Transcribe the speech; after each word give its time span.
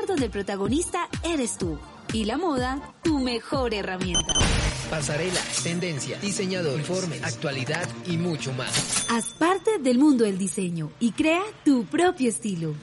Lugar 0.00 0.06
donde 0.06 0.26
el 0.26 0.30
protagonista 0.30 1.08
eres 1.22 1.58
tú 1.58 1.78
y 2.12 2.24
la 2.24 2.36
moda 2.36 2.94
tu 3.02 3.18
mejor 3.18 3.74
herramienta. 3.74 4.34
Pasarela, 4.88 5.40
tendencia, 5.62 6.18
diseñador, 6.18 6.78
informes, 6.78 7.22
actualidad 7.22 7.88
y 8.06 8.16
mucho 8.16 8.52
más. 8.52 9.06
Haz 9.10 9.26
parte 9.34 9.78
del 9.78 9.98
mundo 9.98 10.24
del 10.24 10.38
diseño 10.38 10.90
y 10.98 11.12
crea 11.12 11.42
tu 11.64 11.84
propio 11.84 12.28
estilo. 12.28 12.74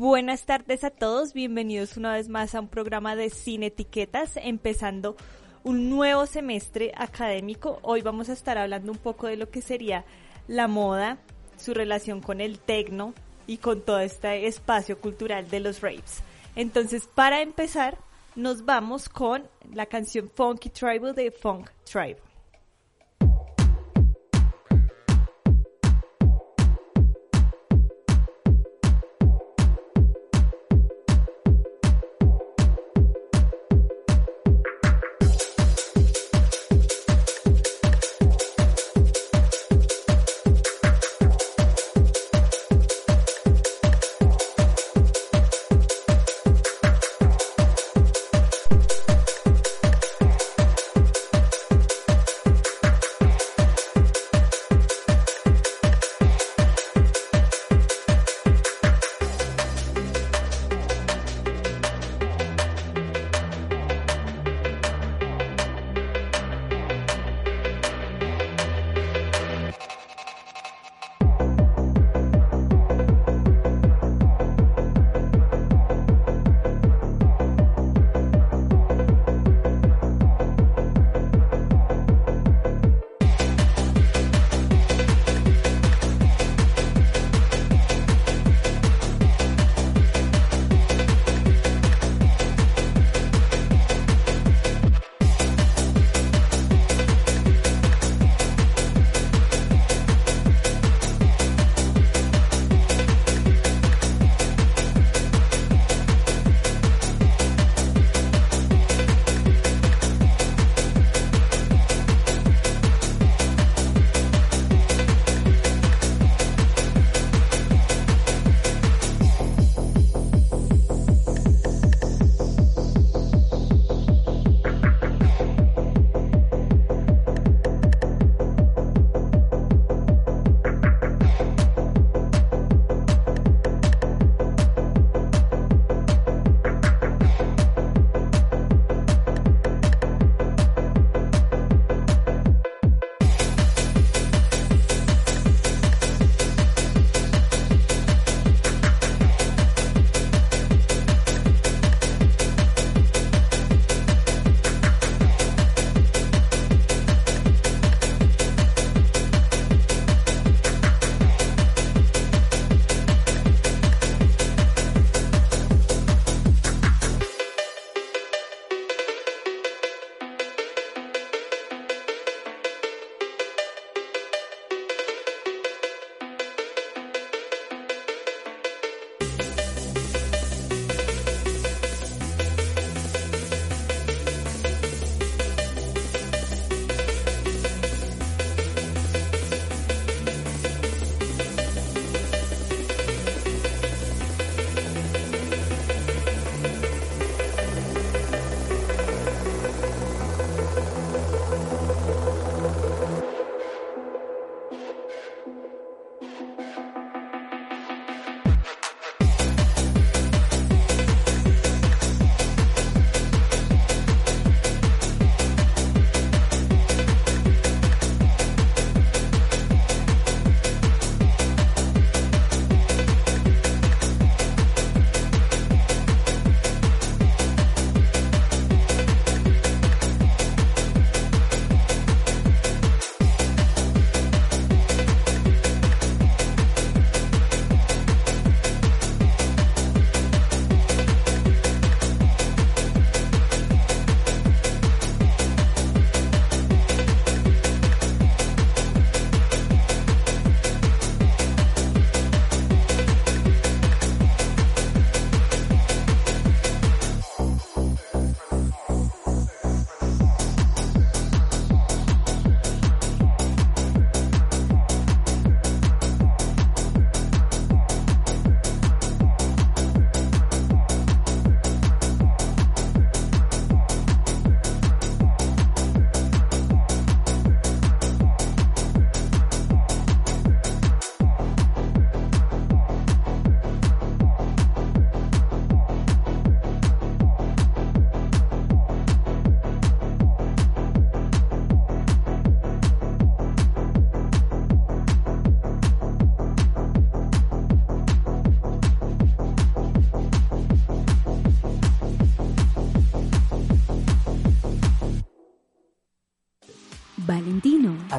Buenas 0.00 0.44
tardes 0.44 0.84
a 0.84 0.90
todos, 0.90 1.32
bienvenidos 1.32 1.96
una 1.96 2.12
vez 2.12 2.28
más 2.28 2.54
a 2.54 2.60
un 2.60 2.68
programa 2.68 3.16
de 3.16 3.30
Sin 3.30 3.64
Etiquetas, 3.64 4.36
empezando 4.36 5.16
un 5.64 5.90
nuevo 5.90 6.24
semestre 6.26 6.92
académico. 6.96 7.80
Hoy 7.82 8.00
vamos 8.02 8.28
a 8.28 8.34
estar 8.34 8.58
hablando 8.58 8.92
un 8.92 8.98
poco 8.98 9.26
de 9.26 9.36
lo 9.36 9.50
que 9.50 9.60
sería 9.60 10.04
la 10.46 10.68
moda, 10.68 11.18
su 11.56 11.74
relación 11.74 12.20
con 12.20 12.40
el 12.40 12.60
tecno 12.60 13.12
y 13.48 13.56
con 13.56 13.80
todo 13.80 13.98
este 13.98 14.46
espacio 14.46 15.00
cultural 15.00 15.50
de 15.50 15.58
los 15.58 15.80
raves. 15.80 16.22
Entonces, 16.54 17.08
para 17.12 17.42
empezar, 17.42 17.98
nos 18.36 18.64
vamos 18.64 19.08
con 19.08 19.48
la 19.74 19.86
canción 19.86 20.30
Funky 20.32 20.70
Tribal 20.70 21.12
de 21.12 21.32
Funk 21.32 21.70
Tribe. 21.82 22.27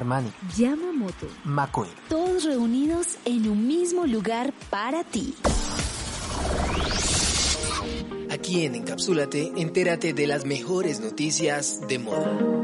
Armani, 0.10 0.32
Yamamoto. 0.58 1.28
Macoel. 1.44 1.92
Todos 2.10 2.44
reunidos 2.44 3.18
en 3.26 3.48
un 3.48 3.68
mismo 3.68 4.08
lugar 4.08 4.54
para 4.72 5.04
ti. 5.04 5.36
Aquí 8.32 8.66
en 8.66 8.74
Encapsúlate, 8.74 9.52
entérate 9.58 10.14
de 10.14 10.26
las 10.26 10.46
mejores 10.46 11.00
noticias 11.00 11.88
de 11.88 12.00
moda. 12.00 12.59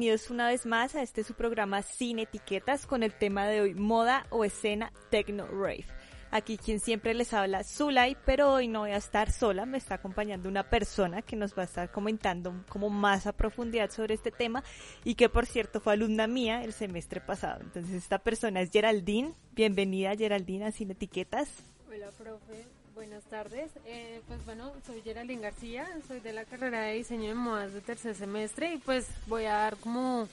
Bienvenidos 0.00 0.30
una 0.30 0.48
vez 0.48 0.64
más 0.64 0.94
a 0.94 1.02
este 1.02 1.22
su 1.24 1.34
programa 1.34 1.82
Sin 1.82 2.20
Etiquetas 2.20 2.86
con 2.86 3.02
el 3.02 3.12
tema 3.12 3.46
de 3.46 3.60
hoy, 3.60 3.74
moda 3.74 4.24
o 4.30 4.46
escena 4.46 4.94
techno 5.10 5.46
rave. 5.46 5.84
Aquí 6.30 6.56
quien 6.56 6.80
siempre 6.80 7.12
les 7.12 7.34
habla, 7.34 7.64
Zulay, 7.64 8.16
pero 8.24 8.50
hoy 8.50 8.66
no 8.66 8.80
voy 8.80 8.92
a 8.92 8.96
estar 8.96 9.30
sola, 9.30 9.66
me 9.66 9.76
está 9.76 9.96
acompañando 9.96 10.48
una 10.48 10.70
persona 10.70 11.20
que 11.20 11.36
nos 11.36 11.52
va 11.52 11.62
a 11.62 11.66
estar 11.66 11.92
comentando 11.92 12.64
como 12.70 12.88
más 12.88 13.26
a 13.26 13.34
profundidad 13.34 13.90
sobre 13.90 14.14
este 14.14 14.30
tema 14.30 14.64
y 15.04 15.16
que 15.16 15.28
por 15.28 15.44
cierto 15.44 15.80
fue 15.80 15.92
alumna 15.92 16.26
mía 16.26 16.64
el 16.64 16.72
semestre 16.72 17.20
pasado. 17.20 17.60
Entonces 17.60 17.92
esta 17.92 18.20
persona 18.20 18.62
es 18.62 18.70
Geraldine, 18.70 19.34
bienvenida 19.52 20.16
Geraldine 20.16 20.64
a 20.64 20.72
Sin 20.72 20.92
Etiquetas. 20.92 21.62
Hola, 21.86 22.10
profe. 22.16 22.79
Buenas 23.00 23.24
tardes. 23.24 23.70
Eh, 23.86 24.20
pues 24.28 24.44
bueno, 24.44 24.72
soy 24.86 25.00
Geraldine 25.00 25.40
García, 25.40 25.88
soy 26.06 26.20
de 26.20 26.34
la 26.34 26.44
carrera 26.44 26.82
de 26.82 26.96
diseño 26.96 27.28
de 27.28 27.34
modas 27.34 27.72
de 27.72 27.80
tercer 27.80 28.14
semestre 28.14 28.74
y 28.74 28.76
pues 28.76 29.08
voy 29.26 29.46
a 29.46 29.54
dar 29.54 29.78
como 29.78 30.28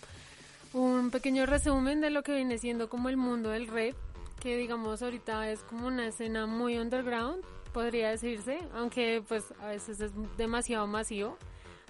un 0.74 1.10
pequeño 1.10 1.46
resumen 1.46 2.02
de 2.02 2.10
lo 2.10 2.24
que 2.24 2.36
viene 2.36 2.58
siendo 2.58 2.90
como 2.90 3.08
el 3.08 3.16
mundo 3.16 3.52
del 3.52 3.68
rap, 3.68 3.96
que 4.42 4.58
digamos 4.58 5.02
ahorita 5.02 5.50
es 5.50 5.62
como 5.62 5.88
una 5.88 6.08
escena 6.08 6.46
muy 6.46 6.78
underground, 6.78 7.42
podría 7.72 8.10
decirse, 8.10 8.60
aunque 8.74 9.24
pues 9.26 9.46
a 9.62 9.68
veces 9.68 10.02
es 10.02 10.12
demasiado 10.36 10.88
masivo 10.88 11.38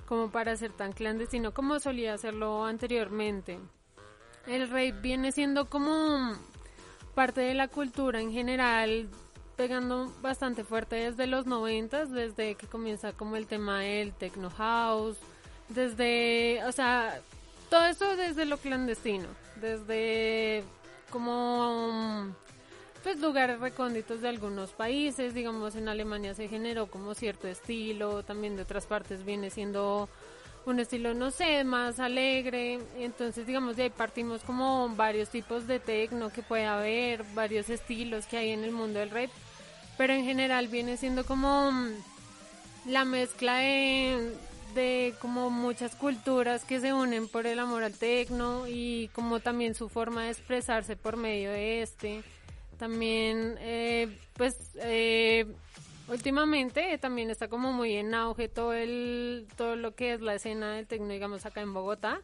como 0.07 0.29
para 0.29 0.55
ser 0.57 0.73
tan 0.73 0.91
clandestino 0.91 1.55
como 1.55 1.79
solía 1.79 2.13
hacerlo 2.13 2.65
anteriormente. 2.65 3.57
El 4.45 4.69
rap 4.69 5.01
viene 5.01 5.31
siendo 5.31 5.71
como 5.71 6.37
parte 7.15 7.41
de 7.41 7.55
la 7.55 7.67
cultura 7.67 8.21
en 8.21 8.31
general 8.31 9.09
pegando 9.57 10.13
bastante 10.21 10.63
fuerte 10.63 10.95
desde 10.95 11.27
los 11.27 11.45
noventas, 11.45 12.11
desde 12.11 12.55
que 12.55 12.67
comienza 12.67 13.11
como 13.11 13.35
el 13.35 13.47
tema 13.47 13.81
del 13.81 14.13
techno 14.13 14.49
house, 14.51 15.17
desde, 15.67 16.63
o 16.65 16.71
sea, 16.71 17.19
todo 17.69 17.85
eso 17.85 18.15
desde 18.15 18.45
lo 18.45 18.57
clandestino, 18.57 19.27
desde 19.59 20.63
como 21.09 22.33
pues 23.03 23.19
lugares 23.19 23.59
recónditos 23.59 24.21
de 24.21 24.29
algunos 24.29 24.71
países, 24.71 25.33
digamos 25.33 25.75
en 25.75 25.89
Alemania 25.89 26.33
se 26.33 26.47
generó 26.47 26.87
como 26.87 27.13
cierto 27.13 27.47
estilo, 27.47 28.23
también 28.23 28.55
de 28.55 28.61
otras 28.61 28.85
partes 28.85 29.25
viene 29.25 29.49
siendo 29.49 30.07
un 30.67 30.79
estilo, 30.79 31.13
no 31.13 31.31
sé, 31.31 31.63
más 31.63 31.99
alegre. 31.99 32.79
Entonces, 32.97 33.47
digamos, 33.47 33.77
de 33.77 33.83
ahí 33.83 33.89
partimos 33.89 34.41
como 34.41 34.89
varios 34.89 35.29
tipos 35.29 35.65
de 35.65 35.79
tecno 35.79 36.29
que 36.29 36.43
puede 36.43 36.65
haber, 36.65 37.23
varios 37.33 37.69
estilos 37.69 38.25
que 38.25 38.37
hay 38.37 38.49
en 38.51 38.63
el 38.63 38.71
mundo 38.71 38.99
del 38.99 39.09
rap. 39.09 39.29
Pero 39.97 40.13
en 40.13 40.25
general 40.25 40.67
viene 40.67 40.97
siendo 40.97 41.25
como 41.25 41.71
mm, 41.71 41.89
la 42.85 43.05
mezcla 43.05 43.57
de, 43.57 44.33
de 44.75 45.13
como 45.19 45.49
muchas 45.49 45.95
culturas 45.95 46.63
que 46.63 46.79
se 46.79 46.93
unen 46.93 47.27
por 47.27 47.47
el 47.47 47.59
amor 47.59 47.83
al 47.83 47.93
tecno 47.93 48.67
y 48.67 49.09
como 49.13 49.39
también 49.39 49.75
su 49.75 49.89
forma 49.89 50.25
de 50.25 50.31
expresarse 50.31 50.95
por 50.95 51.17
medio 51.17 51.51
de 51.51 51.81
este. 51.81 52.23
También, 52.77 53.55
eh, 53.59 54.19
pues, 54.33 54.55
eh, 54.75 55.47
últimamente 56.07 56.97
también 56.99 57.29
está 57.29 57.47
como 57.47 57.73
muy 57.73 57.95
en 57.95 58.13
auge 58.13 58.47
todo 58.47 58.73
el 58.73 59.47
todo 59.55 59.75
lo 59.75 59.95
que 59.95 60.13
es 60.13 60.21
la 60.21 60.35
escena 60.35 60.73
del 60.73 60.87
tecno 60.87 61.09
digamos 61.09 61.45
acá 61.45 61.61
en 61.61 61.73
Bogotá 61.73 62.21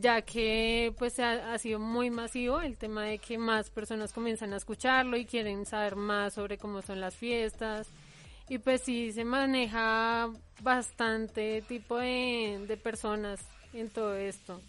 ya 0.00 0.22
que 0.22 0.94
pues 0.98 1.18
ha, 1.20 1.52
ha, 1.52 1.58
sido 1.58 1.78
muy 1.78 2.10
masivo 2.10 2.60
el 2.60 2.76
tema 2.76 3.04
de 3.04 3.18
que 3.18 3.38
más 3.38 3.70
personas 3.70 4.12
comienzan 4.12 4.52
a 4.52 4.56
escucharlo 4.56 5.16
y 5.16 5.24
quieren 5.24 5.66
saber 5.66 5.96
más 5.96 6.34
sobre 6.34 6.58
cómo 6.58 6.82
son 6.82 7.00
las 7.00 7.14
fiestas. 7.14 7.88
Y 8.48 8.58
pues 8.58 8.82
sí 8.82 9.12
se 9.12 9.24
maneja 9.24 10.30
bastante 10.62 11.62
tipo 11.62 11.98
de, 11.98 12.64
de 12.66 12.76
personas 12.76 13.40
en 13.74 13.90
todo 13.90 14.14
esto. 14.16 14.60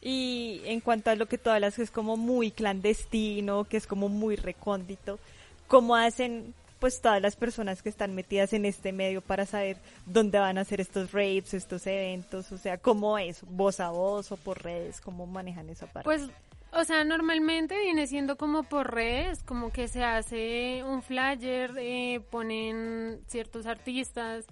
Y 0.00 0.60
en 0.64 0.80
cuanto 0.80 1.10
a 1.10 1.16
lo 1.16 1.26
que 1.26 1.38
todas 1.38 1.60
las 1.60 1.74
que 1.74 1.82
es 1.82 1.90
como 1.90 2.16
muy 2.16 2.52
clandestino 2.52 3.64
que 3.64 3.76
es 3.76 3.86
como 3.88 4.08
muy 4.08 4.36
recóndito 4.36 5.18
cómo 5.66 5.96
hacen 5.96 6.54
pues 6.78 7.00
todas 7.00 7.20
las 7.20 7.36
personas 7.36 7.82
que 7.82 7.88
están 7.88 8.14
metidas 8.14 8.52
en 8.52 8.64
este 8.64 8.92
medio 8.92 9.20
para 9.20 9.46
saber 9.46 9.78
dónde 10.06 10.38
van 10.38 10.58
a 10.58 10.62
hacer 10.62 10.80
estos 10.80 11.12
rapes, 11.12 11.54
estos 11.54 11.86
eventos, 11.86 12.52
o 12.52 12.58
sea, 12.58 12.78
cómo 12.78 13.18
es, 13.18 13.42
voz 13.42 13.80
a 13.80 13.90
voz 13.90 14.30
o 14.32 14.36
por 14.36 14.62
redes, 14.62 15.00
cómo 15.00 15.26
manejan 15.26 15.68
esa 15.70 15.86
parte. 15.86 16.04
Pues, 16.04 16.28
o 16.72 16.84
sea, 16.84 17.04
normalmente 17.04 17.78
viene 17.80 18.06
siendo 18.06 18.36
como 18.36 18.62
por 18.62 18.92
redes, 18.94 19.42
como 19.42 19.72
que 19.72 19.88
se 19.88 20.04
hace 20.04 20.84
un 20.84 21.02
flyer, 21.02 21.72
eh, 21.78 22.20
ponen 22.30 23.20
ciertos 23.26 23.66
artistas, 23.66 24.46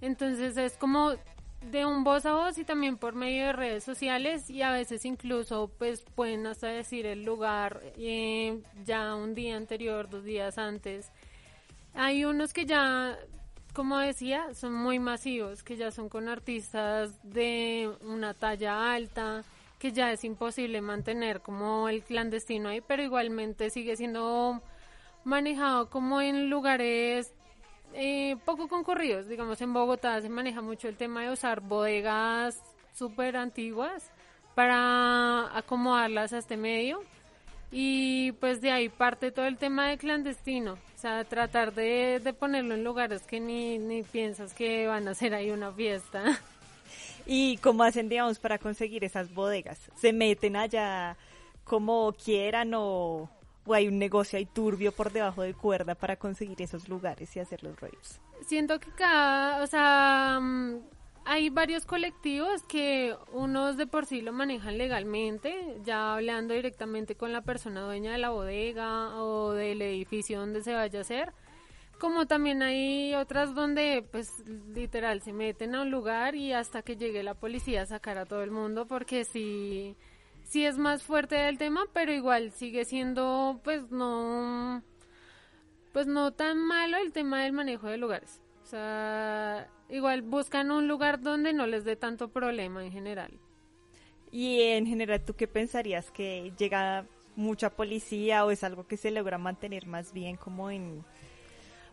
entonces 0.00 0.56
es 0.56 0.76
como 0.76 1.14
de 1.70 1.84
un 1.84 2.04
voz 2.04 2.24
a 2.24 2.32
voz 2.32 2.56
y 2.58 2.64
también 2.64 2.96
por 2.96 3.14
medio 3.14 3.46
de 3.46 3.52
redes 3.52 3.84
sociales 3.84 4.48
y 4.48 4.62
a 4.62 4.70
veces 4.70 5.04
incluso 5.04 5.70
pues 5.78 6.02
pueden 6.14 6.46
hasta 6.46 6.68
decir 6.68 7.04
el 7.04 7.22
lugar 7.22 7.82
eh, 7.98 8.62
ya 8.84 9.14
un 9.14 9.34
día 9.34 9.56
anterior, 9.56 10.08
dos 10.08 10.24
días 10.24 10.56
antes 10.56 11.10
hay 11.94 12.24
unos 12.24 12.52
que 12.52 12.66
ya, 12.66 13.18
como 13.74 13.98
decía, 13.98 14.54
son 14.54 14.74
muy 14.74 14.98
masivos, 14.98 15.62
que 15.62 15.76
ya 15.76 15.90
son 15.90 16.08
con 16.08 16.28
artistas 16.28 17.18
de 17.22 17.90
una 18.02 18.34
talla 18.34 18.92
alta, 18.92 19.44
que 19.78 19.92
ya 19.92 20.12
es 20.12 20.24
imposible 20.24 20.80
mantener 20.80 21.40
como 21.40 21.88
el 21.88 22.02
clandestino 22.02 22.68
ahí, 22.68 22.80
pero 22.80 23.02
igualmente 23.02 23.70
sigue 23.70 23.96
siendo 23.96 24.62
manejado 25.24 25.88
como 25.90 26.20
en 26.20 26.50
lugares 26.50 27.32
eh, 27.94 28.36
poco 28.44 28.68
concurridos. 28.68 29.28
Digamos, 29.28 29.60
en 29.60 29.72
Bogotá 29.72 30.20
se 30.20 30.28
maneja 30.28 30.60
mucho 30.60 30.88
el 30.88 30.96
tema 30.96 31.22
de 31.22 31.30
usar 31.30 31.60
bodegas 31.60 32.60
súper 32.92 33.36
antiguas 33.36 34.10
para 34.54 35.56
acomodarlas 35.56 36.32
a 36.32 36.38
este 36.38 36.56
medio. 36.56 37.02
Y 37.72 38.32
pues 38.32 38.60
de 38.60 38.72
ahí 38.72 38.88
parte 38.88 39.30
todo 39.30 39.46
el 39.46 39.56
tema 39.56 39.88
de 39.88 39.98
clandestino. 39.98 40.72
O 40.72 40.98
sea, 40.98 41.24
tratar 41.24 41.72
de, 41.72 42.20
de 42.22 42.32
ponerlo 42.32 42.74
en 42.74 42.84
lugares 42.84 43.22
que 43.22 43.40
ni, 43.40 43.78
ni 43.78 44.02
piensas 44.02 44.52
que 44.52 44.86
van 44.86 45.06
a 45.08 45.12
hacer 45.12 45.34
ahí 45.34 45.50
una 45.50 45.72
fiesta. 45.72 46.22
¿Y 47.26 47.58
cómo 47.58 47.84
hacen, 47.84 48.08
digamos, 48.08 48.38
para 48.38 48.58
conseguir 48.58 49.04
esas 49.04 49.32
bodegas? 49.32 49.78
¿Se 49.94 50.12
meten 50.12 50.56
allá 50.56 51.16
como 51.64 52.12
quieran 52.12 52.74
o, 52.74 53.30
o 53.64 53.74
hay 53.74 53.86
un 53.86 53.98
negocio 53.98 54.36
ahí 54.38 54.46
turbio 54.46 54.90
por 54.90 55.12
debajo 55.12 55.42
de 55.42 55.54
cuerda 55.54 55.94
para 55.94 56.16
conseguir 56.16 56.60
esos 56.60 56.88
lugares 56.88 57.34
y 57.36 57.40
hacer 57.40 57.62
los 57.62 57.78
raves? 57.80 58.20
Siento 58.46 58.80
que 58.80 58.90
cada, 58.90 59.62
o 59.62 59.66
sea, 59.66 60.40
mm, 60.40 60.80
hay 61.30 61.48
varios 61.48 61.86
colectivos 61.86 62.64
que 62.64 63.14
unos 63.30 63.76
de 63.76 63.86
por 63.86 64.04
sí 64.04 64.20
lo 64.20 64.32
manejan 64.32 64.78
legalmente, 64.78 65.78
ya 65.84 66.14
hablando 66.14 66.54
directamente 66.54 67.14
con 67.14 67.32
la 67.32 67.42
persona 67.42 67.82
dueña 67.82 68.10
de 68.10 68.18
la 68.18 68.30
bodega 68.30 69.14
o 69.22 69.52
del 69.52 69.80
edificio 69.80 70.40
donde 70.40 70.64
se 70.64 70.74
vaya 70.74 70.98
a 70.98 71.02
hacer. 71.02 71.32
Como 72.00 72.26
también 72.26 72.64
hay 72.64 73.14
otras 73.14 73.54
donde, 73.54 74.04
pues, 74.10 74.44
literal, 74.74 75.22
se 75.22 75.32
meten 75.32 75.76
a 75.76 75.82
un 75.82 75.92
lugar 75.92 76.34
y 76.34 76.52
hasta 76.52 76.82
que 76.82 76.96
llegue 76.96 77.22
la 77.22 77.34
policía 77.34 77.82
a 77.82 77.86
sacar 77.86 78.18
a 78.18 78.26
todo 78.26 78.42
el 78.42 78.50
mundo, 78.50 78.88
porque 78.88 79.22
sí, 79.24 79.94
sí 80.42 80.66
es 80.66 80.78
más 80.78 81.04
fuerte 81.04 81.48
el 81.48 81.58
tema, 81.58 81.84
pero 81.92 82.12
igual 82.12 82.50
sigue 82.50 82.84
siendo, 82.84 83.60
pues, 83.62 83.92
no, 83.92 84.82
pues 85.92 86.08
no 86.08 86.32
tan 86.32 86.58
malo 86.58 86.96
el 86.96 87.12
tema 87.12 87.44
del 87.44 87.52
manejo 87.52 87.86
de 87.86 87.98
lugares. 87.98 88.42
O 88.64 88.66
sea, 88.66 89.68
igual 89.90 90.22
buscan 90.22 90.70
un 90.70 90.88
lugar 90.88 91.20
donde 91.20 91.52
no 91.52 91.66
les 91.66 91.84
dé 91.84 91.96
tanto 91.96 92.28
problema 92.28 92.84
en 92.84 92.92
general. 92.92 93.32
Y 94.32 94.62
en 94.62 94.86
general, 94.86 95.22
¿tú 95.24 95.34
qué 95.34 95.48
pensarías? 95.48 96.10
¿Que 96.10 96.52
llega 96.56 97.04
mucha 97.36 97.70
policía 97.70 98.44
o 98.44 98.50
es 98.50 98.62
algo 98.64 98.86
que 98.86 98.96
se 98.96 99.10
logra 99.10 99.38
mantener 99.38 99.86
más 99.86 100.12
bien 100.12 100.36
como 100.36 100.70
en... 100.70 101.04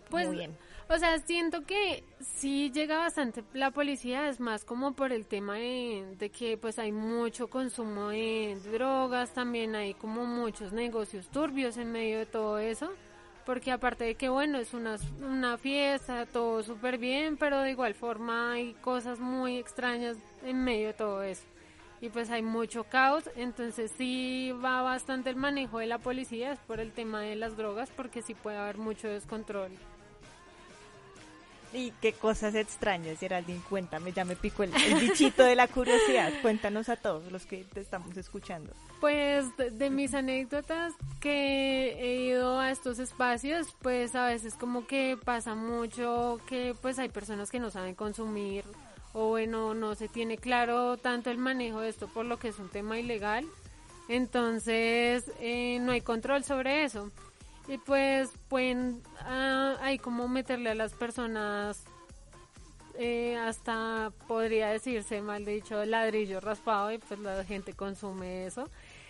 Pues, 0.09 0.31
bien? 0.31 0.55
o 0.89 0.97
sea, 0.97 1.19
siento 1.19 1.65
que 1.65 2.03
sí 2.21 2.71
llega 2.71 2.97
bastante 2.97 3.43
la 3.53 3.71
policía, 3.71 4.29
es 4.29 4.39
más 4.39 4.63
como 4.63 4.93
por 4.93 5.11
el 5.11 5.25
tema 5.25 5.55
de, 5.55 6.15
de 6.17 6.29
que 6.29 6.57
pues 6.57 6.79
hay 6.79 6.93
mucho 6.93 7.49
consumo 7.49 8.09
de 8.09 8.57
drogas, 8.71 9.33
también 9.33 9.75
hay 9.75 9.95
como 9.95 10.25
muchos 10.25 10.71
negocios 10.71 11.27
turbios 11.27 11.75
en 11.75 11.91
medio 11.91 12.19
de 12.19 12.25
todo 12.25 12.57
eso 12.57 12.89
porque 13.47 13.71
aparte 13.71 14.03
de 14.03 14.15
que 14.15 14.27
bueno, 14.27 14.57
es 14.57 14.73
una, 14.73 14.97
una 15.21 15.57
fiesta, 15.57 16.25
todo 16.25 16.61
súper 16.63 16.97
bien, 16.97 17.37
pero 17.37 17.61
de 17.61 17.71
igual 17.71 17.93
forma 17.93 18.51
hay 18.51 18.73
cosas 18.81 19.21
muy 19.21 19.57
extrañas 19.57 20.17
en 20.43 20.65
medio 20.65 20.87
de 20.87 20.93
todo 20.93 21.23
eso. 21.23 21.43
y 22.01 22.09
pues 22.09 22.29
hay 22.29 22.41
mucho 22.41 22.83
caos, 22.83 23.23
entonces 23.37 23.93
sí 23.97 24.51
va 24.63 24.81
bastante 24.81 25.29
el 25.29 25.37
manejo 25.37 25.79
de 25.79 25.87
la 25.87 25.97
policía 25.97 26.51
es 26.51 26.59
por 26.59 26.81
el 26.81 26.91
tema 26.91 27.21
de 27.21 27.37
las 27.37 27.55
drogas 27.55 27.89
porque 27.95 28.21
sí 28.21 28.33
puede 28.33 28.57
haber 28.57 28.77
mucho 28.77 29.07
descontrol. 29.07 29.71
Y 31.73 31.91
qué 32.01 32.13
cosas 32.13 32.55
extrañas, 32.55 33.19
Geraldine, 33.19 33.61
cuéntame, 33.69 34.13
ya 34.13 34.23
me 34.23 34.35
picó 34.35 34.63
el, 34.63 34.71
bichito 34.99 35.43
de 35.43 35.55
la 35.55 35.67
curiosidad. 35.67 36.31
Cuéntanos 36.41 36.87
a 36.89 36.95
todos 36.95 37.31
los 37.31 37.45
que 37.45 37.65
te 37.65 37.81
estamos 37.81 38.15
escuchando. 38.15 38.71
Pues 39.01 39.45
de, 39.57 39.89
mis 39.89 40.13
anécdotas 40.13 40.93
que 41.19 41.97
he 41.99 42.15
ido 42.27 42.59
a 42.59 42.71
estos 42.71 42.99
espacios, 42.99 43.75
pues 43.81 44.15
a 44.15 44.27
veces 44.27 44.53
como 44.53 44.87
que 44.87 45.17
pasa 45.23 45.55
mucho 45.55 46.39
que 46.47 46.73
pues 46.81 46.99
hay 46.99 47.09
personas 47.09 47.51
que 47.51 47.59
no 47.59 47.69
saben 47.69 47.95
consumir 47.95 48.63
o 49.13 49.29
bueno, 49.29 49.73
no 49.73 49.95
se 49.95 50.07
tiene 50.07 50.37
claro 50.37 50.97
tanto 50.97 51.29
el 51.29 51.37
manejo 51.37 51.81
de 51.81 51.89
esto 51.89 52.07
por 52.07 52.25
lo 52.25 52.39
que 52.39 52.49
es 52.49 52.59
un 52.59 52.69
tema 52.69 52.97
ilegal. 52.97 53.45
Entonces 54.07 55.29
eh, 55.41 55.79
no 55.81 55.91
hay 55.91 56.01
control 56.01 56.45
sobre 56.45 56.85
eso 56.85 57.11
y 57.67 57.77
pues 57.77 58.31
pueden 58.47 59.01
ah, 59.19 59.75
ahí 59.81 59.99
como 59.99 60.27
meterle 60.27 60.69
a 60.69 60.75
las 60.75 60.93
personas 60.93 61.83
eh, 62.97 63.37
hasta 63.37 64.11
podría 64.27 64.69
decirse 64.69 65.21
mal 65.21 65.45
dicho 65.45 65.85
ladrillo 65.85 66.39
raspado 66.39 66.91
y 66.91 66.97
pues 66.97 67.19
la 67.19 67.43
gente 67.43 67.73
consume 67.73 68.47
eso. 68.47 68.69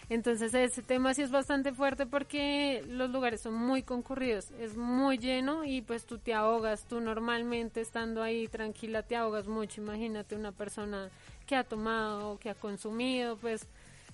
Entonces 0.10 0.54
ese 0.54 0.82
tema 0.82 1.14
sí 1.14 1.22
es 1.22 1.32
bastante 1.32 1.74
fuerte 1.74 2.06
porque 2.06 2.84
los 2.88 3.10
lugares 3.10 3.42
son 3.42 3.56
muy 3.56 3.84
concurridos 3.84 4.52
es 4.52 4.78
muy 4.78 5.18
lleno 5.18 5.66
y 5.66 5.82
pues 5.82 6.06
tú 6.06 6.18
te 6.18 6.34
ahogas 6.34 6.86
tú 6.86 7.02
normalmente 7.02 7.82
estando 7.82 8.24
ahí 8.24 8.48
tranquila 8.48 9.04
te 9.04 9.16
ahogas 9.16 9.48
mucho. 9.48 9.82
Imagínate 9.82 10.36
una 10.36 10.52
persona 10.52 11.10
que 11.46 11.56
ha 11.56 11.64
tomado 11.64 12.40
que 12.40 12.50
ha 12.50 12.56
consumido 12.56 13.38
pues 13.38 13.68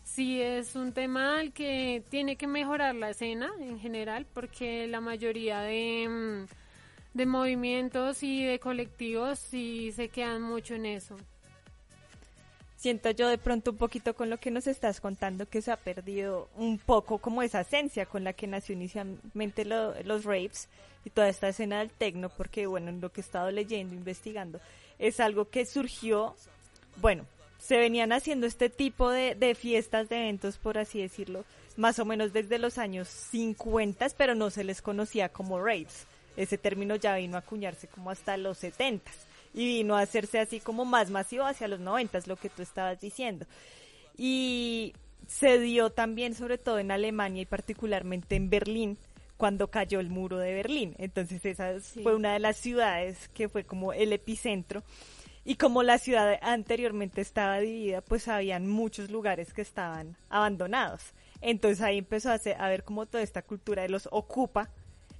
sí 0.03 0.41
es 0.41 0.75
un 0.75 0.93
tema 0.93 1.39
al 1.39 1.53
que 1.53 2.03
tiene 2.09 2.35
que 2.35 2.47
mejorar 2.47 2.95
la 2.95 3.11
escena 3.11 3.51
en 3.59 3.79
general 3.79 4.25
porque 4.33 4.87
la 4.87 5.01
mayoría 5.01 5.61
de, 5.61 6.07
mm, 6.07 7.17
de 7.17 7.25
movimientos 7.25 8.23
y 8.23 8.43
de 8.43 8.59
colectivos 8.59 9.39
sí 9.39 9.91
se 9.95 10.09
quedan 10.09 10.41
mucho 10.41 10.75
en 10.75 10.85
eso. 10.85 11.17
Siento 12.83 13.11
yo 13.11 13.29
de 13.29 13.37
pronto 13.37 13.71
un 13.71 13.77
poquito 13.77 14.13
con 14.13 14.29
lo 14.29 14.39
que 14.39 14.51
nos 14.51 14.67
estás 14.67 14.99
contando 14.99 15.47
que 15.47 15.61
se 15.61 15.71
ha 15.71 15.77
perdido 15.77 16.49
un 16.57 16.77
poco 16.77 17.17
como 17.17 17.41
esa 17.41 17.61
esencia 17.61 18.05
con 18.05 18.25
la 18.25 18.33
que 18.33 18.45
nació 18.45 18.75
inicialmente 18.75 19.63
los 19.63 20.25
raves 20.25 20.67
y 21.05 21.09
toda 21.09 21.29
esta 21.29 21.47
escena 21.47 21.79
del 21.79 21.91
tecno 21.91 22.27
porque 22.27 22.67
bueno, 22.67 22.89
en 22.89 22.99
lo 22.99 23.09
que 23.09 23.21
he 23.21 23.23
estado 23.23 23.51
leyendo, 23.51 23.95
investigando, 23.95 24.59
es 24.99 25.21
algo 25.21 25.49
que 25.49 25.65
surgió, 25.65 26.35
bueno, 26.97 27.25
se 27.63 27.77
venían 27.77 28.11
haciendo 28.11 28.45
este 28.45 28.69
tipo 28.69 29.09
de, 29.09 29.55
fiestas, 29.55 30.09
de 30.09 30.17
eventos, 30.17 30.57
por 30.57 30.77
así 30.77 30.99
decirlo, 30.99 31.45
más 31.77 31.97
o 31.97 32.03
menos 32.03 32.33
desde 32.33 32.59
los 32.59 32.77
años 32.77 33.07
50, 33.07 34.05
pero 34.17 34.35
no 34.35 34.49
se 34.49 34.65
les 34.65 34.81
conocía 34.81 35.29
como 35.29 35.63
raves. 35.63 36.05
Ese 36.35 36.57
término 36.57 36.97
ya 36.97 37.15
vino 37.15 37.37
a 37.37 37.39
acuñarse 37.39 37.87
como 37.87 38.11
hasta 38.11 38.35
los 38.35 38.57
70 38.57 39.09
y 39.53 39.65
vino 39.65 39.95
a 39.95 40.01
hacerse 40.01 40.39
así 40.39 40.59
como 40.59 40.83
más 40.83 41.09
masivo 41.09 41.45
hacia 41.45 41.69
los 41.69 41.79
90, 41.79 42.19
lo 42.25 42.35
que 42.35 42.49
tú 42.49 42.63
estabas 42.63 42.99
diciendo. 42.99 43.45
Y 44.17 44.93
se 45.27 45.57
dio 45.57 45.89
también 45.89 46.35
sobre 46.35 46.57
todo 46.57 46.79
en 46.79 46.91
Alemania 46.91 47.43
y 47.43 47.45
particularmente 47.45 48.35
en 48.35 48.49
Berlín 48.49 48.97
cuando 49.37 49.69
cayó 49.69 50.01
el 50.01 50.09
muro 50.09 50.37
de 50.37 50.53
Berlín. 50.53 50.95
Entonces 50.97 51.45
esa 51.45 51.79
fue 51.79 52.13
una 52.13 52.33
de 52.33 52.39
las 52.39 52.57
ciudades 52.57 53.29
que 53.29 53.47
fue 53.47 53.63
como 53.63 53.93
el 53.93 54.11
epicentro 54.11 54.83
y 55.45 55.55
como 55.55 55.83
la 55.83 55.97
ciudad 55.97 56.39
anteriormente 56.41 57.21
estaba 57.21 57.59
dividida, 57.59 58.01
pues 58.01 58.27
habían 58.27 58.67
muchos 58.67 59.11
lugares 59.11 59.53
que 59.53 59.61
estaban 59.61 60.15
abandonados. 60.29 61.13
Entonces 61.41 61.81
ahí 61.81 61.97
empezó 61.97 62.29
a, 62.29 62.35
hacer, 62.35 62.55
a 62.59 62.69
ver 62.69 62.83
como 62.83 63.05
toda 63.05 63.23
esta 63.23 63.41
cultura 63.41 63.81
de 63.81 63.89
los 63.89 64.07
ocupa, 64.11 64.69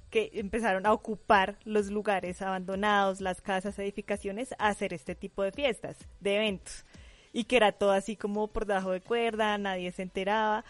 que 0.08 0.30
empezaron 0.34 0.86
a 0.86 0.92
ocupar 0.92 1.56
los 1.64 1.90
lugares 1.90 2.40
abandonados, 2.40 3.20
las 3.20 3.42
casas, 3.42 3.78
edificaciones, 3.78 4.54
a 4.58 4.68
hacer 4.68 4.94
este 4.94 5.14
tipo 5.14 5.42
de 5.42 5.52
fiestas, 5.52 5.96
de 6.20 6.36
eventos. 6.36 6.84
Y 7.32 7.44
que 7.44 7.56
era 7.56 7.72
todo 7.72 7.90
así 7.90 8.16
como 8.16 8.46
por 8.46 8.64
debajo 8.64 8.92
de 8.92 9.00
cuerda, 9.00 9.58
nadie 9.58 9.90
se 9.92 10.02
enteraba. 10.02 10.64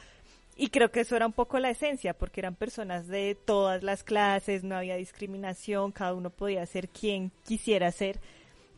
Y 0.56 0.68
creo 0.68 0.90
que 0.90 1.00
eso 1.00 1.14
era 1.14 1.26
un 1.26 1.32
poco 1.32 1.58
la 1.58 1.70
esencia, 1.70 2.14
porque 2.14 2.40
eran 2.40 2.54
personas 2.54 3.06
de 3.06 3.36
todas 3.44 3.82
las 3.82 4.02
clases, 4.02 4.64
no 4.64 4.76
había 4.76 4.96
discriminación, 4.96 5.92
cada 5.92 6.14
uno 6.14 6.30
podía 6.30 6.64
ser 6.64 6.88
quien 6.88 7.30
quisiera 7.44 7.92
ser 7.92 8.18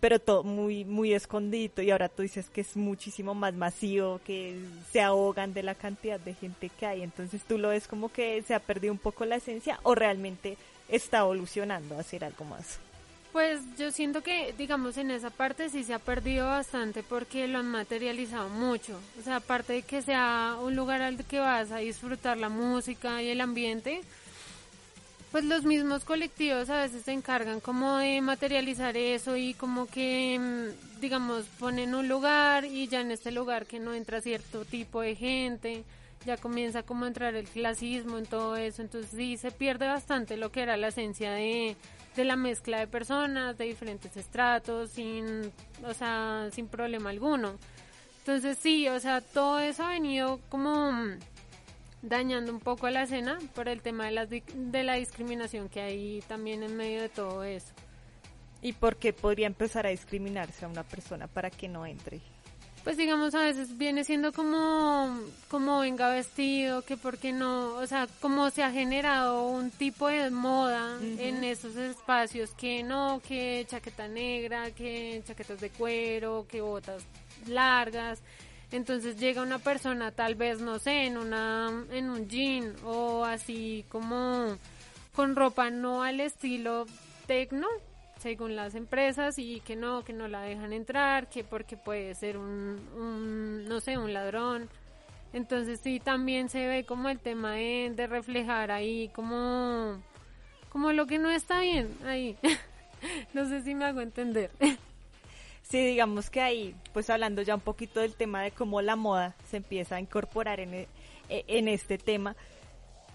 pero 0.00 0.18
todo 0.18 0.42
muy, 0.42 0.84
muy 0.84 1.14
escondido 1.14 1.82
y 1.82 1.90
ahora 1.90 2.08
tú 2.08 2.22
dices 2.22 2.50
que 2.50 2.60
es 2.60 2.76
muchísimo 2.76 3.34
más 3.34 3.54
masivo, 3.54 4.20
que 4.24 4.56
se 4.92 5.00
ahogan 5.00 5.54
de 5.54 5.62
la 5.62 5.74
cantidad 5.74 6.20
de 6.20 6.34
gente 6.34 6.70
que 6.70 6.86
hay, 6.86 7.02
entonces 7.02 7.42
tú 7.42 7.58
lo 7.58 7.68
ves 7.68 7.88
como 7.88 8.10
que 8.10 8.42
se 8.42 8.54
ha 8.54 8.60
perdido 8.60 8.92
un 8.92 8.98
poco 8.98 9.24
la 9.24 9.36
esencia 9.36 9.80
o 9.82 9.94
realmente 9.94 10.56
está 10.88 11.18
evolucionando 11.18 11.96
a 11.96 12.00
hacer 12.00 12.24
algo 12.24 12.44
más. 12.44 12.78
Pues 13.32 13.60
yo 13.76 13.90
siento 13.90 14.22
que, 14.22 14.54
digamos, 14.56 14.96
en 14.96 15.10
esa 15.10 15.28
parte 15.28 15.68
sí 15.68 15.84
se 15.84 15.92
ha 15.92 15.98
perdido 15.98 16.46
bastante 16.46 17.02
porque 17.02 17.46
lo 17.46 17.58
han 17.58 17.66
materializado 17.66 18.48
mucho. 18.48 18.98
O 19.20 19.22
sea, 19.22 19.36
aparte 19.36 19.74
de 19.74 19.82
que 19.82 20.00
sea 20.00 20.56
un 20.62 20.74
lugar 20.74 21.02
al 21.02 21.22
que 21.22 21.38
vas 21.38 21.70
a 21.70 21.76
disfrutar 21.76 22.38
la 22.38 22.48
música 22.48 23.22
y 23.22 23.28
el 23.28 23.42
ambiente, 23.42 24.00
pues 25.32 25.44
los 25.44 25.64
mismos 25.64 26.04
colectivos 26.04 26.70
a 26.70 26.82
veces 26.82 27.04
se 27.04 27.12
encargan 27.12 27.60
como 27.60 27.98
de 27.98 28.20
materializar 28.20 28.96
eso 28.96 29.36
y 29.36 29.54
como 29.54 29.86
que, 29.86 30.38
mm, 30.38 31.00
digamos, 31.00 31.44
ponen 31.58 31.94
un 31.94 32.08
lugar 32.08 32.64
y 32.64 32.88
ya 32.88 33.00
en 33.00 33.10
este 33.10 33.32
lugar 33.32 33.66
que 33.66 33.78
no 33.78 33.92
entra 33.92 34.20
cierto 34.20 34.64
tipo 34.64 35.00
de 35.00 35.14
gente, 35.14 35.84
ya 36.24 36.36
comienza 36.36 36.82
como 36.82 37.04
a 37.04 37.08
entrar 37.08 37.34
el 37.34 37.46
clasismo 37.46 38.18
en 38.18 38.26
todo 38.26 38.56
eso, 38.56 38.82
entonces 38.82 39.10
sí 39.14 39.36
se 39.36 39.50
pierde 39.50 39.86
bastante 39.86 40.36
lo 40.36 40.50
que 40.50 40.62
era 40.62 40.76
la 40.76 40.88
esencia 40.88 41.32
de, 41.32 41.76
de 42.16 42.24
la 42.24 42.36
mezcla 42.36 42.78
de 42.78 42.86
personas, 42.86 43.58
de 43.58 43.66
diferentes 43.66 44.16
estratos, 44.16 44.90
sin, 44.90 45.52
o 45.84 45.94
sea, 45.94 46.48
sin 46.52 46.68
problema 46.68 47.10
alguno. 47.10 47.56
Entonces 48.20 48.58
sí, 48.60 48.88
o 48.88 48.98
sea, 48.98 49.20
todo 49.20 49.60
eso 49.60 49.84
ha 49.84 49.90
venido 49.90 50.40
como 50.48 50.90
mm, 50.90 51.18
dañando 52.08 52.52
un 52.52 52.60
poco 52.60 52.88
la 52.90 53.02
escena 53.02 53.38
por 53.54 53.68
el 53.68 53.82
tema 53.82 54.06
de 54.06 54.10
la, 54.12 54.26
de 54.26 54.82
la 54.82 54.94
discriminación 54.94 55.68
que 55.68 55.80
hay 55.80 56.22
también 56.28 56.62
en 56.62 56.76
medio 56.76 57.02
de 57.02 57.08
todo 57.08 57.44
eso. 57.44 57.72
¿Y 58.62 58.72
por 58.72 58.96
qué 58.96 59.12
podría 59.12 59.46
empezar 59.46 59.86
a 59.86 59.90
discriminarse 59.90 60.64
a 60.64 60.68
una 60.68 60.82
persona 60.82 61.26
para 61.26 61.50
que 61.50 61.68
no 61.68 61.86
entre? 61.86 62.20
Pues 62.86 62.96
digamos 62.96 63.34
a 63.34 63.40
veces 63.40 63.76
viene 63.76 64.04
siendo 64.04 64.32
como 64.32 65.18
como 65.48 65.80
venga 65.80 66.08
vestido, 66.08 66.82
que 66.82 66.96
porque 66.96 67.32
no, 67.32 67.74
o 67.74 67.86
sea, 67.88 68.06
como 68.20 68.48
se 68.50 68.62
ha 68.62 68.70
generado 68.70 69.48
un 69.48 69.72
tipo 69.72 70.06
de 70.06 70.30
moda 70.30 70.96
en 71.00 71.42
esos 71.42 71.74
espacios 71.74 72.50
que 72.54 72.84
no, 72.84 73.20
que 73.26 73.66
chaqueta 73.68 74.06
negra, 74.06 74.70
que 74.70 75.20
chaquetas 75.26 75.60
de 75.60 75.70
cuero, 75.70 76.46
que 76.48 76.60
botas 76.60 77.02
largas, 77.48 78.22
entonces 78.76 79.18
llega 79.18 79.42
una 79.42 79.58
persona 79.58 80.12
tal 80.12 80.34
vez, 80.34 80.60
no 80.60 80.78
sé, 80.78 81.06
en, 81.06 81.16
una, 81.16 81.84
en 81.90 82.10
un 82.10 82.28
jean 82.28 82.74
o 82.84 83.24
así 83.24 83.84
como 83.88 84.56
con 85.14 85.34
ropa 85.34 85.70
no 85.70 86.02
al 86.02 86.20
estilo 86.20 86.86
tecno, 87.26 87.66
según 88.18 88.54
las 88.54 88.74
empresas, 88.74 89.38
y 89.38 89.60
que 89.60 89.76
no, 89.76 90.04
que 90.04 90.12
no 90.12 90.28
la 90.28 90.42
dejan 90.42 90.72
entrar, 90.72 91.28
que 91.28 91.42
porque 91.42 91.76
puede 91.76 92.14
ser 92.14 92.36
un, 92.36 92.78
un 92.96 93.64
no 93.66 93.80
sé, 93.80 93.98
un 93.98 94.12
ladrón. 94.12 94.68
Entonces 95.32 95.80
sí, 95.82 96.00
también 96.00 96.48
se 96.48 96.66
ve 96.66 96.84
como 96.84 97.08
el 97.08 97.18
tema 97.18 97.52
de, 97.52 97.92
de 97.94 98.06
reflejar 98.06 98.70
ahí 98.70 99.08
como, 99.14 100.02
como 100.70 100.92
lo 100.92 101.06
que 101.06 101.18
no 101.18 101.30
está 101.30 101.60
bien 101.60 101.88
ahí. 102.04 102.36
no 103.34 103.48
sé 103.48 103.62
si 103.62 103.74
me 103.74 103.86
hago 103.86 104.00
entender. 104.00 104.50
Sí, 105.68 105.84
digamos 105.84 106.30
que 106.30 106.40
ahí, 106.40 106.74
pues 106.92 107.10
hablando 107.10 107.42
ya 107.42 107.56
un 107.56 107.60
poquito 107.60 108.00
del 108.00 108.14
tema 108.14 108.42
de 108.42 108.52
cómo 108.52 108.82
la 108.82 108.94
moda 108.94 109.34
se 109.50 109.56
empieza 109.56 109.96
a 109.96 110.00
incorporar 110.00 110.60
en, 110.60 110.74
e, 110.74 110.88
e, 111.28 111.44
en 111.48 111.66
este 111.66 111.98
tema, 111.98 112.36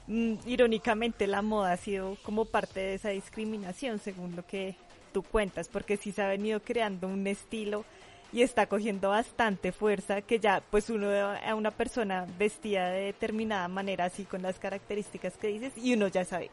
mm, 0.07 0.33
irónicamente 0.45 1.27
la 1.27 1.41
moda 1.41 1.71
ha 1.71 1.77
sido 1.77 2.17
como 2.23 2.43
parte 2.43 2.81
de 2.81 2.93
esa 2.95 3.09
discriminación, 3.09 3.99
según 3.99 4.35
lo 4.35 4.45
que 4.45 4.75
tú 5.13 5.23
cuentas, 5.23 5.69
porque 5.69 5.95
sí 5.95 6.11
se 6.11 6.21
ha 6.21 6.27
venido 6.27 6.59
creando 6.61 7.07
un 7.07 7.25
estilo 7.25 7.85
y 8.33 8.41
está 8.41 8.65
cogiendo 8.65 9.09
bastante 9.09 9.71
fuerza 9.71 10.21
que 10.21 10.39
ya 10.39 10.61
pues 10.71 10.89
uno 10.89 11.07
ve 11.07 11.19
a 11.21 11.55
una 11.55 11.71
persona 11.71 12.25
vestida 12.37 12.89
de 12.89 13.05
determinada 13.05 13.67
manera 13.67 14.05
así 14.05 14.23
con 14.23 14.41
las 14.41 14.57
características 14.57 15.35
que 15.37 15.47
dices 15.47 15.73
y 15.77 15.93
uno 15.93 16.07
ya 16.07 16.23
sabe 16.23 16.49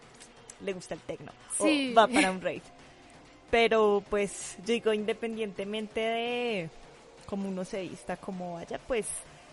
le 0.65 0.73
gusta 0.73 0.95
el 0.95 1.01
tecno 1.01 1.31
o 1.59 1.67
va 1.97 2.09
para 2.09 2.33
un 2.33 2.41
rave 2.41 2.63
pero 3.51 4.03
pues 4.11 4.57
yo 4.59 4.73
digo, 4.75 4.93
independientemente 4.93 6.01
de 6.01 6.71
cómo 7.27 7.49
uno 7.49 7.65
se 7.65 7.83
vista, 7.83 8.17
cómo 8.17 8.55
vaya, 8.55 8.79
pues 8.87 9.07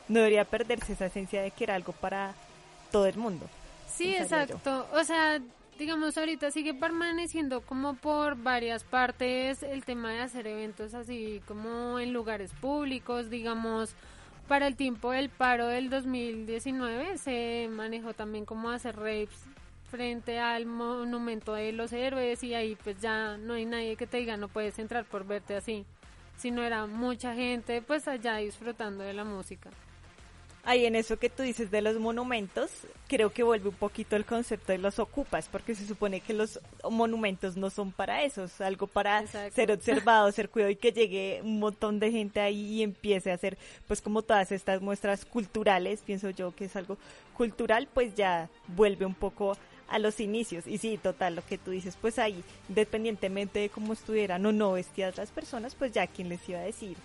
no 0.08 0.20
debería 0.20 0.46
perderse 0.46 0.94
esa 0.94 1.08
esencia 1.08 1.42
de 1.42 1.52
que 1.52 1.64
era 1.64 1.76
algo 1.76 1.94
para 1.94 2.34
todo 2.92 3.06
el 3.06 3.18
mundo. 3.18 3.48
Sí, 3.88 4.16
exacto. 4.16 4.88
O 4.94 5.04
sea, 5.04 5.42
digamos, 5.78 6.18
ahorita 6.18 6.52
sigue 6.52 6.74
permaneciendo 6.74 7.62
como 7.62 7.96
por 7.96 8.36
varias 8.36 8.84
partes 8.84 9.64
el 9.64 9.84
tema 9.84 10.12
de 10.12 10.20
hacer 10.20 10.48
eventos 10.48 10.94
así 10.94 11.42
como 11.48 12.00
en 12.00 12.14
lugares 12.14 12.52
públicos, 12.54 13.30
digamos, 13.30 13.96
para 14.48 14.68
el 14.68 14.76
tiempo 14.76 15.12
del 15.12 15.30
paro 15.30 15.68
del 15.68 15.90
2019 15.90 17.18
se 17.18 17.68
manejó 17.72 18.14
también 18.14 18.46
como 18.46 18.70
hacer 18.70 18.96
rapes 18.96 19.30
frente 19.96 20.40
al 20.40 20.66
monumento 20.66 21.54
de 21.54 21.72
los 21.72 21.94
héroes 21.94 22.44
y 22.44 22.54
ahí 22.54 22.78
pues 22.84 23.00
ya 23.00 23.38
no 23.38 23.54
hay 23.54 23.66
nadie 23.66 23.96
que 23.96 24.08
te 24.08 24.18
diga 24.18 24.38
no 24.38 24.48
puedes 24.48 24.78
entrar 24.80 25.06
por 25.06 25.26
verte 25.26 25.56
así, 25.56 25.86
sino 26.38 26.64
era 26.64 26.86
mucha 26.86 27.34
gente 27.34 27.82
pues 27.82 28.08
allá 28.08 28.38
disfrutando 28.38 29.04
de 29.04 29.14
la 29.14 29.24
música. 29.24 29.70
Ahí 30.68 30.88
en 30.88 30.96
eso 30.96 31.18
que 31.18 31.30
tú 31.30 31.44
dices 31.44 31.70
de 31.70 31.84
los 31.84 32.00
monumentos, 32.00 32.72
creo 33.08 33.32
que 33.32 33.44
vuelve 33.44 33.70
un 33.70 33.76
poquito 33.76 34.16
el 34.16 34.26
concepto 34.26 34.72
de 34.72 34.80
los 34.80 34.98
ocupas, 34.98 35.48
porque 35.48 35.76
se 35.76 35.86
supone 35.86 36.22
que 36.22 36.34
los 36.34 36.60
monumentos 36.90 37.56
no 37.56 37.70
son 37.70 37.92
para 37.92 38.24
eso, 38.24 38.46
es 38.46 38.60
algo 38.62 38.88
para 38.88 39.28
ser 39.28 39.72
observado, 39.72 40.32
ser 40.32 40.50
cuidado 40.50 40.72
y 40.72 40.76
que 40.76 40.92
llegue 40.92 41.40
un 41.44 41.60
montón 41.60 42.00
de 42.00 42.12
gente 42.12 42.40
ahí 42.40 42.78
y 42.78 42.82
empiece 42.82 43.30
a 43.30 43.36
hacer 43.36 43.60
pues 43.88 44.02
como 44.02 44.24
todas 44.24 44.52
estas 44.52 44.82
muestras 44.82 45.24
culturales, 45.24 46.02
pienso 46.02 46.32
yo 46.32 46.56
que 46.56 46.66
es 46.66 46.76
algo 46.76 46.98
cultural, 47.38 47.88
pues 47.94 48.16
ya 48.16 48.50
vuelve 48.70 49.06
un 49.06 49.14
poco 49.14 49.56
a 49.88 50.00
los 50.00 50.20
inicios. 50.20 50.68
Y 50.68 50.78
sí, 50.78 50.98
total, 50.98 51.36
lo 51.36 51.46
que 51.46 51.58
tú 51.58 51.72
dices, 51.72 51.98
pues 52.00 52.20
ahí, 52.20 52.44
independientemente 52.70 53.60
de 53.60 53.70
cómo 53.70 53.94
estuvieran 53.94 54.46
o 54.46 54.52
no 54.52 54.74
vestidas 54.74 55.18
las 55.18 55.32
personas, 55.32 55.76
pues 55.76 55.92
ya 55.92 56.08
quien 56.08 56.30
les 56.30 56.48
iba 56.50 56.60
a 56.60 56.64
decir, 56.64 56.98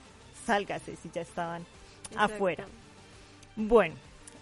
sálgase 0.46 0.96
si 0.96 1.10
ya 1.10 1.22
estaban 1.22 1.64
afuera. 2.16 2.66
Bueno, 3.56 3.94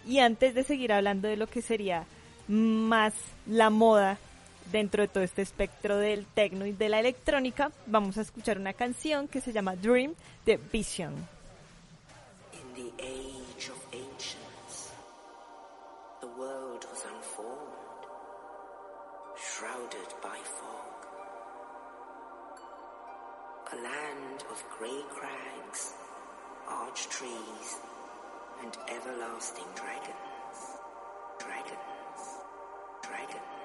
y 0.07 0.21
antes 0.21 0.55
de 0.55 0.63
seguir 0.63 0.93
hablando 0.93 1.29
de 1.29 1.37
lo 1.37 1.47
que 1.47 1.63
sería 1.63 2.05
más 2.47 3.15
la 3.47 3.71
moda 3.71 4.19
dentro 4.73 5.03
de 5.03 5.09
todo 5.09 5.25
este 5.25 5.43
espectro 5.43 5.97
del 5.97 6.27
techno 6.27 6.67
y 6.67 6.73
de 6.73 6.89
la 6.89 7.01
electrónica, 7.01 7.73
vamos 7.87 8.19
a 8.19 8.23
escuchar 8.23 8.59
una 8.59 8.73
canción 8.73 9.29
que 9.29 9.41
se 9.41 9.53
llama 9.53 9.77
Dream 9.77 10.15
de 10.45 10.59
Vision. 10.73 11.15
In 12.53 12.93
the 12.97 13.38
Land 23.83 24.43
of 24.51 24.65
grey 24.77 25.03
crags, 25.09 25.95
arch 26.67 27.09
trees, 27.09 27.77
and 28.61 28.77
everlasting 28.89 29.67
dragons. 29.77 30.59
Dragons. 31.39 32.23
Dragons. 33.03 33.58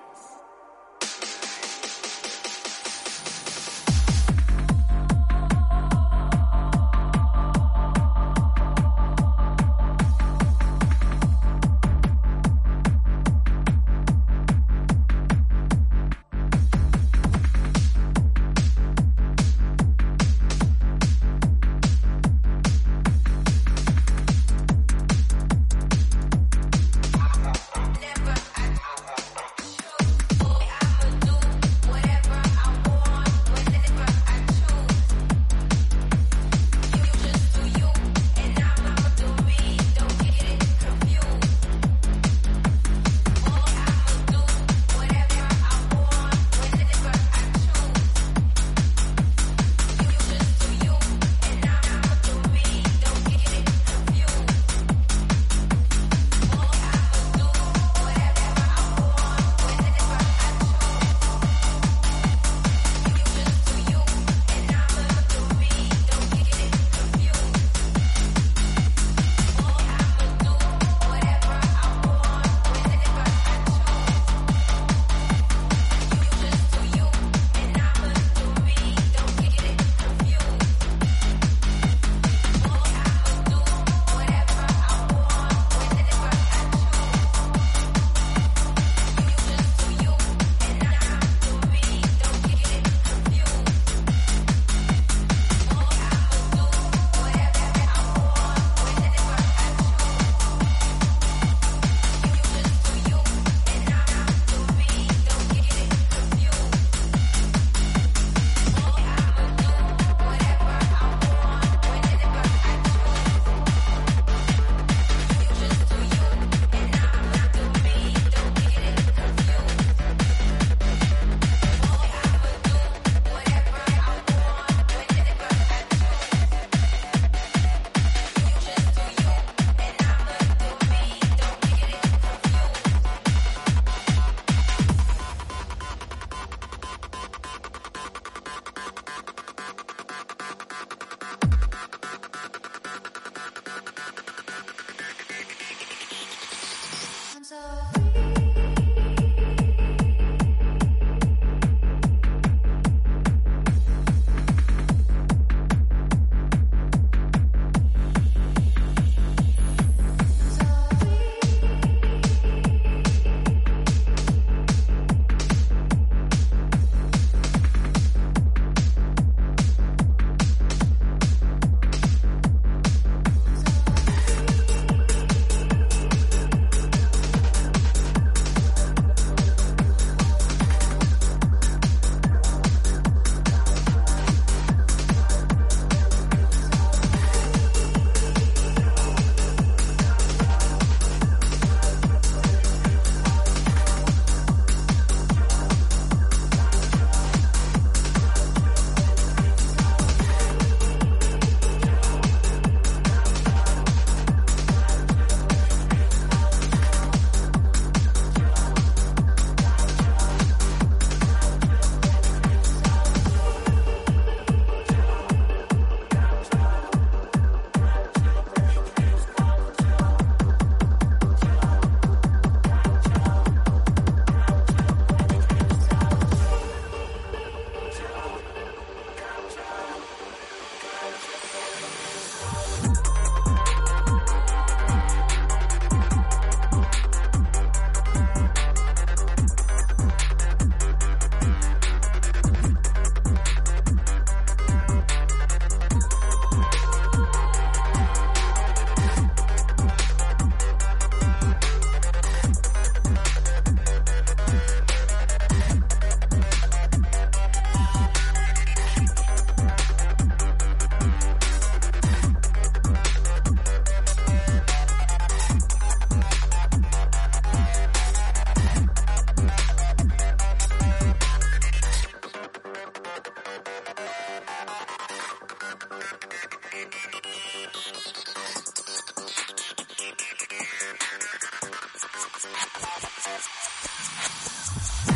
you 285.07 285.12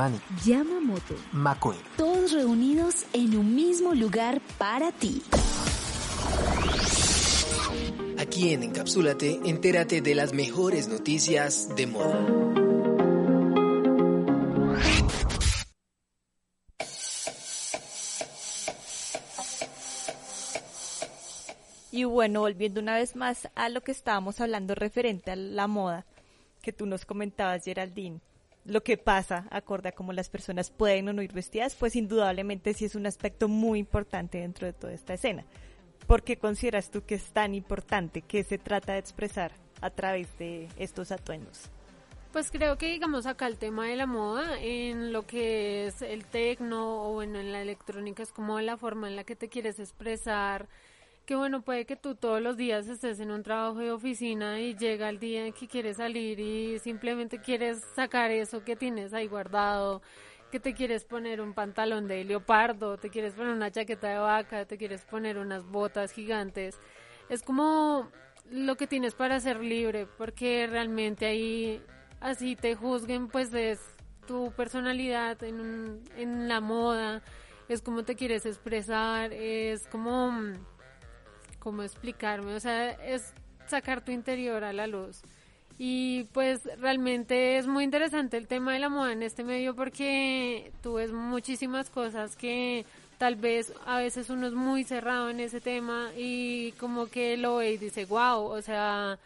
Armani, 0.00 0.20
Yamamoto, 0.46 1.14
McQueen. 1.32 1.78
todos 1.98 2.32
reunidos 2.32 3.04
en 3.12 3.36
un 3.36 3.54
mismo 3.54 3.94
lugar 3.94 4.40
para 4.56 4.92
ti. 4.92 5.22
Aquí 8.18 8.54
en 8.54 8.62
Encapsúlate, 8.62 9.40
entérate 9.44 10.00
de 10.00 10.14
las 10.14 10.32
mejores 10.32 10.88
noticias 10.88 11.74
de 11.76 11.86
moda. 11.86 12.26
Y 21.92 22.04
bueno, 22.04 22.40
volviendo 22.40 22.80
una 22.80 22.94
vez 22.94 23.16
más 23.16 23.48
a 23.54 23.68
lo 23.68 23.82
que 23.82 23.92
estábamos 23.92 24.40
hablando 24.40 24.74
referente 24.74 25.32
a 25.32 25.36
la 25.36 25.66
moda, 25.66 26.06
que 26.62 26.72
tú 26.72 26.86
nos 26.86 27.04
comentabas, 27.04 27.64
Geraldine, 27.64 28.20
lo 28.64 28.82
que 28.82 28.96
pasa, 28.96 29.46
acorde 29.50 29.88
a 29.88 29.92
cómo 29.92 30.12
las 30.12 30.28
personas 30.28 30.70
pueden 30.70 31.08
o 31.08 31.12
no 31.12 31.22
ir 31.22 31.32
vestidas, 31.32 31.74
pues 31.74 31.96
indudablemente 31.96 32.74
sí 32.74 32.84
es 32.84 32.94
un 32.94 33.06
aspecto 33.06 33.48
muy 33.48 33.78
importante 33.78 34.38
dentro 34.38 34.66
de 34.66 34.72
toda 34.72 34.92
esta 34.92 35.14
escena. 35.14 35.44
¿Por 36.06 36.22
qué 36.22 36.36
consideras 36.36 36.90
tú 36.90 37.02
que 37.04 37.14
es 37.14 37.30
tan 37.32 37.54
importante 37.54 38.22
que 38.22 38.44
se 38.44 38.58
trata 38.58 38.94
de 38.94 38.98
expresar 38.98 39.52
a 39.80 39.90
través 39.90 40.36
de 40.38 40.68
estos 40.76 41.12
atuendos? 41.12 41.70
Pues 42.32 42.50
creo 42.50 42.78
que 42.78 42.86
digamos 42.86 43.26
acá 43.26 43.48
el 43.48 43.58
tema 43.58 43.86
de 43.86 43.96
la 43.96 44.06
moda 44.06 44.60
en 44.60 45.12
lo 45.12 45.26
que 45.26 45.86
es 45.86 46.00
el 46.00 46.24
tecno 46.24 47.08
o 47.08 47.12
bueno 47.12 47.40
en 47.40 47.50
la 47.50 47.60
electrónica 47.60 48.22
es 48.22 48.32
como 48.32 48.60
la 48.60 48.76
forma 48.76 49.08
en 49.08 49.16
la 49.16 49.24
que 49.24 49.34
te 49.34 49.48
quieres 49.48 49.80
expresar 49.80 50.68
que 51.30 51.36
bueno 51.36 51.62
puede 51.62 51.84
que 51.84 51.94
tú 51.94 52.16
todos 52.16 52.42
los 52.42 52.56
días 52.56 52.88
estés 52.88 53.20
en 53.20 53.30
un 53.30 53.44
trabajo 53.44 53.78
de 53.78 53.92
oficina 53.92 54.58
y 54.58 54.74
llega 54.74 55.08
el 55.08 55.20
día 55.20 55.46
en 55.46 55.52
que 55.52 55.68
quieres 55.68 55.98
salir 55.98 56.40
y 56.40 56.80
simplemente 56.80 57.38
quieres 57.38 57.84
sacar 57.94 58.32
eso 58.32 58.64
que 58.64 58.74
tienes 58.74 59.14
ahí 59.14 59.28
guardado 59.28 60.02
que 60.50 60.58
te 60.58 60.74
quieres 60.74 61.04
poner 61.04 61.40
un 61.40 61.54
pantalón 61.54 62.08
de 62.08 62.24
leopardo 62.24 62.96
te 62.96 63.10
quieres 63.10 63.34
poner 63.34 63.52
una 63.52 63.70
chaqueta 63.70 64.08
de 64.08 64.18
vaca 64.18 64.64
te 64.64 64.76
quieres 64.76 65.04
poner 65.04 65.38
unas 65.38 65.64
botas 65.64 66.10
gigantes. 66.10 66.80
Es 67.28 67.44
como 67.44 68.08
lo 68.50 68.74
que 68.74 68.88
tienes 68.88 69.14
para 69.14 69.38
ser 69.38 69.60
libre 69.60 70.08
porque 70.18 70.66
realmente 70.66 71.26
ahí 71.26 71.80
así 72.18 72.56
te 72.56 72.74
juzguen, 72.74 73.28
pues 73.28 73.54
es 73.54 73.78
tu 74.26 74.50
personalidad 74.56 75.40
en, 75.44 76.02
en 76.16 76.48
la 76.48 76.60
moda, 76.60 77.22
es 77.68 77.82
como 77.82 78.02
te 78.02 78.16
quieres 78.16 78.46
expresar, 78.46 79.32
es 79.32 79.86
como, 79.86 80.32
cómo 81.60 81.84
explicarme, 81.84 82.54
o 82.54 82.60
sea, 82.60 82.90
es 82.90 83.32
sacar 83.68 84.04
tu 84.04 84.10
interior 84.10 84.64
a 84.64 84.72
la 84.72 84.88
luz. 84.88 85.22
Y 85.78 86.24
pues 86.34 86.60
realmente 86.78 87.56
es 87.56 87.66
muy 87.66 87.84
interesante 87.84 88.36
el 88.36 88.48
tema 88.48 88.74
de 88.74 88.80
la 88.80 88.90
moda 88.90 89.12
en 89.12 89.22
este 89.22 89.44
medio 89.44 89.74
porque 89.74 90.72
tú 90.82 90.94
ves 90.94 91.10
muchísimas 91.10 91.88
cosas 91.88 92.36
que 92.36 92.84
tal 93.16 93.36
vez 93.36 93.72
a 93.86 93.96
veces 93.98 94.28
uno 94.28 94.46
es 94.46 94.52
muy 94.52 94.84
cerrado 94.84 95.30
en 95.30 95.40
ese 95.40 95.60
tema 95.60 96.10
y 96.16 96.72
como 96.72 97.06
que 97.06 97.38
lo 97.38 97.56
ve 97.56 97.72
y 97.72 97.78
dice, 97.78 98.04
wow, 98.04 98.42
o 98.42 98.60
sea, 98.60 99.18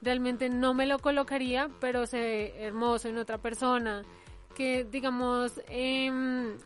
realmente 0.00 0.48
no 0.48 0.74
me 0.74 0.86
lo 0.86 0.98
colocaría, 0.98 1.68
pero 1.80 2.06
se 2.06 2.18
ve 2.18 2.54
hermoso 2.58 3.08
en 3.08 3.18
otra 3.18 3.38
persona. 3.38 4.02
Que 4.54 4.84
digamos, 4.84 5.60
em, 5.68 6.56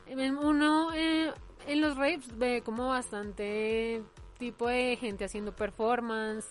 uno 0.40 0.92
eh, 0.94 1.32
en 1.66 1.80
los 1.80 1.96
raves 1.96 2.38
ve 2.38 2.62
como 2.64 2.88
bastante 2.88 4.02
tipo 4.42 4.66
de 4.66 4.96
gente 4.96 5.24
haciendo 5.24 5.54
performance, 5.54 6.46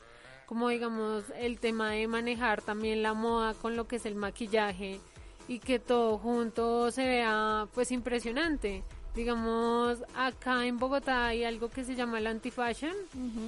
como 0.45 0.69
digamos 0.69 1.25
el 1.37 1.59
tema 1.59 1.91
de 1.91 2.07
manejar 2.07 2.61
también 2.61 3.03
la 3.03 3.13
moda 3.13 3.53
con 3.53 3.75
lo 3.75 3.85
que 3.85 3.97
es 3.97 4.05
el 4.05 4.15
maquillaje 4.15 5.01
y 5.49 5.59
que 5.59 5.77
todo 5.77 6.17
junto 6.17 6.89
se 6.89 7.05
vea 7.05 7.67
pues 7.73 7.91
impresionante. 7.91 8.85
Digamos, 9.13 10.05
acá 10.15 10.65
en 10.65 10.79
Bogotá 10.79 11.27
hay 11.27 11.43
algo 11.43 11.69
que 11.69 11.83
se 11.83 11.95
llama 11.95 12.19
el 12.19 12.27
anti-fashion, 12.27 12.95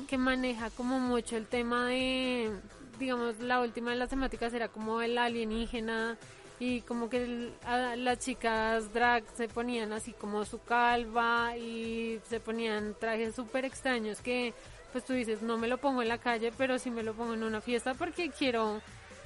que 0.10 0.18
maneja 0.18 0.70
como 0.72 1.00
mucho 1.00 1.38
el 1.38 1.48
tema 1.48 1.88
de, 1.88 2.52
digamos, 3.00 3.40
la 3.40 3.62
última 3.62 3.92
de 3.92 3.96
las 3.96 4.10
temáticas 4.10 4.54
era 4.54 4.68
como 4.68 5.02
el 5.02 5.18
alienígena 5.18 6.18
y 6.60 6.82
como 6.82 7.10
que 7.10 7.52
las 7.98 8.20
chicas 8.20 8.94
drag 8.94 9.24
se 9.36 9.48
ponían 9.48 9.92
así 9.94 10.14
como 10.14 10.46
su 10.46 10.62
calva 10.62 11.58
y 11.58 12.20
se 12.30 12.40
ponían 12.40 12.96
trajes 13.00 13.36
súper 13.36 13.66
extraños 13.66 14.22
que 14.22 14.54
pues 14.92 15.04
tú 15.04 15.14
dices 15.14 15.42
no 15.42 15.58
me 15.58 15.68
lo 15.68 15.78
pongo 15.78 16.02
en 16.02 16.10
la 16.10 16.20
calle 16.20 16.54
pero 16.58 16.78
sí 16.80 16.92
me 16.92 17.04
lo 17.04 17.14
pongo 17.14 17.34
en 17.34 17.44
una 17.44 17.62
fiesta 17.62 17.96
porque 17.96 18.30
quiero 18.30 18.82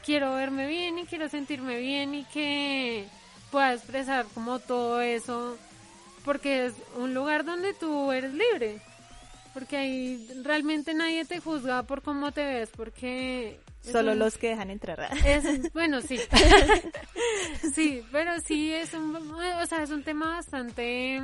quiero 0.05 0.35
verme 0.35 0.67
bien 0.67 0.97
y 0.99 1.05
quiero 1.05 1.27
sentirme 1.29 1.79
bien 1.79 2.15
y 2.15 2.23
que 2.25 3.05
pueda 3.51 3.73
expresar 3.73 4.25
como 4.33 4.59
todo 4.59 5.01
eso 5.01 5.57
porque 6.27 6.65
es 6.65 6.73
un 6.97 7.13
lugar 7.13 7.45
donde 7.45 7.73
tú 7.73 8.11
eres 8.11 8.33
libre. 8.33 8.81
Porque 9.53 9.77
ahí 9.77 10.27
realmente 10.43 10.93
nadie 10.93 11.23
te 11.23 11.39
juzga 11.39 11.83
por 11.83 12.01
cómo 12.01 12.33
te 12.33 12.43
ves 12.45 12.69
porque 12.75 13.61
Solo 13.81 14.11
un- 14.11 14.19
los 14.19 14.37
que 14.37 14.49
dejan 14.49 14.69
entrar. 14.69 14.99
es, 15.25 15.71
bueno, 15.73 16.01
sí. 16.01 16.19
sí, 17.73 18.03
pero 18.11 18.39
sí 18.41 18.73
es 18.73 18.93
un, 18.93 19.15
o 19.15 19.65
sea, 19.65 19.83
es 19.83 19.89
un 19.91 20.03
tema 20.03 20.27
bastante 20.35 21.21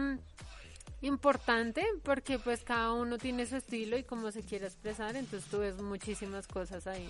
importante 1.02 1.86
porque 2.04 2.40
pues 2.40 2.64
cada 2.64 2.94
uno 2.94 3.18
tiene 3.18 3.46
su 3.46 3.58
estilo 3.58 3.98
y 3.98 4.04
cómo 4.04 4.32
se 4.32 4.42
quiere 4.42 4.66
expresar, 4.68 5.16
entonces 5.16 5.50
tú 5.50 5.60
ves 5.60 5.76
muchísimas 5.82 6.48
cosas 6.48 6.88
ahí. 6.88 7.10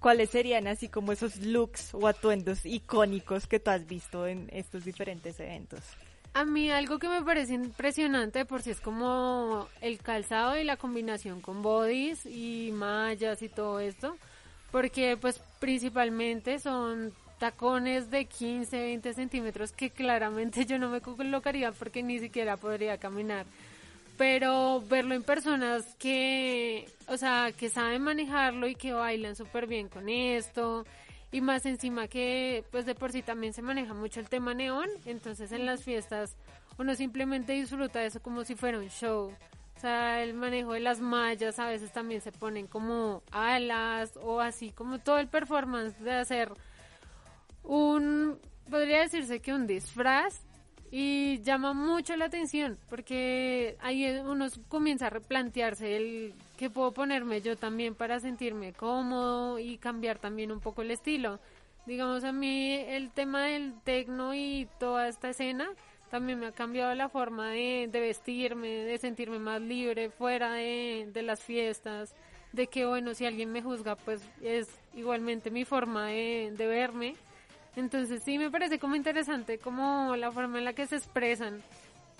¿Cuáles 0.00 0.30
serían 0.30 0.66
así 0.68 0.88
como 0.88 1.12
esos 1.12 1.36
looks 1.36 1.92
o 1.92 2.06
atuendos 2.06 2.64
icónicos 2.64 3.46
que 3.46 3.58
tú 3.58 3.70
has 3.70 3.86
visto 3.86 4.26
en 4.26 4.48
estos 4.52 4.84
diferentes 4.84 5.38
eventos? 5.40 5.80
A 6.34 6.44
mí 6.44 6.70
algo 6.70 6.98
que 6.98 7.08
me 7.08 7.20
parece 7.22 7.54
impresionante 7.54 8.44
por 8.44 8.62
si 8.62 8.70
es 8.70 8.80
como 8.80 9.66
el 9.80 9.98
calzado 9.98 10.56
y 10.56 10.62
la 10.62 10.76
combinación 10.76 11.40
con 11.40 11.62
bodies 11.62 12.24
y 12.26 12.70
mallas 12.72 13.42
y 13.42 13.48
todo 13.48 13.80
esto, 13.80 14.16
porque 14.70 15.16
pues 15.16 15.40
principalmente 15.58 16.58
son 16.58 17.12
tacones 17.38 18.10
de 18.10 18.26
15, 18.26 18.78
20 18.78 19.14
centímetros 19.14 19.72
que 19.72 19.90
claramente 19.90 20.66
yo 20.66 20.78
no 20.78 20.88
me 20.88 21.00
colocaría 21.00 21.72
porque 21.72 22.02
ni 22.02 22.18
siquiera 22.18 22.56
podría 22.56 22.98
caminar. 22.98 23.46
Pero 24.16 24.82
verlo 24.88 25.14
en 25.14 25.22
personas 25.22 25.84
que, 25.98 26.88
o 27.06 27.16
sea, 27.16 27.52
que 27.56 27.70
saben 27.70 28.02
manejarlo 28.02 28.66
y 28.66 28.74
que 28.74 28.92
bailan 28.92 29.36
súper 29.36 29.68
bien 29.68 29.88
con 29.88 30.08
esto, 30.08 30.84
y 31.30 31.40
más 31.40 31.66
encima 31.66 32.08
que 32.08 32.64
pues 32.70 32.86
de 32.86 32.94
por 32.94 33.12
sí 33.12 33.22
también 33.22 33.52
se 33.52 33.62
maneja 33.62 33.94
mucho 33.94 34.18
el 34.18 34.28
tema 34.28 34.54
neón, 34.54 34.88
entonces 35.06 35.52
en 35.52 35.66
las 35.66 35.84
fiestas 35.84 36.36
uno 36.78 36.94
simplemente 36.94 37.52
disfruta 37.52 38.04
eso 38.04 38.20
como 38.20 38.44
si 38.44 38.54
fuera 38.54 38.78
un 38.78 38.88
show. 38.88 39.32
O 39.78 39.80
sea, 39.80 40.24
el 40.24 40.34
manejo 40.34 40.72
de 40.72 40.80
las 40.80 40.98
mallas 40.98 41.60
a 41.60 41.68
veces 41.68 41.92
también 41.92 42.20
se 42.20 42.32
ponen 42.32 42.66
como 42.66 43.22
alas 43.30 44.18
o 44.20 44.40
así 44.40 44.72
como 44.72 44.98
todo 44.98 45.20
el 45.20 45.28
performance 45.28 45.96
de 46.00 46.14
hacer 46.14 46.50
un, 47.62 48.40
podría 48.68 49.02
decirse 49.02 49.38
que 49.38 49.54
un 49.54 49.68
disfraz 49.68 50.40
y 50.90 51.40
llama 51.42 51.74
mucho 51.74 52.16
la 52.16 52.24
atención 52.24 52.76
porque 52.90 53.76
ahí 53.78 54.04
uno 54.26 54.48
comienza 54.66 55.06
a 55.06 55.10
replantearse 55.10 55.96
el 55.96 56.34
que 56.56 56.70
puedo 56.70 56.92
ponerme 56.92 57.40
yo 57.40 57.56
también 57.56 57.94
para 57.94 58.18
sentirme 58.18 58.72
cómodo 58.72 59.60
y 59.60 59.78
cambiar 59.78 60.18
también 60.18 60.50
un 60.50 60.58
poco 60.58 60.82
el 60.82 60.90
estilo. 60.90 61.38
Digamos 61.86 62.24
a 62.24 62.32
mí 62.32 62.72
el 62.72 63.12
tema 63.12 63.44
del 63.44 63.74
tecno 63.84 64.34
y 64.34 64.66
toda 64.80 65.06
esta 65.06 65.28
escena 65.28 65.68
también 66.10 66.40
me 66.40 66.46
ha 66.46 66.52
cambiado 66.52 66.94
la 66.94 67.08
forma 67.08 67.50
de, 67.50 67.88
vestirme, 67.92 68.68
de 68.68 68.98
sentirme 68.98 69.38
más 69.38 69.60
libre 69.60 70.10
fuera 70.10 70.52
de, 70.52 71.22
las 71.22 71.42
fiestas, 71.42 72.14
de 72.52 72.66
que 72.66 72.86
bueno, 72.86 73.14
si 73.14 73.26
alguien 73.26 73.52
me 73.52 73.62
juzga 73.62 73.96
pues 73.96 74.22
es 74.42 74.68
igualmente 74.94 75.50
mi 75.50 75.64
forma 75.64 76.08
de, 76.08 76.52
de 76.56 76.66
verme 76.66 77.14
entonces 77.76 78.22
sí 78.24 78.38
me 78.38 78.50
parece 78.50 78.80
como 78.80 78.96
interesante 78.96 79.58
como 79.58 80.16
la 80.16 80.32
forma 80.32 80.58
en 80.58 80.64
la 80.64 80.72
que 80.72 80.86
se 80.86 80.96
expresan 80.96 81.62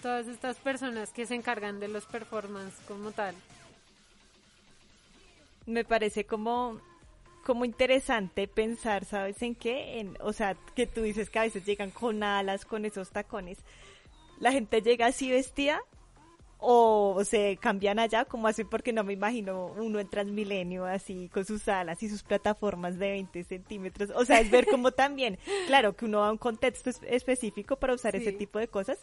todas 0.00 0.28
estas 0.28 0.56
personas 0.58 1.12
que 1.12 1.26
se 1.26 1.34
encargan 1.34 1.80
de 1.80 1.88
los 1.88 2.06
performances 2.06 2.78
como 2.86 3.10
tal. 3.10 3.34
Me 5.66 5.84
parece 5.84 6.24
como 6.24 6.80
como 7.48 7.64
interesante 7.64 8.46
pensar, 8.46 9.06
¿sabes 9.06 9.40
en 9.40 9.54
qué? 9.54 10.00
En, 10.00 10.18
o 10.20 10.34
sea, 10.34 10.54
que 10.74 10.86
tú 10.86 11.00
dices 11.00 11.30
que 11.30 11.38
a 11.38 11.44
veces 11.44 11.64
llegan 11.64 11.90
con 11.90 12.22
alas, 12.22 12.66
con 12.66 12.84
esos 12.84 13.08
tacones. 13.08 13.56
La 14.38 14.52
gente 14.52 14.82
llega 14.82 15.06
así 15.06 15.30
vestida 15.30 15.80
o 16.58 17.22
se 17.24 17.56
cambian 17.56 17.98
allá 17.98 18.26
como 18.26 18.48
así 18.48 18.64
porque 18.64 18.92
no 18.92 19.02
me 19.02 19.14
imagino 19.14 19.72
uno 19.78 19.98
en 19.98 20.10
Transmilenio 20.10 20.84
así 20.84 21.30
con 21.32 21.46
sus 21.46 21.66
alas 21.68 22.02
y 22.02 22.10
sus 22.10 22.22
plataformas 22.22 22.98
de 22.98 23.12
20 23.12 23.44
centímetros 23.44 24.10
o 24.10 24.24
sea 24.24 24.40
es 24.40 24.50
ver 24.50 24.66
como 24.66 24.90
también 25.04 25.38
claro 25.68 25.94
que 25.94 26.06
uno 26.06 26.18
va 26.18 26.28
a 26.28 26.32
un 26.32 26.36
contexto 26.36 26.90
específico 27.06 27.76
para 27.76 27.94
usar 27.94 28.16
ese 28.16 28.32
tipo 28.32 28.58
de 28.58 28.66
cosas 28.66 28.98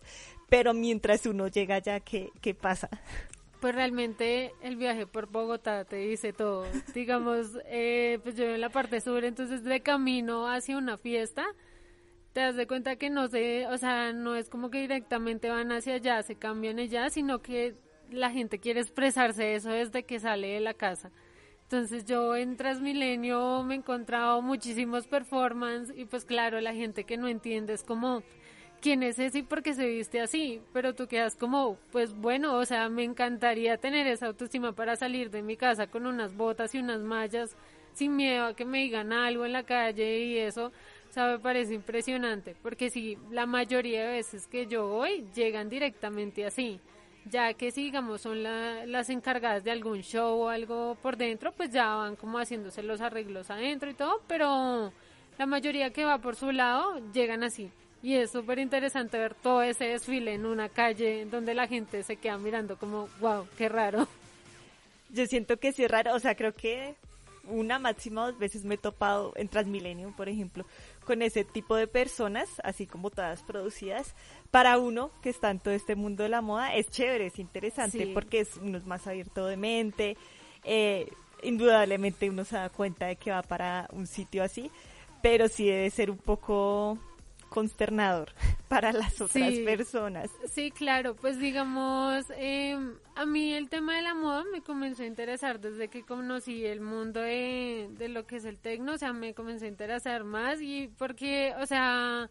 pero 0.50 0.74
mientras 0.74 1.26
uno 1.26 1.48
llega 1.48 1.76
allá 1.76 2.02
¿qué, 2.02 2.30
qué 2.42 2.54
pasa? 2.54 2.90
Pues 3.66 3.74
realmente 3.74 4.54
el 4.62 4.76
viaje 4.76 5.08
por 5.08 5.26
Bogotá 5.26 5.86
te 5.86 5.96
dice 5.96 6.34
todo 6.34 6.68
digamos 6.94 7.58
eh, 7.66 8.20
pues 8.22 8.36
yo 8.36 8.46
en 8.46 8.62
la 8.62 8.70
parte 8.70 9.02
sur 9.02 9.24
entonces 9.24 9.64
de 9.64 9.80
camino 9.80 10.48
hacia 10.48 10.78
una 10.78 10.98
fiesta 10.98 11.44
te 12.34 12.42
das 12.42 12.56
de 12.56 12.68
cuenta 12.68 12.96
que 12.98 13.10
no 13.10 13.28
sé, 13.28 13.66
o 13.66 13.78
sea, 13.80 14.14
no 14.14 14.36
es 14.36 14.50
como 14.50 14.70
que 14.70 14.82
directamente 14.82 15.50
van 15.50 15.72
hacia 15.72 15.96
allá, 15.96 16.22
se 16.22 16.36
cambian 16.36 16.78
allá, 16.78 17.10
sino 17.10 17.42
que 17.42 17.74
la 18.12 18.30
gente 18.30 18.60
quiere 18.60 18.82
expresarse 18.82 19.56
eso 19.56 19.70
desde 19.70 20.04
que 20.04 20.20
sale 20.20 20.50
de 20.50 20.60
la 20.60 20.76
casa. 20.76 21.12
Entonces 21.64 22.06
yo 22.06 22.36
en 22.36 22.58
Transmilenio 22.58 23.64
me 23.64 23.74
he 23.74 23.78
encontrado 23.78 24.44
muchísimos 24.44 25.08
performances 25.08 25.98
y 25.98 26.06
pues 26.06 26.24
claro, 26.24 26.62
la 26.62 26.76
gente 26.76 27.06
que 27.06 27.18
no 27.18 27.28
entiende 27.28 27.74
es 27.74 27.84
como, 27.84 28.22
¿quién 28.82 29.04
es 29.04 29.20
ese 29.20 29.40
y 29.40 29.44
por 29.44 29.64
qué 29.64 29.74
se 29.74 29.88
viste 29.88 30.22
así? 30.22 30.62
Pero 30.74 30.94
tú 30.94 31.08
quedas 31.08 31.36
como, 31.36 31.78
pues 31.92 32.16
bueno, 32.16 32.56
o 32.56 32.66
sea, 32.66 32.90
me 32.90 33.04
encantaría 33.04 33.78
tener 33.78 34.08
esa 34.08 34.28
autoestima 34.28 34.74
para 34.74 34.96
salir 34.96 35.30
de 35.32 35.42
mi 35.42 35.58
casa 35.58 35.88
con 35.88 36.06
unas 36.06 36.36
botas 36.36 36.74
y 36.76 36.80
unas 36.80 37.02
mallas 37.02 37.56
sin 37.94 38.16
miedo 38.16 38.48
a 38.48 38.56
que 38.56 38.66
me 38.66 38.80
digan 38.80 39.14
algo 39.14 39.46
en 39.46 39.54
la 39.54 39.64
calle 39.64 40.20
y 40.20 40.38
eso, 40.38 40.72
sea, 41.16 41.28
me 41.32 41.40
parece 41.40 41.74
impresionante, 41.74 42.56
porque 42.62 42.90
si 42.90 43.18
la 43.32 43.46
mayoría 43.46 44.04
de 44.04 44.12
veces 44.18 44.48
que 44.48 44.68
yo 44.68 44.88
voy 44.88 45.26
llegan 45.34 45.70
directamente 45.70 46.46
así, 46.46 46.80
ya 47.24 47.54
que 47.54 47.72
si 47.72 47.86
digamos 47.86 48.22
son 48.22 48.44
las 48.44 49.10
encargadas 49.10 49.64
de 49.64 49.72
algún 49.72 50.02
show 50.02 50.42
o 50.42 50.50
algo 50.50 50.98
por 51.02 51.16
dentro, 51.16 51.54
pues 51.54 51.72
ya 51.72 51.96
van 51.96 52.18
como 52.18 52.38
haciéndose 52.38 52.84
los 52.84 53.00
arreglos 53.00 53.50
adentro 53.50 53.90
y 53.90 53.94
todo, 53.94 54.22
pero 54.28 54.92
la 55.38 55.46
mayoría 55.46 55.92
que 55.92 56.04
va 56.04 56.18
por 56.18 56.36
su 56.36 56.52
lado 56.52 57.00
llegan 57.14 57.44
así. 57.44 57.72
Y 58.06 58.18
es 58.18 58.30
súper 58.30 58.60
interesante 58.60 59.18
ver 59.18 59.34
todo 59.34 59.64
ese 59.64 59.86
desfile 59.86 60.36
en 60.36 60.46
una 60.46 60.70
calle 60.70 61.26
donde 61.26 61.56
la 61.56 61.68
gente 61.68 62.04
se 62.04 62.18
queda 62.18 62.38
mirando 62.38 62.78
como, 62.78 63.10
wow, 63.20 63.48
qué 63.58 63.68
raro. 63.68 64.08
Yo 65.10 65.26
siento 65.26 65.58
que 65.58 65.72
sí 65.72 65.86
es 65.86 65.90
raro, 65.90 66.14
o 66.14 66.20
sea, 66.20 66.36
creo 66.36 66.54
que 66.54 66.94
una 67.48 67.80
máxima 67.80 68.28
dos 68.28 68.38
veces 68.38 68.64
me 68.64 68.76
he 68.76 68.78
topado 68.78 69.34
en 69.38 69.48
Transmilenio, 69.48 70.14
por 70.16 70.30
ejemplo, 70.30 70.68
con 71.04 71.24
ese 71.24 71.46
tipo 71.46 71.76
de 71.76 71.88
personas, 71.88 72.48
así 72.64 72.86
como 72.86 73.10
todas 73.10 73.42
producidas. 73.42 74.14
Para 74.52 74.78
uno 74.78 75.10
que 75.24 75.32
está 75.32 75.50
en 75.50 75.58
todo 75.58 75.74
este 75.74 75.96
mundo 75.96 76.22
de 76.22 76.30
la 76.30 76.42
moda 76.42 76.76
es 76.76 76.88
chévere, 76.92 77.26
es 77.26 77.40
interesante 77.40 78.06
porque 78.14 78.42
es, 78.42 78.56
uno 78.58 78.78
es 78.78 78.86
más 78.86 79.08
abierto 79.08 79.48
de 79.48 79.58
mente. 79.58 80.16
Eh, 80.64 81.10
indudablemente 81.42 82.30
uno 82.30 82.46
se 82.46 82.56
da 82.56 82.70
cuenta 82.70 83.08
de 83.08 83.16
que 83.16 83.32
va 83.32 83.42
para 83.42 83.90
un 83.94 84.06
sitio 84.06 84.44
así, 84.44 84.70
pero 85.24 85.48
sí 85.48 85.66
debe 85.66 85.90
ser 85.90 86.12
un 86.12 86.20
poco 86.20 87.00
consternador 87.56 88.34
para 88.68 88.92
las 88.92 89.22
otras 89.22 89.54
personas. 89.60 90.30
Sí, 90.52 90.72
claro, 90.72 91.16
pues 91.16 91.40
digamos, 91.40 92.26
eh, 92.36 92.78
a 93.16 93.26
mí 93.26 93.54
el 93.54 93.70
tema 93.70 93.96
de 93.96 94.02
la 94.02 94.14
moda 94.14 94.44
me 94.52 94.62
comenzó 94.62 95.04
a 95.04 95.06
interesar 95.06 95.62
desde 95.62 95.88
que 95.88 96.04
conocí 96.04 96.66
el 96.66 96.82
mundo 96.82 97.22
de, 97.22 97.88
de 97.98 98.10
lo 98.10 98.28
que 98.28 98.36
es 98.36 98.46
el 98.46 98.60
tecno, 98.60 98.94
o 98.94 98.98
sea, 98.98 99.14
me 99.14 99.34
comenzó 99.34 99.64
a 99.64 99.70
interesar 99.70 100.26
más 100.26 100.62
y 100.62 100.90
porque, 100.98 101.54
o 101.62 101.66
sea, 101.66 102.30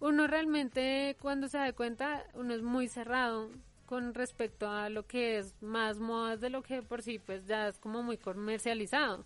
uno 0.00 0.26
realmente 0.26 1.16
cuando 1.22 1.48
se 1.48 1.56
da 1.56 1.72
cuenta, 1.72 2.24
uno 2.34 2.54
es 2.54 2.62
muy 2.62 2.88
cerrado 2.88 3.48
con 3.86 4.12
respecto 4.12 4.68
a 4.68 4.90
lo 4.90 5.06
que 5.06 5.38
es 5.38 5.54
más 5.62 5.98
modas 5.98 6.42
de 6.42 6.50
lo 6.50 6.62
que 6.62 6.82
por 6.82 7.00
sí 7.00 7.18
pues 7.18 7.46
ya 7.46 7.68
es 7.68 7.78
como 7.78 8.02
muy 8.02 8.18
comercializado. 8.18 9.24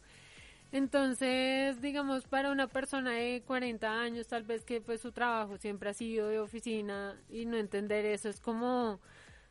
Entonces, 0.73 1.83
digamos, 1.83 2.25
para 2.25 2.51
una 2.51 2.67
persona 2.67 3.13
de 3.13 3.43
40 3.47 3.93
años, 3.93 4.27
tal 4.27 4.43
vez 4.45 4.65
que 4.65 4.81
pues 4.81 5.03
su 5.03 5.13
trabajo 5.13 5.59
siempre 5.59 5.91
ha 5.91 5.95
sido 5.95 6.29
de 6.29 6.41
oficina 6.41 7.21
y 7.29 7.45
no 7.45 7.59
entender 7.59 8.07
eso 8.07 8.31
es 8.31 8.41
como, 8.41 8.99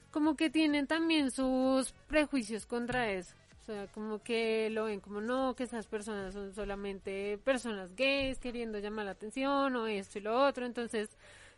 como 0.09 0.35
que 0.35 0.49
tienen 0.49 0.87
también 0.87 1.29
sus 1.29 1.93
prejuicios 2.07 2.65
contra 2.65 3.11
eso. 3.11 3.35
O 3.61 3.63
sea, 3.63 3.85
como 3.87 4.23
que 4.23 4.71
lo 4.71 4.85
ven 4.85 4.99
como 4.99 5.21
no, 5.21 5.55
que 5.55 5.63
esas 5.63 5.85
personas 5.85 6.33
son 6.33 6.55
solamente 6.55 7.37
personas 7.43 7.95
gays 7.95 8.39
queriendo 8.39 8.79
llamar 8.79 9.05
la 9.05 9.11
atención 9.11 9.75
o 9.75 9.85
esto 9.85 10.17
y 10.17 10.21
lo 10.21 10.43
otro. 10.43 10.65
Entonces, 10.65 11.09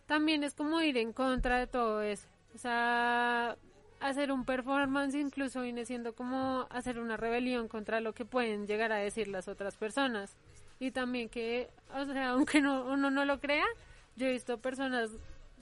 también 0.06 0.44
es 0.44 0.54
como 0.54 0.82
ir 0.82 0.98
en 0.98 1.14
contra 1.14 1.60
de 1.60 1.68
todo 1.68 2.02
eso. 2.02 2.28
O 2.54 2.58
sea, 2.58 3.58
hacer 4.04 4.32
un 4.32 4.46
performance 4.46 5.16
incluso 5.16 5.62
viene 5.62 5.86
siendo 5.86 6.14
como 6.14 6.68
hacer 6.70 7.00
una 7.00 7.18
rebelión 7.18 7.68
contra 7.68 8.02
lo 8.02 8.14
que 8.14 8.26
pueden 8.26 8.68
llegar 8.68 8.92
a 8.92 8.98
decir 8.98 9.28
las 9.30 9.48
otras 9.48 9.78
personas. 9.78 10.36
Y 10.80 10.92
también 10.92 11.30
que, 11.30 11.70
o 11.94 12.06
sea, 12.06 12.32
aunque 12.32 12.60
no, 12.62 12.86
uno 12.86 13.10
no 13.10 13.24
lo 13.24 13.40
crea, 13.40 13.66
yo 14.16 14.28
he 14.28 14.34
visto 14.34 14.60
personas 14.60 15.10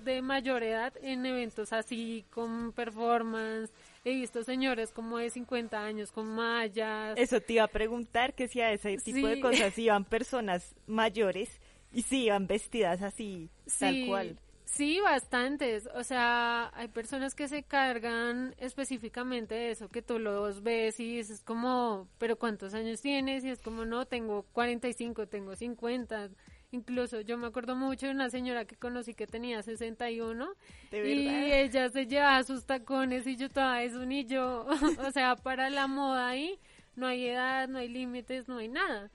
de 0.04 0.23
mayor 0.23 0.63
edad 0.63 0.93
en 1.04 1.23
eventos 1.25 1.71
así, 1.71 2.25
con 2.32 2.71
performance. 2.71 3.71
He 4.04 4.15
visto 4.15 4.43
señores 4.43 4.91
como 4.91 5.19
de 5.19 5.30
50 5.30 5.80
años 5.80 6.12
con 6.12 6.27
mallas. 6.27 7.17
Eso 7.17 7.39
te 7.39 7.54
iba 7.54 7.65
a 7.65 7.67
preguntar, 7.67 8.34
que 8.34 8.47
si 8.47 8.62
a 8.62 8.71
ese 8.71 8.97
tipo 8.97 9.27
de 9.27 9.39
cosas 9.39 9.77
iban 9.77 10.04
personas 10.06 10.75
mayores 10.88 11.62
y 11.93 12.01
si 12.01 12.25
iban 12.25 12.47
vestidas 12.47 13.04
así, 13.04 13.49
tal 13.80 14.06
cual. 14.08 14.39
Sí, 14.71 15.01
bastantes. 15.01 15.89
O 15.95 16.03
sea, 16.05 16.71
hay 16.73 16.88
personas 16.88 17.36
que 17.36 17.49
se 17.49 17.62
cargan 17.63 18.55
específicamente 18.57 19.53
de 19.53 19.71
eso, 19.71 19.89
que 19.89 20.01
tú 20.01 20.17
los 20.17 20.63
ves 20.63 20.97
y 21.01 21.17
dices 21.17 21.43
como, 21.43 22.07
pero 22.17 22.38
¿cuántos 22.38 22.73
años 22.73 23.01
tienes? 23.01 23.43
Y 23.43 23.49
es 23.49 23.60
como, 23.60 23.84
no, 23.84 24.05
tengo 24.05 24.43
45, 24.53 25.27
tengo 25.27 25.57
50. 25.57 26.29
Incluso 26.71 27.19
yo 27.19 27.38
me 27.38 27.47
acuerdo 27.47 27.75
mucho 27.75 28.05
de 28.05 28.13
una 28.13 28.29
señora 28.29 28.63
que 28.63 28.77
conocí 28.77 29.13
que 29.13 29.27
tenía 29.27 29.62
61 29.62 30.53
y 30.93 31.27
ella 31.51 31.89
se 31.89 32.07
llevaba 32.07 32.41
sus 32.45 32.65
tacones 32.65 33.27
y 33.27 33.36
yo 33.36 33.49
toda 33.49 33.84
eso 33.84 34.05
ni 34.05 34.25
yo. 34.25 34.65
o 35.05 35.12
sea, 35.12 35.36
para 35.36 35.69
la 35.69 35.88
moda 35.88 36.29
ahí 36.29 36.57
no 36.95 37.07
hay 37.07 37.27
edad, 37.27 37.67
no 37.67 37.77
hay 37.77 37.89
límites, 37.89 38.47
no 38.47 38.57
hay 38.57 38.69
nada. 38.69 39.12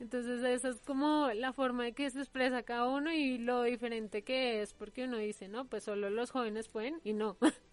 Entonces 0.00 0.44
esa 0.44 0.68
es 0.68 0.80
como 0.82 1.30
la 1.34 1.52
forma 1.52 1.84
de 1.84 1.92
que 1.92 2.08
se 2.10 2.20
expresa 2.20 2.62
cada 2.62 2.88
uno 2.88 3.12
y 3.12 3.38
lo 3.38 3.62
diferente 3.62 4.22
que 4.22 4.62
es, 4.62 4.72
porque 4.72 5.04
uno 5.04 5.16
dice, 5.16 5.48
no, 5.48 5.64
pues 5.64 5.84
solo 5.84 6.08
los 6.08 6.30
jóvenes 6.30 6.68
pueden 6.68 7.00
y 7.04 7.12
no. 7.12 7.36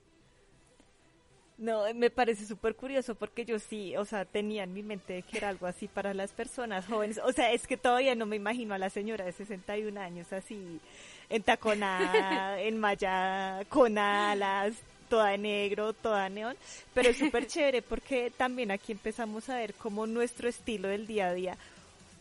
No, 1.58 1.86
me 1.94 2.10
parece 2.10 2.46
súper 2.46 2.76
curioso 2.76 3.16
porque 3.16 3.46
yo 3.46 3.60
sí, 3.60 3.96
o 3.96 4.04
sea, 4.04 4.26
tenía 4.26 4.64
en 4.64 4.74
mi 4.74 4.84
mente 4.84 5.22
que 5.24 5.38
era 5.38 5.48
algo 5.48 5.68
así 5.68 5.88
para 5.88 6.14
las 6.14 6.34
personas 6.34 6.86
jóvenes. 6.86 7.18
O 7.24 7.32
sea, 7.32 7.54
es 7.54 7.66
que 7.66 7.78
todavía 7.78 8.14
no 8.14 8.26
me 8.26 8.36
imagino 8.36 8.74
a 8.74 8.78
la 8.78 8.90
señora 8.90 9.24
de 9.24 9.32
61 9.32 9.98
años 10.02 10.34
así, 10.34 10.82
entaconada, 11.30 12.60
enmayada, 12.62 13.64
con 13.66 13.98
alas, 13.98 14.74
toda 15.08 15.30
de 15.30 15.38
negro, 15.38 15.94
toda 15.94 16.28
neón. 16.28 16.58
Pero 16.94 17.12
es 17.12 17.18
súper 17.18 17.48
chévere 17.48 17.82
porque 17.82 18.34
también 18.36 18.70
aquí 18.70 18.92
empezamos 18.92 19.50
a 19.50 19.56
ver 19.56 19.76
cómo 19.76 20.08
nuestro 20.08 20.50
estilo 20.50 20.90
del 20.90 21.08
día 21.08 21.30
a 21.30 21.34
día 21.34 21.58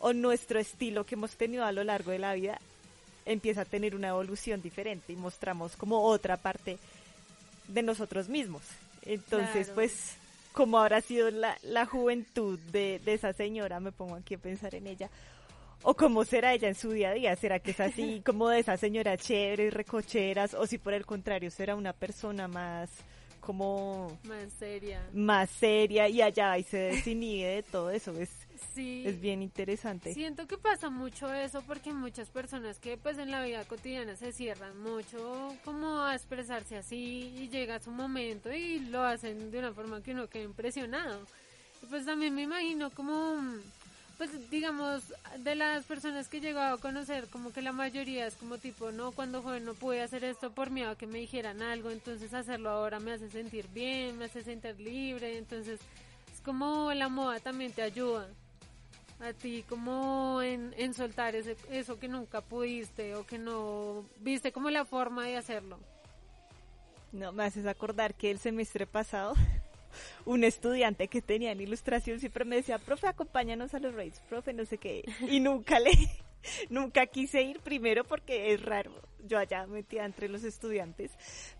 o 0.00 0.12
nuestro 0.12 0.58
estilo 0.58 1.04
que 1.04 1.14
hemos 1.14 1.32
tenido 1.36 1.64
a 1.64 1.72
lo 1.72 1.84
largo 1.84 2.10
de 2.10 2.18
la 2.18 2.34
vida 2.34 2.58
empieza 3.26 3.62
a 3.62 3.64
tener 3.64 3.94
una 3.94 4.08
evolución 4.08 4.60
diferente 4.60 5.12
y 5.12 5.16
mostramos 5.16 5.76
como 5.76 6.02
otra 6.02 6.36
parte 6.36 6.78
de 7.68 7.82
nosotros 7.82 8.28
mismos. 8.28 8.62
Entonces, 9.02 9.66
Claro. 9.66 9.74
pues, 9.74 10.16
como 10.52 10.78
habrá 10.78 11.00
sido 11.00 11.30
la, 11.30 11.56
la 11.62 11.86
juventud 11.86 12.58
de, 12.70 13.00
de 13.04 13.14
esa 13.14 13.32
señora, 13.32 13.80
me 13.80 13.92
pongo 13.92 14.14
aquí 14.16 14.34
a 14.34 14.38
pensar 14.38 14.74
en 14.74 14.86
ella. 14.86 15.08
O 15.82 15.94
cómo 15.94 16.24
será 16.24 16.52
ella 16.54 16.68
en 16.68 16.74
su 16.74 16.90
día 16.92 17.10
a 17.10 17.14
día, 17.14 17.36
será 17.36 17.58
que 17.58 17.72
es 17.72 17.80
así 17.80 18.22
como 18.26 18.48
de 18.48 18.60
esa 18.60 18.76
señora 18.76 19.16
chévere 19.16 19.64
y 19.66 19.70
recocheras, 19.70 20.54
o 20.54 20.66
si 20.66 20.78
por 20.78 20.92
el 20.94 21.04
contrario 21.06 21.50
será 21.50 21.74
una 21.76 21.92
persona 21.92 22.46
más 22.48 22.90
como 23.40 24.18
Más 24.24 24.50
seria. 24.58 25.02
más 25.12 25.50
seria 25.50 26.08
y 26.08 26.22
allá 26.22 26.56
y 26.56 26.62
se 26.62 26.78
desinhibe 26.78 27.48
de 27.56 27.62
todo 27.62 27.90
eso, 27.90 28.12
es, 28.18 28.30
Sí. 28.74 29.04
es 29.06 29.20
bien 29.20 29.42
interesante. 29.42 30.14
Siento 30.14 30.46
que 30.46 30.56
pasa 30.56 30.90
mucho 30.90 31.32
eso 31.32 31.62
porque 31.62 31.92
muchas 31.92 32.28
personas 32.28 32.78
que 32.78 32.96
pues 32.96 33.18
en 33.18 33.30
la 33.30 33.42
vida 33.42 33.64
cotidiana 33.64 34.16
se 34.16 34.32
cierran 34.32 34.78
mucho 34.80 35.56
como 35.64 36.02
a 36.02 36.14
expresarse 36.14 36.76
así 36.76 37.34
y 37.36 37.48
llega 37.48 37.80
su 37.80 37.90
momento 37.90 38.52
y 38.52 38.80
lo 38.80 39.02
hacen 39.02 39.50
de 39.50 39.58
una 39.58 39.72
forma 39.72 40.02
que 40.02 40.12
uno 40.12 40.28
queda 40.28 40.44
impresionado. 40.44 41.20
Y 41.82 41.86
pues 41.86 42.04
también 42.04 42.34
me 42.34 42.42
imagino 42.42 42.90
como, 42.90 43.36
pues 44.18 44.50
digamos, 44.50 45.02
de 45.38 45.54
las 45.54 45.84
personas 45.84 46.28
que 46.28 46.38
he 46.38 46.40
llegado 46.40 46.76
a 46.76 46.80
conocer, 46.80 47.28
como 47.28 47.52
que 47.52 47.62
la 47.62 47.72
mayoría 47.72 48.26
es 48.26 48.36
como 48.36 48.58
tipo, 48.58 48.90
no, 48.90 49.12
cuando 49.12 49.42
joven 49.42 49.64
no 49.64 49.74
pude 49.74 50.00
hacer 50.02 50.24
esto 50.24 50.52
por 50.52 50.70
miedo 50.70 50.90
a 50.90 50.98
que 50.98 51.06
me 51.06 51.18
dijeran 51.18 51.62
algo, 51.62 51.90
entonces 51.90 52.32
hacerlo 52.32 52.70
ahora 52.70 53.00
me 53.00 53.12
hace 53.12 53.30
sentir 53.30 53.68
bien, 53.68 54.18
me 54.18 54.26
hace 54.26 54.42
sentir 54.42 54.80
libre, 54.80 55.36
entonces 55.36 55.80
es 56.32 56.40
como 56.40 56.92
la 56.94 57.08
moda 57.08 57.40
también 57.40 57.72
te 57.72 57.82
ayuda 57.82 58.28
a 59.20 59.32
ti 59.32 59.64
como 59.68 60.42
en, 60.42 60.74
en 60.76 60.94
soltar 60.94 61.34
ese, 61.34 61.56
eso 61.70 61.98
que 61.98 62.08
nunca 62.08 62.40
pudiste 62.40 63.14
o 63.14 63.26
que 63.26 63.38
no 63.38 64.04
viste 64.18 64.52
como 64.52 64.70
la 64.70 64.84
forma 64.84 65.26
de 65.26 65.36
hacerlo. 65.36 65.78
No, 67.12 67.32
me 67.32 67.44
haces 67.44 67.66
acordar 67.66 68.14
que 68.14 68.30
el 68.30 68.38
semestre 68.38 68.86
pasado 68.86 69.34
un 70.24 70.44
estudiante 70.44 71.08
que 71.08 71.22
tenía 71.22 71.52
en 71.52 71.60
ilustración 71.60 72.20
siempre 72.20 72.44
me 72.44 72.56
decía, 72.56 72.78
profe, 72.78 73.06
acompáñanos 73.06 73.74
a 73.74 73.78
los 73.78 73.94
raids, 73.94 74.20
profe, 74.28 74.52
no 74.52 74.64
sé 74.64 74.78
qué. 74.78 75.04
Y 75.28 75.40
nunca 75.40 75.78
le, 75.78 75.92
nunca 76.70 77.06
quise 77.06 77.42
ir 77.42 77.60
primero 77.60 78.04
porque 78.04 78.52
es 78.52 78.62
raro. 78.62 78.92
Yo 79.26 79.38
allá 79.38 79.66
metida 79.66 80.04
entre 80.04 80.28
los 80.28 80.44
estudiantes. 80.44 81.12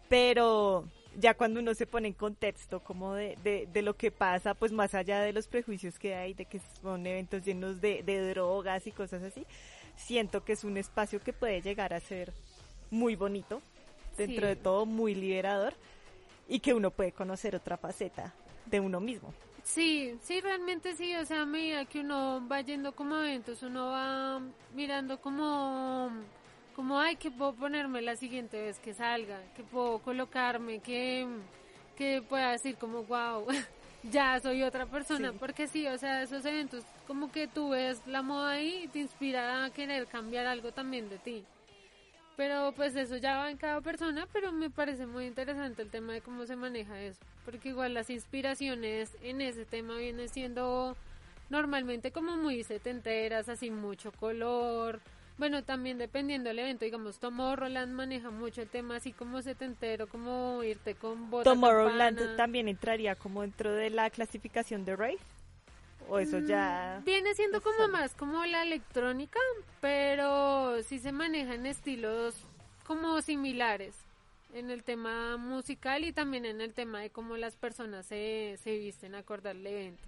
Pero 0.08 0.88
ya 1.18 1.34
cuando 1.34 1.60
uno 1.60 1.74
se 1.74 1.86
pone 1.86 2.08
en 2.08 2.14
contexto 2.14 2.80
como 2.80 3.14
de, 3.14 3.36
de, 3.42 3.68
de 3.72 3.82
lo 3.82 3.96
que 3.96 4.10
pasa, 4.10 4.54
pues 4.54 4.72
más 4.72 4.94
allá 4.94 5.20
de 5.20 5.32
los 5.32 5.46
prejuicios 5.48 5.98
que 5.98 6.14
hay, 6.14 6.34
de 6.34 6.44
que 6.46 6.60
son 6.82 7.06
eventos 7.06 7.44
llenos 7.44 7.80
de, 7.80 8.02
de 8.02 8.30
drogas 8.30 8.86
y 8.86 8.92
cosas 8.92 9.22
así, 9.22 9.46
siento 9.96 10.44
que 10.44 10.52
es 10.52 10.64
un 10.64 10.76
espacio 10.76 11.20
que 11.20 11.32
puede 11.32 11.62
llegar 11.62 11.94
a 11.94 12.00
ser 12.00 12.32
muy 12.90 13.16
bonito, 13.16 13.60
dentro 14.16 14.42
Sí. 14.42 14.48
de 14.48 14.56
todo 14.56 14.86
muy 14.86 15.14
liberador 15.14 15.74
y 16.48 16.60
que 16.60 16.74
uno 16.74 16.90
puede 16.90 17.12
conocer 17.12 17.56
otra 17.56 17.76
faceta 17.76 18.32
de 18.66 18.80
uno 18.80 19.00
mismo. 19.00 19.32
Sí, 19.64 20.16
sí, 20.22 20.40
realmente 20.42 20.94
sí, 20.94 21.14
o 21.16 21.24
sea, 21.24 21.42
a 21.42 21.46
medida 21.46 21.84
que 21.86 22.00
uno 22.00 22.46
va 22.46 22.60
yendo 22.60 22.92
como 22.94 23.14
a 23.14 23.20
eventos, 23.26 23.62
uno 23.62 23.86
va 23.86 24.40
mirando 24.74 25.18
como, 25.20 26.10
como, 26.74 26.98
ay, 26.98 27.16
que 27.16 27.30
puedo 27.30 27.54
ponerme 27.54 28.02
la 28.02 28.16
siguiente 28.16 28.60
vez 28.60 28.78
que 28.78 28.92
salga, 28.94 29.40
que 29.56 29.62
puedo 29.62 29.98
colocarme, 30.00 30.80
que, 30.80 31.26
que 31.96 32.22
pueda 32.28 32.50
decir 32.52 32.76
como, 32.76 33.04
wow, 33.04 33.46
ya 34.02 34.38
soy 34.40 34.62
otra 34.62 34.86
persona, 34.86 35.30
Sí. 35.32 35.36
porque 35.38 35.66
sí, 35.68 35.86
o 35.86 35.96
sea, 35.98 36.22
esos 36.22 36.44
eventos, 36.44 36.84
como 37.06 37.30
que 37.30 37.46
tú 37.48 37.70
ves 37.70 38.02
la 38.06 38.22
moda 38.22 38.50
ahí 38.52 38.82
y 38.84 38.88
te 38.88 38.98
inspira 38.98 39.64
a 39.64 39.70
querer 39.70 40.06
cambiar 40.06 40.46
algo 40.46 40.72
también 40.72 41.08
de 41.08 41.18
ti. 41.18 41.44
Pero 42.36 42.72
pues 42.74 42.96
eso 42.96 43.16
ya 43.16 43.36
va 43.36 43.50
en 43.50 43.56
cada 43.56 43.80
persona, 43.80 44.26
pero 44.32 44.50
me 44.50 44.68
parece 44.68 45.06
muy 45.06 45.26
interesante 45.26 45.82
el 45.82 45.90
tema 45.90 46.14
de 46.14 46.20
cómo 46.20 46.44
se 46.46 46.56
maneja 46.56 47.00
eso, 47.00 47.20
porque 47.44 47.68
igual 47.68 47.94
las 47.94 48.10
inspiraciones 48.10 49.16
en 49.22 49.40
ese 49.40 49.64
tema 49.64 49.96
vienen 49.98 50.28
siendo 50.28 50.96
normalmente 51.48 52.10
como 52.10 52.36
muy 52.36 52.64
setenteras, 52.64 53.48
así 53.48 53.70
mucho 53.70 54.10
color. 54.10 55.00
Bueno, 55.36 55.64
también 55.64 55.98
dependiendo 55.98 56.48
del 56.48 56.60
evento, 56.60 56.84
digamos, 56.84 57.18
Tomorrowland 57.18 57.92
maneja 57.92 58.30
mucho 58.30 58.62
el 58.62 58.68
tema 58.68 58.96
así 58.96 59.12
como 59.12 59.42
setentero, 59.42 60.06
como 60.06 60.62
irte 60.62 60.94
con 60.94 61.28
bota 61.30 61.50
Tomorrowland 61.50 62.16
campana. 62.18 62.36
también 62.36 62.68
entraría 62.68 63.16
como 63.16 63.42
dentro 63.42 63.72
de 63.72 63.90
la 63.90 64.10
clasificación 64.10 64.84
de 64.84 64.94
rave 64.94 65.18
o 66.08 66.18
eso 66.20 66.38
ya 66.38 66.98
Mm, 67.00 67.04
Viene 67.04 67.34
siendo 67.34 67.60
como 67.62 67.76
sale. 67.78 67.92
más 67.92 68.14
como 68.14 68.44
la 68.44 68.62
electrónica, 68.62 69.40
pero 69.80 70.82
sí 70.84 70.98
se 71.00 71.10
manejan 71.12 71.66
estilos 71.66 72.36
como 72.86 73.20
similares 73.22 73.96
en 74.52 74.70
el 74.70 74.84
tema 74.84 75.36
musical 75.36 76.04
y 76.04 76.12
también 76.12 76.44
en 76.44 76.60
el 76.60 76.74
tema 76.74 77.00
de 77.00 77.10
cómo 77.10 77.36
las 77.36 77.56
personas 77.56 78.06
se, 78.06 78.56
se 78.62 78.78
visten 78.78 79.14
acorde 79.16 79.48
al 79.50 79.66
evento. 79.66 80.04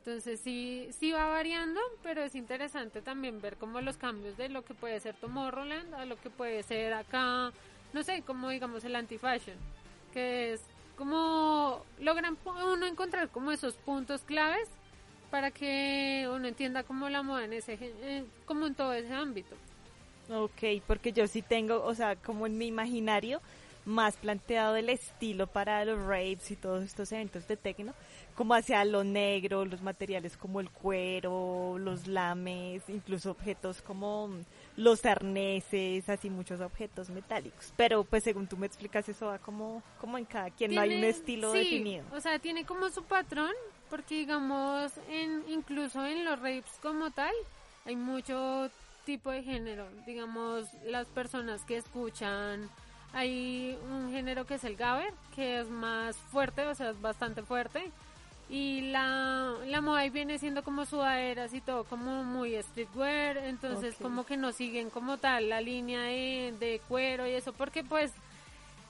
Entonces 0.00 0.40
sí, 0.40 0.88
sí 0.98 1.12
va 1.12 1.26
variando, 1.26 1.78
pero 2.02 2.22
es 2.22 2.34
interesante 2.34 3.02
también 3.02 3.40
ver 3.42 3.56
como 3.56 3.82
los 3.82 3.98
cambios 3.98 4.36
de 4.38 4.48
lo 4.48 4.64
que 4.64 4.72
puede 4.72 4.98
ser 4.98 5.14
Tomorrowland 5.16 5.94
a 5.94 6.06
lo 6.06 6.18
que 6.18 6.30
puede 6.30 6.62
ser 6.62 6.94
acá, 6.94 7.52
no 7.92 8.02
sé, 8.02 8.22
como 8.22 8.48
digamos 8.48 8.82
el 8.84 8.96
anti-fashion, 8.96 9.56
que 10.14 10.54
es 10.54 10.62
como 10.96 11.84
logran 11.98 12.38
uno 12.46 12.86
encontrar 12.86 13.28
como 13.28 13.52
esos 13.52 13.74
puntos 13.74 14.22
claves 14.22 14.68
para 15.30 15.50
que 15.50 16.26
uno 16.32 16.48
entienda 16.48 16.82
como 16.82 17.10
la 17.10 17.22
moda 17.22 17.44
en 17.44 17.52
ese, 17.52 17.78
como 18.46 18.66
en 18.66 18.74
todo 18.74 18.94
ese 18.94 19.12
ámbito. 19.12 19.54
Ok, 20.30 20.82
porque 20.86 21.12
yo 21.12 21.26
sí 21.26 21.42
tengo, 21.42 21.84
o 21.84 21.94
sea, 21.94 22.16
como 22.16 22.46
en 22.46 22.56
mi 22.56 22.66
imaginario, 22.68 23.42
más 23.90 24.16
planteado 24.16 24.76
el 24.76 24.88
estilo 24.88 25.46
para 25.46 25.84
los 25.84 25.98
raves 25.98 26.50
y 26.50 26.56
todos 26.56 26.84
estos 26.84 27.12
eventos 27.12 27.46
de 27.46 27.56
tecno, 27.56 27.92
como 28.34 28.54
hacia 28.54 28.84
lo 28.84 29.04
negro, 29.04 29.64
los 29.64 29.82
materiales 29.82 30.36
como 30.36 30.60
el 30.60 30.70
cuero, 30.70 31.76
los 31.78 32.06
lames, 32.06 32.82
incluso 32.88 33.32
objetos 33.32 33.82
como 33.82 34.30
los 34.76 35.04
arneses, 35.04 36.08
así 36.08 36.30
muchos 36.30 36.60
objetos 36.60 37.10
metálicos. 37.10 37.72
Pero 37.76 38.04
pues 38.04 38.24
según 38.24 38.46
tú 38.46 38.56
me 38.56 38.66
explicas 38.66 39.08
eso 39.08 39.26
va 39.26 39.38
como, 39.38 39.82
como 40.00 40.16
en 40.16 40.24
cada 40.24 40.50
quien, 40.50 40.74
no 40.74 40.80
hay 40.80 40.96
un 40.96 41.04
estilo 41.04 41.52
sí, 41.52 41.58
definido. 41.58 42.04
O 42.12 42.20
sea, 42.20 42.38
tiene 42.38 42.64
como 42.64 42.88
su 42.88 43.02
patrón, 43.02 43.52
porque 43.90 44.14
digamos, 44.14 44.92
en 45.10 45.44
incluso 45.48 46.06
en 46.06 46.24
los 46.24 46.38
rapes 46.38 46.78
como 46.80 47.10
tal, 47.10 47.34
hay 47.84 47.96
mucho 47.96 48.70
tipo 49.04 49.30
de 49.30 49.42
género. 49.42 49.86
Digamos, 50.06 50.72
las 50.84 51.08
personas 51.08 51.64
que 51.64 51.76
escuchan, 51.76 52.70
hay 53.12 53.76
un 53.90 54.10
género 54.12 54.46
que 54.46 54.54
es 54.54 54.64
el 54.64 54.76
gabber, 54.76 55.12
que 55.34 55.60
es 55.60 55.68
más 55.68 56.16
fuerte, 56.16 56.66
o 56.66 56.74
sea, 56.74 56.90
es 56.90 57.00
bastante 57.00 57.42
fuerte. 57.42 57.90
Y 58.48 58.90
la, 58.90 59.54
la 59.66 59.80
moda 59.80 60.00
ahí 60.00 60.10
viene 60.10 60.38
siendo 60.38 60.64
como 60.64 60.84
sudaderas 60.84 61.54
y 61.54 61.60
todo 61.60 61.84
como 61.84 62.24
muy 62.24 62.60
streetwear, 62.60 63.36
entonces 63.38 63.94
como 64.00 64.24
que 64.26 64.36
no 64.36 64.50
siguen 64.52 64.90
como 64.90 65.18
tal 65.18 65.48
la 65.48 65.60
línea 65.60 66.02
de, 66.02 66.52
de 66.58 66.80
cuero 66.88 67.28
y 67.28 67.30
eso, 67.32 67.52
porque 67.52 67.84
pues 67.84 68.10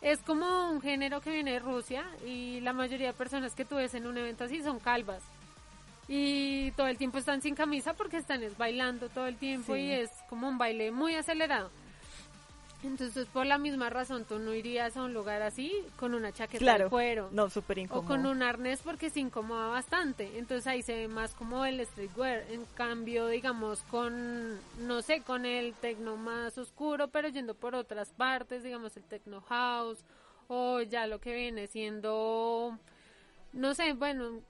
es 0.01 0.19
como 0.21 0.71
un 0.71 0.81
género 0.81 1.21
que 1.21 1.31
viene 1.31 1.53
de 1.53 1.59
Rusia 1.59 2.05
y 2.27 2.61
la 2.61 2.73
mayoría 2.73 3.09
de 3.09 3.13
personas 3.13 3.53
que 3.55 3.67
tú 3.67 3.77
ves 3.77 3.93
en 3.95 4.07
un 4.07 4.17
evento 4.17 4.45
así 4.45 4.63
son 4.63 4.79
calvas. 4.81 5.23
Y 6.09 6.71
todo 6.73 6.89
el 6.89 6.97
tiempo 6.97 7.19
están 7.19 7.43
sin 7.43 7.55
camisa 7.55 7.93
porque 7.93 8.17
están 8.17 8.43
es 8.43 8.57
bailando 8.57 9.09
todo 9.11 9.27
el 9.27 9.37
tiempo 9.37 9.75
Sí. 9.75 9.81
y 9.83 9.93
es 9.93 10.11
como 10.31 10.49
un 10.49 10.57
baile 10.57 10.91
muy 10.91 11.15
acelerado. 11.17 11.71
Entonces 12.83 13.27
por 13.27 13.45
la 13.45 13.59
misma 13.59 13.91
razón 13.91 14.25
tú 14.25 14.39
no 14.39 14.55
irías 14.55 14.97
a 14.97 15.03
un 15.03 15.13
lugar 15.13 15.43
así 15.43 15.71
con 15.99 16.15
una 16.15 16.33
chaqueta 16.33 16.59
Claro, 16.65 16.85
de 16.85 16.91
cuero. 16.91 17.29
no, 17.31 17.51
súper 17.51 17.77
O 17.79 17.81
incómodo. 17.83 18.07
con 18.09 18.25
un 18.27 18.43
arnés 18.43 18.81
porque 18.83 19.11
se 19.11 19.21
incomoda 19.21 19.69
bastante. 19.69 20.39
Entonces 20.39 20.67
ahí 20.67 20.83
se 20.83 20.95
ve 20.95 21.09
más 21.09 21.35
como 21.35 21.67
el 21.67 21.85
streetwear. 21.85 22.45
En 22.51 22.65
cambio, 22.75 23.27
digamos, 23.29 23.83
con, 23.91 24.59
no 24.87 25.03
sé, 25.03 25.21
con 25.21 25.45
el 25.45 25.75
tecno 25.75 26.17
más 26.17 26.57
oscuro, 26.57 27.09
pero 27.09 27.29
yendo 27.29 27.55
por 27.55 27.75
otras 27.75 28.13
partes, 28.13 28.63
digamos, 28.63 28.97
el 28.97 29.05
techno 29.05 29.43
house. 29.43 30.03
O 30.49 30.81
ya 30.81 31.07
lo 31.07 31.21
que 31.21 31.35
viene 31.35 31.67
siendo, 31.67 32.77
no 33.53 33.75
sé, 33.75 33.93
bueno, 33.93 34.41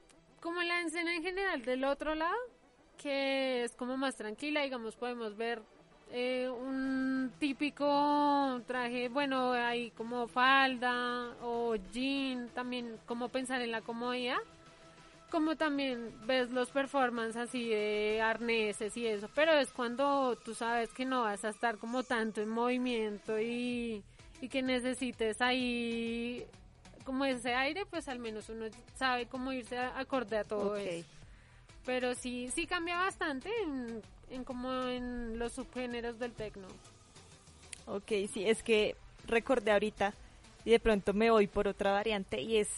como 0.40 0.62
la 0.62 0.80
escena 0.82 1.14
en 1.14 1.22
general 1.22 1.62
del 1.64 1.84
otro 1.84 2.14
lado, 2.14 2.36
que 2.96 3.64
es 3.64 3.74
como 3.74 3.96
más 3.98 4.16
tranquila, 4.16 4.62
digamos, 4.62 4.96
podemos 4.96 5.36
ver 5.36 5.60
eh, 6.12 6.48
un 6.50 7.32
típico 7.38 8.60
traje, 8.66 9.08
bueno, 9.08 9.52
hay 9.52 9.90
como 9.92 10.26
falda 10.28 11.34
o 11.42 11.76
jean, 11.92 12.48
también 12.54 12.96
como 13.06 13.28
pensar 13.28 13.60
en 13.62 13.70
la 13.70 13.80
comodidad, 13.80 14.38
como 15.30 15.56
también 15.56 16.12
ves 16.26 16.50
los 16.50 16.70
performances 16.70 17.36
así 17.36 17.68
de 17.68 18.20
arneses 18.20 18.96
y 18.96 19.06
eso, 19.06 19.28
pero 19.34 19.52
es 19.52 19.70
cuando 19.72 20.36
tú 20.44 20.54
sabes 20.54 20.90
que 20.92 21.04
no 21.04 21.22
vas 21.22 21.44
a 21.44 21.50
estar 21.50 21.78
como 21.78 22.02
tanto 22.02 22.40
en 22.40 22.48
movimiento 22.48 23.38
y, 23.38 24.02
y 24.40 24.48
que 24.48 24.62
necesites 24.62 25.40
ahí 25.40 26.44
como 27.04 27.24
ese 27.24 27.54
aire, 27.54 27.86
pues 27.86 28.08
al 28.08 28.18
menos 28.18 28.48
uno 28.48 28.66
sabe 28.94 29.26
cómo 29.26 29.52
irse 29.52 29.78
a- 29.78 29.98
acorde 29.98 30.36
a 30.38 30.44
todo 30.44 30.76
eso. 30.76 31.08
Pero 31.86 32.14
sí, 32.14 32.48
sí 32.54 32.66
cambia 32.66 32.96
bastante 32.98 33.50
en, 34.30 34.44
como 34.44 34.72
en 34.84 35.38
los 35.38 35.52
subgéneros 35.52 36.18
del 36.18 36.32
tecno. 36.32 36.68
Ok, 37.86 38.12
sí, 38.32 38.46
es 38.46 38.62
que 38.62 38.96
recordé 39.26 39.72
ahorita 39.72 40.14
y 40.64 40.70
de 40.70 40.80
pronto 40.80 41.12
me 41.12 41.30
voy 41.30 41.46
por 41.46 41.68
otra 41.68 41.92
variante 41.92 42.40
y 42.40 42.58
es 42.58 42.68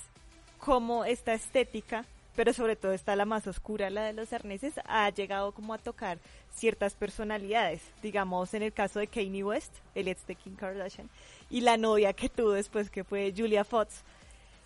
como 0.58 1.04
esta 1.04 1.34
estética, 1.34 2.04
pero 2.36 2.52
sobre 2.52 2.76
todo 2.76 2.92
está 2.92 3.16
la 3.16 3.24
más 3.24 3.46
oscura, 3.46 3.90
la 3.90 4.04
de 4.04 4.12
los 4.12 4.32
arneses, 4.32 4.74
ha 4.84 5.10
llegado 5.10 5.52
como 5.52 5.74
a 5.74 5.78
tocar 5.78 6.18
ciertas 6.54 6.94
personalidades. 6.94 7.82
Digamos, 8.02 8.54
en 8.54 8.62
el 8.62 8.72
caso 8.72 9.00
de 9.00 9.08
Kanye 9.08 9.44
West, 9.44 9.74
el 9.94 10.08
ex 10.08 10.26
de 10.26 10.36
Kim 10.36 10.54
Kardashian, 10.54 11.10
y 11.50 11.60
la 11.60 11.76
novia 11.76 12.12
que 12.12 12.28
tuvo 12.28 12.52
después, 12.52 12.90
que 12.90 13.04
fue 13.04 13.34
Julia 13.36 13.64
Fox, 13.64 14.02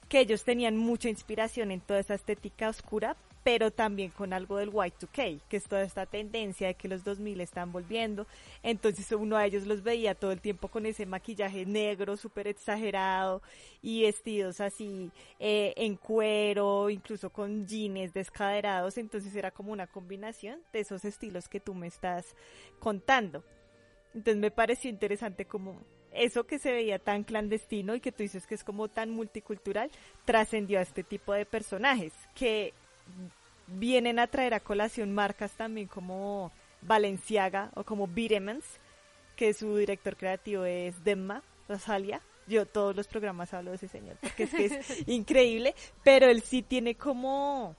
que 0.09 0.21
ellos 0.21 0.45
tenían 0.45 0.77
mucha 0.77 1.09
inspiración 1.09 1.71
en 1.71 1.81
toda 1.81 1.99
esa 1.99 2.15
estética 2.15 2.69
oscura, 2.69 3.17
pero 3.47 3.71
también 3.71 4.11
con 4.11 4.33
algo 4.33 4.57
del 4.57 4.73
Y2K, 4.73 5.41
que 5.49 5.57
es 5.57 5.69
toda 5.69 5.83
esta 5.83 6.05
tendencia 6.05 6.67
de 6.67 6.75
que 6.75 6.89
los 6.89 7.05
2000 7.05 7.41
están 7.41 7.71
volviendo. 7.71 8.27
Entonces 8.61 9.13
uno 9.13 9.37
a 9.37 9.47
ellos 9.47 9.69
los 9.69 9.85
veía 9.85 10.17
todo 10.17 10.33
el 10.33 10.41
tiempo 10.41 10.67
con 10.67 10.85
ese 10.85 11.07
maquillaje 11.07 11.65
negro 11.65 12.17
súper 12.17 12.49
exagerado 12.49 13.43
y 13.83 14.03
vestidos 14.03 14.61
así 14.61 15.13
eh, 15.39 15.73
en 15.77 15.95
cuero, 15.95 16.91
incluso 16.91 17.31
con 17.31 17.69
jeans 17.69 18.13
descaderados. 18.13 18.99
Entonces 18.99 19.33
era 19.37 19.53
como 19.53 19.71
una 19.71 19.87
combinación 19.87 20.59
de 20.73 20.81
esos 20.81 21.05
estilos 21.05 21.49
que 21.49 21.61
tú 21.61 21.73
me 21.73 21.87
estás 21.87 22.35
contando. 22.81 23.45
Entonces 24.13 24.41
me 24.41 24.51
pareció 24.51 24.91
interesante 24.91 25.45
como 25.45 25.81
eso 26.11 26.49
que 26.49 26.59
se 26.59 26.73
veía 26.73 26.99
tan 26.99 27.23
clandestino 27.23 27.95
y 27.95 28.01
que 28.01 28.11
tú 28.11 28.25
dices 28.25 28.45
que 28.45 28.57
es 28.57 28.65
como 28.65 28.89
tan 28.89 29.11
multicultural, 29.11 29.89
trascendió 30.25 30.81
a 30.81 30.83
este 30.83 31.05
tipo 31.05 31.33
de 31.33 31.47
personajes 31.47 32.13
que 32.35 32.75
vienen 33.67 34.19
a 34.19 34.27
traer 34.27 34.55
a 34.55 34.61
colación 34.61 35.15
marcas 35.15 35.53
también 35.53 35.87
como 35.87 36.53
Balenciaga 36.83 37.71
o 37.75 37.85
como 37.85 38.07
Biremans, 38.07 38.65
que 39.37 39.53
su 39.55 39.77
director 39.77 40.17
creativo 40.17 40.65
es 40.65 41.03
Demma 41.05 41.43
Rosalia. 41.69 42.21
Yo 42.47 42.65
todos 42.65 42.95
los 42.95 43.09
programas 43.09 43.53
hablo 43.55 43.71
de 43.71 43.77
ese 43.77 43.89
señor 43.89 44.17
porque 44.21 44.45
es 44.45 44.51
que 44.51 44.65
es 44.67 45.09
increíble, 45.09 45.75
pero 46.05 46.27
él 46.27 46.43
sí 46.43 46.63
tiene 46.63 46.95
como 46.95 47.75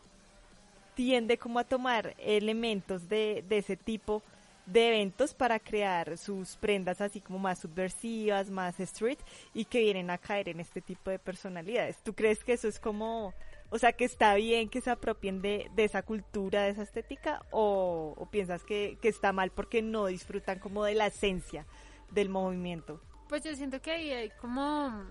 tiende 0.93 1.37
como 1.37 1.59
a 1.59 1.63
tomar 1.63 2.15
elementos 2.17 3.07
de, 3.07 3.43
de 3.47 3.59
ese 3.59 3.77
tipo 3.77 4.23
de 4.67 4.89
eventos 4.89 5.33
para 5.33 5.59
crear 5.59 6.17
sus 6.17 6.57
prendas 6.57 7.01
así 7.01 7.21
como 7.21 7.39
más 7.39 7.59
subversivas, 7.59 8.49
más 8.49 8.79
street 8.79 9.17
y 9.53 9.65
que 9.65 9.79
vienen 9.79 10.09
a 10.09 10.17
caer 10.17 10.49
en 10.49 10.59
este 10.59 10.81
tipo 10.81 11.09
de 11.09 11.19
personalidades. 11.19 11.97
¿Tú 12.03 12.13
crees 12.13 12.43
que 12.43 12.53
eso 12.53 12.67
es 12.67 12.79
como, 12.79 13.33
o 13.69 13.77
sea, 13.77 13.91
que 13.93 14.05
está 14.05 14.33
bien 14.35 14.69
que 14.69 14.81
se 14.81 14.89
apropien 14.89 15.41
de, 15.41 15.69
de 15.75 15.83
esa 15.83 16.01
cultura, 16.03 16.63
de 16.63 16.69
esa 16.69 16.83
estética 16.83 17.41
o, 17.51 18.27
piensas 18.31 18.63
que, 18.63 18.97
que 19.01 19.07
está 19.09 19.33
mal 19.33 19.51
porque 19.51 19.81
no 19.81 20.05
disfrutan 20.07 20.59
como 20.59 20.83
de 20.83 20.95
la 20.95 21.07
esencia 21.07 21.65
del 22.11 22.29
movimiento? 22.29 23.01
Pues 23.29 23.43
yo 23.43 23.53
siento 23.55 23.81
que 23.81 23.91
ahí 23.91 24.11
hay 24.11 24.29
como, 24.41 25.03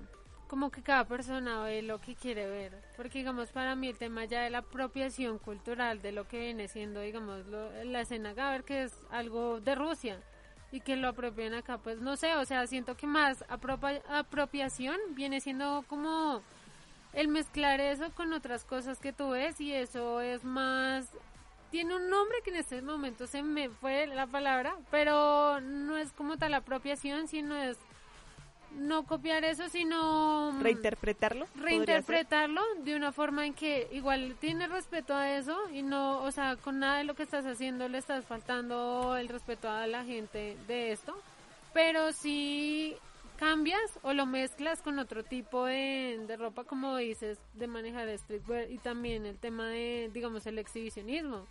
como 0.48 0.70
que 0.70 0.82
cada 0.82 1.04
persona 1.04 1.62
ve 1.64 1.82
lo 1.82 2.00
que 2.00 2.14
quiere 2.14 2.46
ver. 2.48 2.72
Porque, 2.96 3.18
digamos, 3.18 3.50
para 3.50 3.74
mí 3.76 3.88
el 3.88 3.98
tema 3.98 4.24
ya 4.24 4.42
de 4.42 4.50
la 4.50 4.58
apropiación 4.58 5.38
cultural 5.38 6.00
de 6.00 6.12
lo 6.12 6.26
que 6.26 6.38
viene 6.40 6.68
siendo, 6.68 7.00
digamos, 7.00 7.44
lo- 7.46 7.84
la 7.84 8.00
escena 8.00 8.32
Gaber, 8.32 8.64
que 8.64 8.84
es 8.84 8.94
algo 9.10 9.60
de 9.60 9.74
Rusia. 9.74 10.18
Y 10.72 10.80
que 10.80 10.96
lo 10.96 11.08
apropian 11.08 11.54
acá, 11.54 11.78
pues 11.78 12.00
no 12.00 12.16
sé, 12.16 12.34
o 12.36 12.44
sea, 12.44 12.66
siento 12.66 12.96
que 12.96 13.06
más 13.06 13.44
apropia- 13.48 14.02
apropiación 14.08 14.96
viene 15.10 15.40
siendo 15.40 15.84
como 15.86 16.42
el 17.16 17.28
mezclar 17.28 17.80
eso 17.80 18.12
con 18.14 18.32
otras 18.34 18.64
cosas 18.64 18.98
que 18.98 19.12
tú 19.12 19.30
ves 19.30 19.60
y 19.60 19.72
eso 19.72 20.20
es 20.20 20.44
más 20.44 21.08
tiene 21.70 21.96
un 21.96 22.08
nombre 22.08 22.38
que 22.44 22.50
en 22.50 22.56
este 22.56 22.80
momento 22.82 23.26
se 23.26 23.42
me 23.42 23.68
fue 23.68 24.06
la 24.06 24.26
palabra, 24.26 24.76
pero 24.90 25.60
no 25.60 25.96
es 25.96 26.12
como 26.12 26.36
tal 26.36 26.54
apropiación, 26.54 27.26
sino 27.26 27.56
es 27.56 27.76
no 28.76 29.04
copiar 29.04 29.44
eso, 29.44 29.68
sino 29.68 30.52
mm, 30.52 30.62
¿Reinterpretarlo? 30.62 31.46
reinterpretarlo 31.56 32.60
de 32.84 32.94
una 32.94 33.10
forma 33.10 33.46
en 33.46 33.54
que 33.54 33.88
igual 33.92 34.36
tiene 34.38 34.68
respeto 34.68 35.14
a 35.14 35.36
eso 35.36 35.56
y 35.72 35.82
no, 35.82 36.22
o 36.22 36.30
sea, 36.30 36.56
con 36.56 36.78
nada 36.78 36.98
de 36.98 37.04
lo 37.04 37.14
que 37.14 37.22
estás 37.22 37.46
haciendo 37.46 37.88
le 37.88 37.98
estás 37.98 38.24
faltando 38.26 39.16
el 39.16 39.28
respeto 39.28 39.70
a 39.70 39.86
la 39.86 40.04
gente 40.04 40.56
de 40.68 40.92
esto, 40.92 41.18
pero 41.72 42.12
si 42.12 42.96
cambias 43.36 43.98
o 44.02 44.12
lo 44.12 44.26
mezclas 44.26 44.82
con 44.82 44.98
otro 44.98 45.22
tipo 45.24 45.66
de, 45.66 46.24
de 46.26 46.36
ropa, 46.36 46.64
como 46.64 46.96
dices, 46.96 47.38
de 47.54 47.66
manejar 47.66 48.08
streetwear 48.18 48.70
y 48.70 48.78
también 48.78 49.26
el 49.26 49.38
tema 49.38 49.68
de, 49.68 50.10
digamos, 50.12 50.46
el 50.46 50.58
exhibicionismo. 50.58 51.46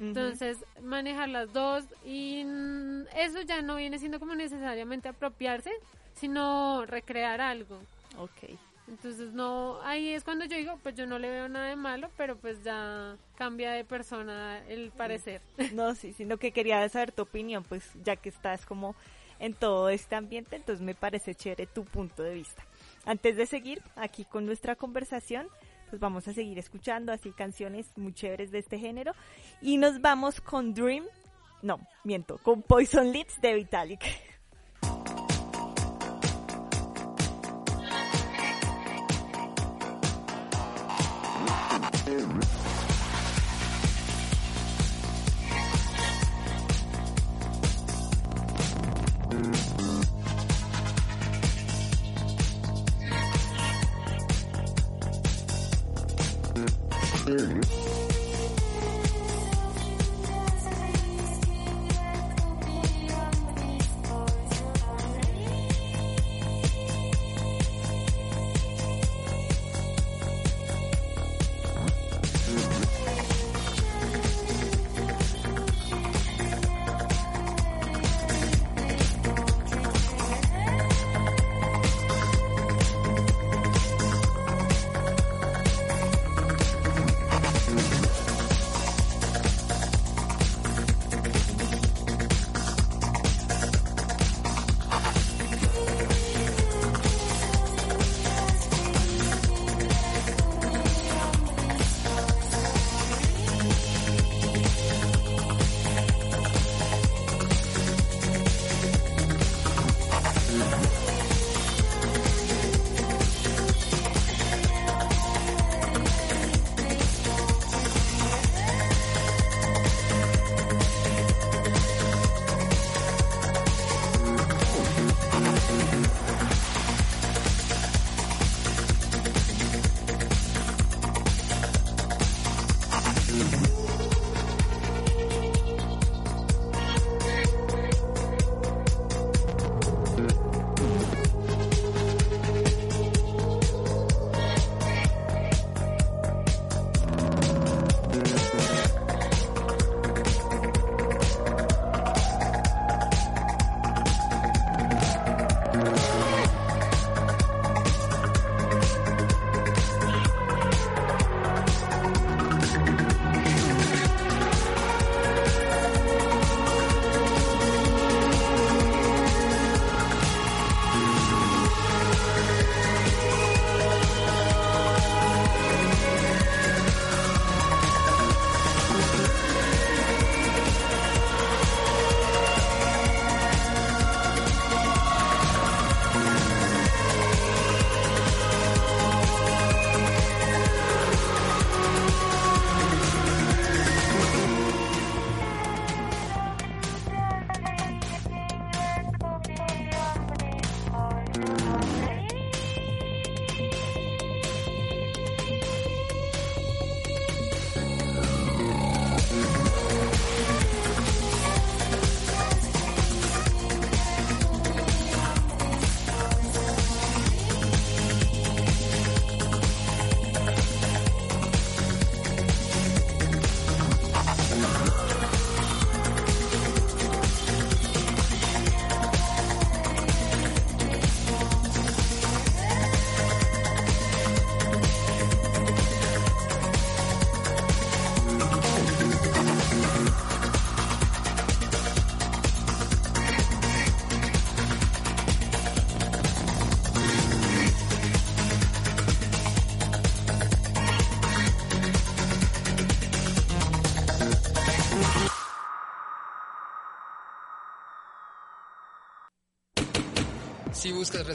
Entonces, 0.00 0.58
manejar 0.82 1.28
las 1.28 1.52
dos 1.52 1.84
y 2.04 2.44
mm, 2.44 3.06
eso 3.16 3.42
ya 3.42 3.62
no 3.62 3.76
viene 3.76 3.98
siendo 3.98 4.20
como 4.20 4.34
necesariamente 4.34 5.08
apropiarse, 5.08 5.72
sino 6.14 6.86
recrear 6.86 7.40
algo. 7.40 7.80
Ok. 8.16 8.56
Entonces, 8.86 9.32
no, 9.32 9.80
ahí 9.82 10.14
es 10.14 10.24
cuando 10.24 10.46
yo 10.46 10.56
digo, 10.56 10.78
pues 10.82 10.94
yo 10.94 11.06
no 11.06 11.18
le 11.18 11.28
veo 11.30 11.48
nada 11.48 11.68
de 11.68 11.76
malo, 11.76 12.10
pero 12.16 12.36
pues 12.36 12.62
ya 12.64 13.16
cambia 13.36 13.72
de 13.72 13.84
persona 13.84 14.64
el 14.66 14.90
parecer. 14.92 15.42
No, 15.74 15.94
sí, 15.94 16.12
sino 16.14 16.38
que 16.38 16.52
quería 16.52 16.88
saber 16.88 17.12
tu 17.12 17.22
opinión, 17.22 17.64
pues 17.64 17.90
ya 18.02 18.16
que 18.16 18.30
estás 18.30 18.64
como 18.64 18.94
en 19.38 19.54
todo 19.54 19.88
este 19.88 20.16
ambiente, 20.16 20.56
entonces 20.56 20.84
me 20.84 20.94
parece 20.94 21.34
chévere 21.34 21.66
tu 21.66 21.84
punto 21.84 22.22
de 22.22 22.34
vista. 22.34 22.64
Antes 23.04 23.36
de 23.36 23.46
seguir 23.46 23.82
aquí 23.96 24.24
con 24.24 24.46
nuestra 24.46 24.76
conversación, 24.76 25.48
pues 25.88 26.00
vamos 26.00 26.28
a 26.28 26.34
seguir 26.34 26.58
escuchando 26.58 27.12
así 27.12 27.30
canciones 27.32 27.86
muy 27.96 28.12
chéveres 28.12 28.50
de 28.50 28.58
este 28.58 28.78
género 28.78 29.12
y 29.62 29.78
nos 29.78 30.00
vamos 30.00 30.40
con 30.40 30.74
Dream, 30.74 31.04
no, 31.62 31.80
miento, 32.04 32.38
con 32.38 32.62
Poison 32.62 33.10
Lips 33.10 33.40
de 33.40 33.54
Vitalik. 33.54 34.00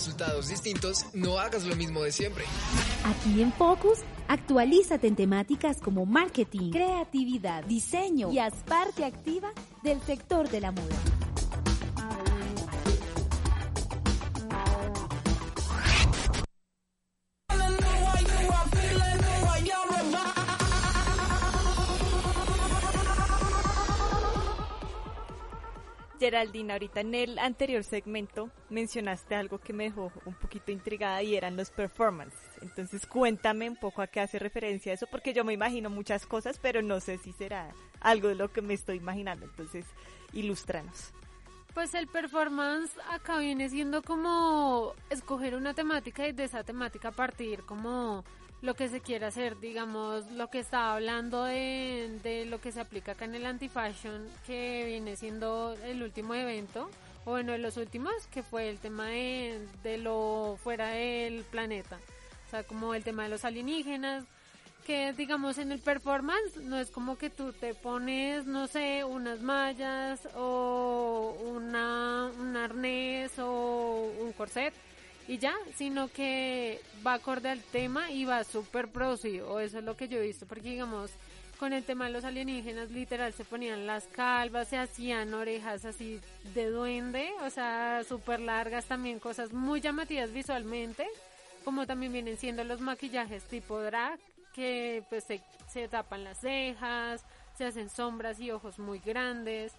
Resultados 0.03 0.49
distintos, 0.49 1.05
no 1.13 1.39
hagas 1.39 1.63
lo 1.63 1.77
mismo 1.77 2.01
de 2.03 2.11
siempre. 2.11 2.43
Aquí 3.05 3.41
en 3.41 3.53
Focus, 3.53 3.99
actualízate 4.27 5.07
en 5.07 5.15
temáticas 5.15 5.77
como 5.77 6.05
marketing, 6.05 6.71
creatividad, 6.71 7.63
diseño 7.63 8.29
y 8.29 8.39
haz 8.39 8.53
parte 8.67 9.05
activa 9.05 9.53
del 9.81 10.01
sector 10.01 10.49
de 10.49 10.59
la 10.59 10.71
moda. 10.73 11.12
Geraldine, 26.23 26.71
ahorita 26.71 27.01
en 27.01 27.15
el 27.15 27.37
anterior 27.37 27.83
segmento 27.83 28.49
mencionaste 28.69 29.35
algo 29.35 29.59
que 29.59 29.73
me 29.73 29.83
dejó 29.83 30.09
un 30.23 30.35
poquito 30.35 30.71
intrigada 30.71 31.21
y 31.21 31.35
eran 31.35 31.57
los 31.57 31.69
performances. 31.69 32.39
Entonces 32.61 33.05
cuéntame 33.05 33.69
un 33.69 33.75
poco 33.75 34.01
a 34.01 34.07
qué 34.07 34.21
hace 34.21 34.39
referencia 34.39 34.93
eso, 34.93 35.05
porque 35.11 35.33
yo 35.33 35.43
me 35.43 35.51
imagino 35.51 35.89
muchas 35.89 36.25
cosas, 36.25 36.59
pero 36.61 36.81
no 36.81 37.01
sé 37.01 37.17
si 37.17 37.33
será 37.33 37.73
algo 37.99 38.29
de 38.29 38.35
lo 38.35 38.53
que 38.53 38.61
me 38.61 38.73
estoy 38.73 38.95
imaginando. 38.99 39.45
Entonces, 39.45 39.85
ilústranos. 40.31 41.11
Pues 41.73 41.93
el 41.93 42.07
performance 42.07 42.91
acá 43.11 43.39
viene 43.39 43.67
siendo 43.67 44.01
como 44.01 44.93
escoger 45.09 45.55
una 45.55 45.73
temática 45.73 46.25
y 46.25 46.31
de 46.31 46.45
esa 46.45 46.63
temática 46.63 47.11
partir 47.11 47.63
como 47.63 48.23
lo 48.63 48.75
que 48.75 48.87
se 48.87 49.01
quiere 49.01 49.25
hacer, 49.25 49.59
digamos, 49.59 50.31
lo 50.31 50.49
que 50.49 50.59
estaba 50.59 50.95
hablando 50.95 51.43
de, 51.43 52.47
lo 52.49 52.61
que 52.61 52.71
se 52.71 52.79
aplica 52.79 53.11
acá 53.11 53.25
en 53.25 53.35
el 53.35 53.45
anti-fashion, 53.45 54.25
que 54.47 54.85
viene 54.85 55.17
siendo 55.17 55.75
el 55.83 56.01
último 56.01 56.33
evento, 56.33 56.89
o 57.25 57.31
bueno, 57.31 57.51
de 57.51 57.57
los 57.57 57.75
últimos, 57.75 58.13
que 58.31 58.41
fue 58.41 58.69
el 58.69 58.79
tema 58.79 59.07
de, 59.07 59.67
de 59.83 59.97
lo 59.97 60.57
fuera 60.63 60.87
del 60.91 61.43
planeta. 61.43 61.99
O 62.47 62.51
sea, 62.51 62.63
como 62.63 62.93
el 62.93 63.03
tema 63.03 63.23
de 63.23 63.29
los 63.29 63.43
alienígenas, 63.43 64.23
que 64.87 65.11
digamos 65.11 65.57
en 65.57 65.73
el 65.73 65.79
performance 65.79 66.55
no 66.57 66.79
es 66.79 66.89
como 66.89 67.17
que 67.17 67.29
tú 67.29 67.51
te 67.51 67.73
pones, 67.73 68.45
no 68.45 68.67
sé, 68.67 69.03
unas 69.03 69.41
mallas 69.41 70.25
o 70.35 71.35
una, 71.53 72.31
un 72.39 72.55
arnés 72.55 73.37
o 73.39 74.09
un 74.21 74.31
corset 74.31 74.73
y 75.27 75.37
ya, 75.37 75.55
sino 75.75 76.07
que 76.09 76.81
va 77.05 77.13
acorde 77.13 77.49
al 77.49 77.61
tema 77.61 78.11
y 78.11 78.25
va 78.25 78.43
súper 78.43 78.89
producido, 78.89 79.59
eso 79.59 79.79
es 79.79 79.83
lo 79.83 79.95
que 79.95 80.07
yo 80.07 80.19
he 80.19 80.27
visto, 80.27 80.45
porque 80.45 80.69
digamos, 80.69 81.11
con 81.59 81.71
el 81.71 81.83
tema 81.83 82.05
de 82.05 82.11
los 82.11 82.25
alienígenas, 82.25 82.91
literal, 82.91 83.31
se 83.33 83.45
ponían 83.45 83.87
las 83.87 84.05
calvas, 84.07 84.67
se 84.67 84.77
hacían 84.77 85.33
orejas 85.33 85.85
así 85.85 86.19
de 86.53 86.69
duende, 86.69 87.31
o 87.45 87.49
sea, 87.49 88.03
súper 88.07 88.39
largas 88.41 88.85
también, 88.85 89.19
cosas 89.19 89.53
muy 89.53 89.79
llamativas 89.79 90.33
visualmente, 90.33 91.07
como 91.63 91.87
también 91.87 92.11
vienen 92.11 92.37
siendo 92.37 92.63
los 92.63 92.81
maquillajes 92.81 93.43
tipo 93.43 93.79
drag, 93.79 94.19
que 94.53 95.03
pues 95.09 95.23
se, 95.23 95.41
se 95.71 95.87
tapan 95.87 96.23
las 96.23 96.39
cejas, 96.39 97.23
se 97.57 97.65
hacen 97.65 97.89
sombras 97.89 98.39
y 98.39 98.51
ojos 98.51 98.79
muy 98.79 98.99
grandes, 98.99 99.71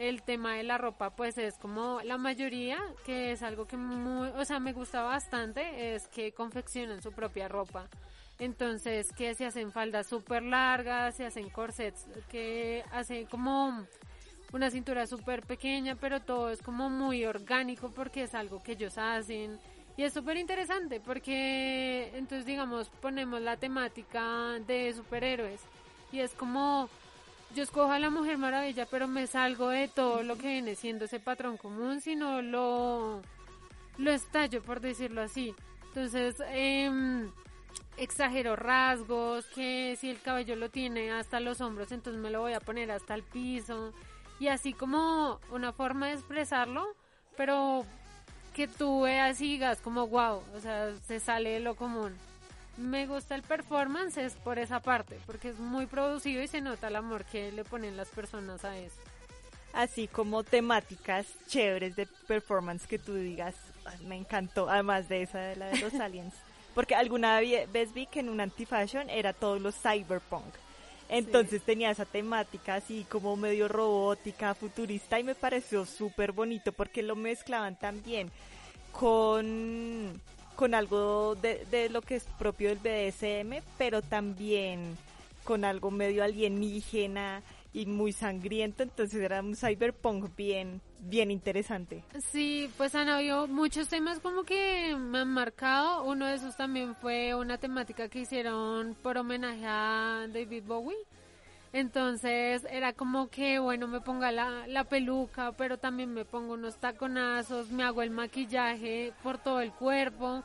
el 0.00 0.22
tema 0.22 0.54
de 0.54 0.62
la 0.62 0.78
ropa 0.78 1.10
pues 1.10 1.36
es 1.36 1.58
como 1.58 2.00
la 2.02 2.16
mayoría 2.16 2.78
que 3.04 3.32
es 3.32 3.42
algo 3.42 3.66
que 3.66 3.76
o 3.76 4.44
sea, 4.46 4.58
me 4.58 4.72
gusta 4.72 5.02
bastante 5.02 5.94
es 5.94 6.08
que 6.08 6.32
confeccionan 6.32 7.02
su 7.02 7.12
propia 7.12 7.48
ropa. 7.48 7.86
Entonces, 8.38 9.12
que 9.12 9.34
se 9.34 9.44
hacen 9.44 9.70
faldas 9.70 10.06
súper 10.06 10.42
largas, 10.42 11.14
se 11.16 11.26
hacen 11.26 11.50
corsets 11.50 12.06
que 12.30 12.82
hacen 12.90 13.26
como 13.26 13.86
una 14.54 14.70
cintura 14.70 15.06
súper 15.06 15.42
pequeña, 15.42 15.94
pero 15.96 16.20
todo 16.20 16.48
es 16.48 16.62
como 16.62 16.88
muy 16.88 17.26
orgánico 17.26 17.90
porque 17.94 18.22
es 18.22 18.34
algo 18.34 18.62
que 18.62 18.72
ellos 18.72 18.96
hacen. 18.96 19.58
Y 19.98 20.04
es 20.04 20.14
súper 20.14 20.38
interesante 20.38 20.98
porque 21.00 22.10
entonces 22.14 22.46
digamos 22.46 22.88
ponemos 23.02 23.42
la 23.42 23.58
temática 23.58 24.58
de 24.66 24.94
superhéroes 24.94 25.60
y 26.10 26.20
es 26.20 26.32
como 26.32 26.88
yo 27.54 27.62
escojo 27.62 27.90
a 27.92 27.98
la 27.98 28.10
Mujer 28.10 28.38
Maravilla, 28.38 28.86
pero 28.86 29.08
me 29.08 29.26
salgo 29.26 29.68
de 29.68 29.88
todo 29.88 30.22
lo 30.22 30.36
que 30.36 30.48
viene 30.48 30.74
siendo 30.74 31.04
ese 31.04 31.20
patrón 31.20 31.56
común, 31.56 32.00
sino 32.00 32.42
lo, 32.42 33.22
lo 33.98 34.10
estallo, 34.10 34.62
por 34.62 34.80
decirlo 34.80 35.22
así. 35.22 35.54
Entonces, 35.88 36.36
eh, 36.48 37.28
exagero 37.96 38.56
rasgos, 38.56 39.46
que 39.46 39.96
si 40.00 40.10
el 40.10 40.20
cabello 40.20 40.56
lo 40.56 40.70
tiene 40.70 41.10
hasta 41.10 41.40
los 41.40 41.60
hombros, 41.60 41.90
entonces 41.92 42.22
me 42.22 42.30
lo 42.30 42.40
voy 42.40 42.52
a 42.52 42.60
poner 42.60 42.90
hasta 42.90 43.14
el 43.14 43.22
piso. 43.22 43.92
Y 44.38 44.48
así 44.48 44.72
como 44.72 45.40
una 45.50 45.72
forma 45.72 46.06
de 46.06 46.14
expresarlo, 46.14 46.86
pero 47.36 47.84
que 48.54 48.68
tú 48.68 49.02
veas 49.02 49.40
y 49.40 49.52
digas 49.52 49.80
como 49.80 50.06
wow, 50.06 50.42
o 50.54 50.60
sea, 50.60 50.94
se 51.06 51.20
sale 51.20 51.50
de 51.50 51.60
lo 51.60 51.74
común 51.74 52.16
me 52.76 53.06
gusta 53.06 53.34
el 53.34 53.42
performance 53.42 54.16
es 54.16 54.34
por 54.34 54.58
esa 54.58 54.80
parte, 54.80 55.18
porque 55.26 55.50
es 55.50 55.58
muy 55.58 55.86
producido 55.86 56.42
y 56.42 56.48
se 56.48 56.60
nota 56.60 56.88
el 56.88 56.96
amor 56.96 57.24
que 57.24 57.52
le 57.52 57.64
ponen 57.64 57.96
las 57.96 58.08
personas 58.08 58.64
a 58.64 58.76
eso. 58.76 58.96
Así 59.72 60.08
como 60.08 60.42
temáticas 60.42 61.26
chéveres 61.46 61.94
de 61.94 62.06
performance 62.26 62.86
que 62.86 62.98
tú 62.98 63.14
digas, 63.14 63.54
me 64.06 64.16
encantó, 64.16 64.68
además 64.68 65.08
de 65.08 65.22
esa 65.22 65.38
de 65.38 65.56
la 65.56 65.66
de 65.68 65.78
los 65.78 65.94
aliens. 66.00 66.34
Porque 66.74 66.94
alguna 66.94 67.40
vez 67.40 67.92
vi 67.92 68.06
que 68.06 68.20
en 68.20 68.28
un 68.28 68.40
anti-fashion 68.40 69.10
era 69.10 69.32
todo 69.32 69.58
lo 69.58 69.72
cyberpunk. 69.72 70.54
Entonces 71.08 71.62
tenía 71.62 71.90
esa 71.90 72.04
temática 72.04 72.76
así 72.76 73.04
como 73.08 73.36
medio 73.36 73.66
robótica, 73.66 74.54
futurista 74.54 75.18
y 75.18 75.24
me 75.24 75.34
pareció 75.34 75.84
súper 75.84 76.30
bonito 76.30 76.70
porque 76.70 77.02
lo 77.02 77.16
mezclaban 77.16 77.76
también 77.76 78.30
con 78.92 80.20
con 80.60 80.74
algo 80.74 81.36
de, 81.36 81.64
de 81.70 81.88
lo 81.88 82.02
que 82.02 82.16
es 82.16 82.24
propio 82.38 82.68
del 82.68 82.80
BDSM, 82.80 83.64
pero 83.78 84.02
también 84.02 84.94
con 85.42 85.64
algo 85.64 85.90
medio 85.90 86.22
alienígena 86.22 87.42
y 87.72 87.86
muy 87.86 88.12
sangriento, 88.12 88.82
entonces 88.82 89.22
era 89.22 89.40
un 89.40 89.56
cyberpunk 89.56 90.36
bien, 90.36 90.82
bien 90.98 91.30
interesante. 91.30 92.04
Sí, 92.30 92.70
pues 92.76 92.94
han 92.94 93.08
habido 93.08 93.48
muchos 93.48 93.88
temas 93.88 94.20
como 94.20 94.42
que 94.42 94.94
me 94.98 95.20
han 95.20 95.28
marcado, 95.28 96.04
uno 96.04 96.26
de 96.26 96.34
esos 96.34 96.54
también 96.58 96.94
fue 96.94 97.34
una 97.34 97.56
temática 97.56 98.10
que 98.10 98.18
hicieron 98.18 98.94
por 99.02 99.16
homenaje 99.16 99.64
a 99.64 100.26
David 100.30 100.64
Bowie. 100.66 100.98
Entonces 101.72 102.66
era 102.68 102.92
como 102.92 103.28
que, 103.28 103.60
bueno, 103.60 103.86
me 103.86 104.00
ponga 104.00 104.32
la, 104.32 104.66
la 104.66 104.84
peluca, 104.84 105.52
pero 105.52 105.78
también 105.78 106.12
me 106.12 106.24
pongo 106.24 106.54
unos 106.54 106.76
taconazos, 106.76 107.70
me 107.70 107.84
hago 107.84 108.02
el 108.02 108.10
maquillaje 108.10 109.12
por 109.22 109.38
todo 109.38 109.60
el 109.60 109.72
cuerpo. 109.72 110.42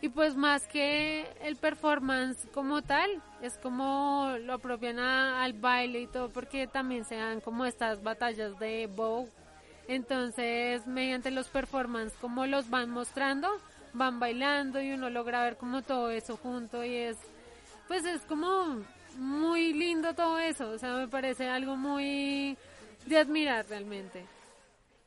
Y 0.00 0.10
pues 0.10 0.36
más 0.36 0.64
que 0.68 1.26
el 1.42 1.56
performance 1.56 2.46
como 2.54 2.82
tal, 2.82 3.10
es 3.42 3.58
como 3.58 4.36
lo 4.42 4.52
apropian 4.54 5.00
al 5.00 5.52
baile 5.54 6.02
y 6.02 6.06
todo, 6.06 6.28
porque 6.28 6.68
también 6.68 7.04
se 7.04 7.16
dan 7.16 7.40
como 7.40 7.64
estas 7.64 8.00
batallas 8.04 8.56
de 8.60 8.86
bow. 8.86 9.28
Entonces, 9.88 10.86
mediante 10.86 11.32
los 11.32 11.48
performances, 11.48 12.16
como 12.20 12.46
los 12.46 12.70
van 12.70 12.90
mostrando, 12.90 13.48
van 13.92 14.20
bailando 14.20 14.80
y 14.80 14.92
uno 14.92 15.10
logra 15.10 15.42
ver 15.42 15.56
como 15.56 15.82
todo 15.82 16.10
eso 16.10 16.36
junto 16.36 16.84
y 16.84 16.94
es, 16.94 17.16
pues 17.88 18.04
es 18.04 18.20
como 18.22 18.84
muy 19.18 19.72
lindo 19.72 20.14
todo 20.14 20.38
eso, 20.38 20.70
o 20.70 20.78
sea, 20.78 20.94
me 20.94 21.08
parece 21.08 21.48
algo 21.48 21.76
muy 21.76 22.56
de 23.06 23.18
admirar 23.18 23.66
realmente. 23.68 24.24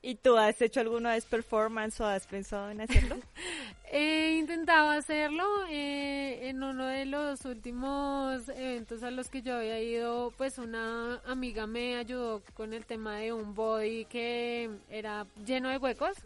¿Y 0.04 0.16
tú 0.16 0.36
has 0.36 0.60
hecho 0.62 0.80
alguna 0.80 1.12
vez 1.12 1.26
performance 1.26 2.02
o 2.02 2.06
has 2.06 2.26
pensado 2.26 2.72
en 2.72 2.82
hacerlo? 2.82 3.18
He 3.92 4.38
intentado 4.38 4.90
hacerlo 4.90 5.46
eh, 5.70 6.50
en 6.50 6.64
uno 6.64 6.88
de 6.88 7.06
los 7.06 7.46
últimos 7.46 8.50
eventos 8.50 9.04
a 9.04 9.12
los 9.12 9.30
que 9.30 9.44
yo 9.44 9.58
había 9.58 9.80
ido, 9.80 10.34
pues 10.38 10.58
una 10.58 11.18
amiga 11.26 11.68
me 11.68 11.98
ayudó 11.98 12.42
con 12.56 12.74
el 12.74 12.86
tema 12.86 13.18
de 13.18 13.34
un 13.34 13.54
body 13.54 14.06
que 14.06 14.72
era 14.90 15.28
lleno 15.46 15.70
de 15.70 15.78
huecos. 15.78 16.18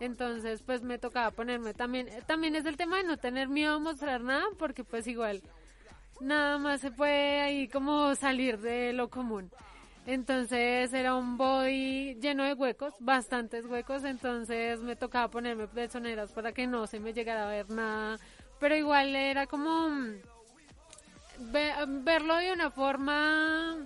Entonces, 0.00 0.62
pues 0.62 0.82
me 0.82 0.98
tocaba 0.98 1.32
ponerme 1.32 1.74
también, 1.74 2.08
también 2.26 2.54
es 2.54 2.64
el 2.64 2.76
tema 2.76 2.98
de 2.98 3.04
no 3.04 3.16
tener 3.18 3.48
miedo 3.48 3.74
a 3.74 3.78
mostrar 3.80 4.22
nada, 4.22 4.46
porque 4.56 4.84
pues 4.84 5.06
igual 5.06 5.42
nada 6.20 6.58
más 6.58 6.80
se 6.80 6.90
puede 6.90 7.40
ahí 7.40 7.68
como 7.68 8.14
salir 8.14 8.58
de 8.58 8.92
lo 8.92 9.08
común. 9.08 9.50
Entonces 10.06 10.92
era 10.92 11.14
un 11.14 11.36
body 11.36 12.14
lleno 12.14 12.44
de 12.44 12.54
huecos, 12.54 12.94
bastantes 12.98 13.66
huecos, 13.66 14.04
entonces 14.04 14.80
me 14.80 14.96
tocaba 14.96 15.28
ponerme 15.28 15.68
pezoneras 15.68 16.32
para 16.32 16.52
que 16.52 16.66
no 16.66 16.86
se 16.86 16.98
me 16.98 17.12
llegara 17.12 17.44
a 17.44 17.50
ver 17.50 17.68
nada. 17.68 18.18
Pero 18.58 18.74
igual 18.74 19.14
era 19.14 19.46
como 19.46 19.90
mm, 19.90 20.14
verlo 22.04 22.36
de 22.36 22.52
una 22.52 22.70
forma 22.70 23.76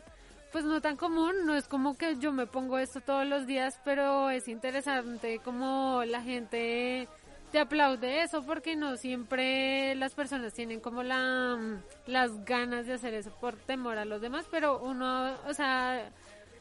pues 0.53 0.65
no 0.65 0.81
tan 0.83 0.97
común, 0.97 1.47
no 1.47 1.57
es 1.57 1.67
como 1.67 1.97
que 1.97 2.17
yo 2.19 2.31
me 2.31 2.47
pongo 2.47 2.79
esto 2.79 3.01
todos 3.01 3.27
los 3.27 3.47
días, 3.47 3.81
pero 3.85 4.29
es 4.29 4.49
interesante 4.49 5.41
como 5.43 6.05
la 6.05 6.23
gente 6.23 7.09
te 7.53 7.59
aplaude 7.59 8.23
eso 8.23 8.43
porque 8.43 8.75
no 8.77 8.97
siempre 8.97 9.95
las 9.95 10.15
personas 10.15 10.55
tienen 10.55 10.81
como 10.81 11.03
la 11.03 11.59
las 12.07 12.45
ganas 12.47 12.87
de 12.87 12.95
hacer 12.95 13.13
eso 13.13 13.31
por 13.41 13.57
temor 13.57 13.99
a 13.99 14.07
los 14.07 14.23
demás, 14.23 14.47
pero 14.51 14.81
uno, 14.81 15.35
o 15.47 15.53
sea, 15.55 16.11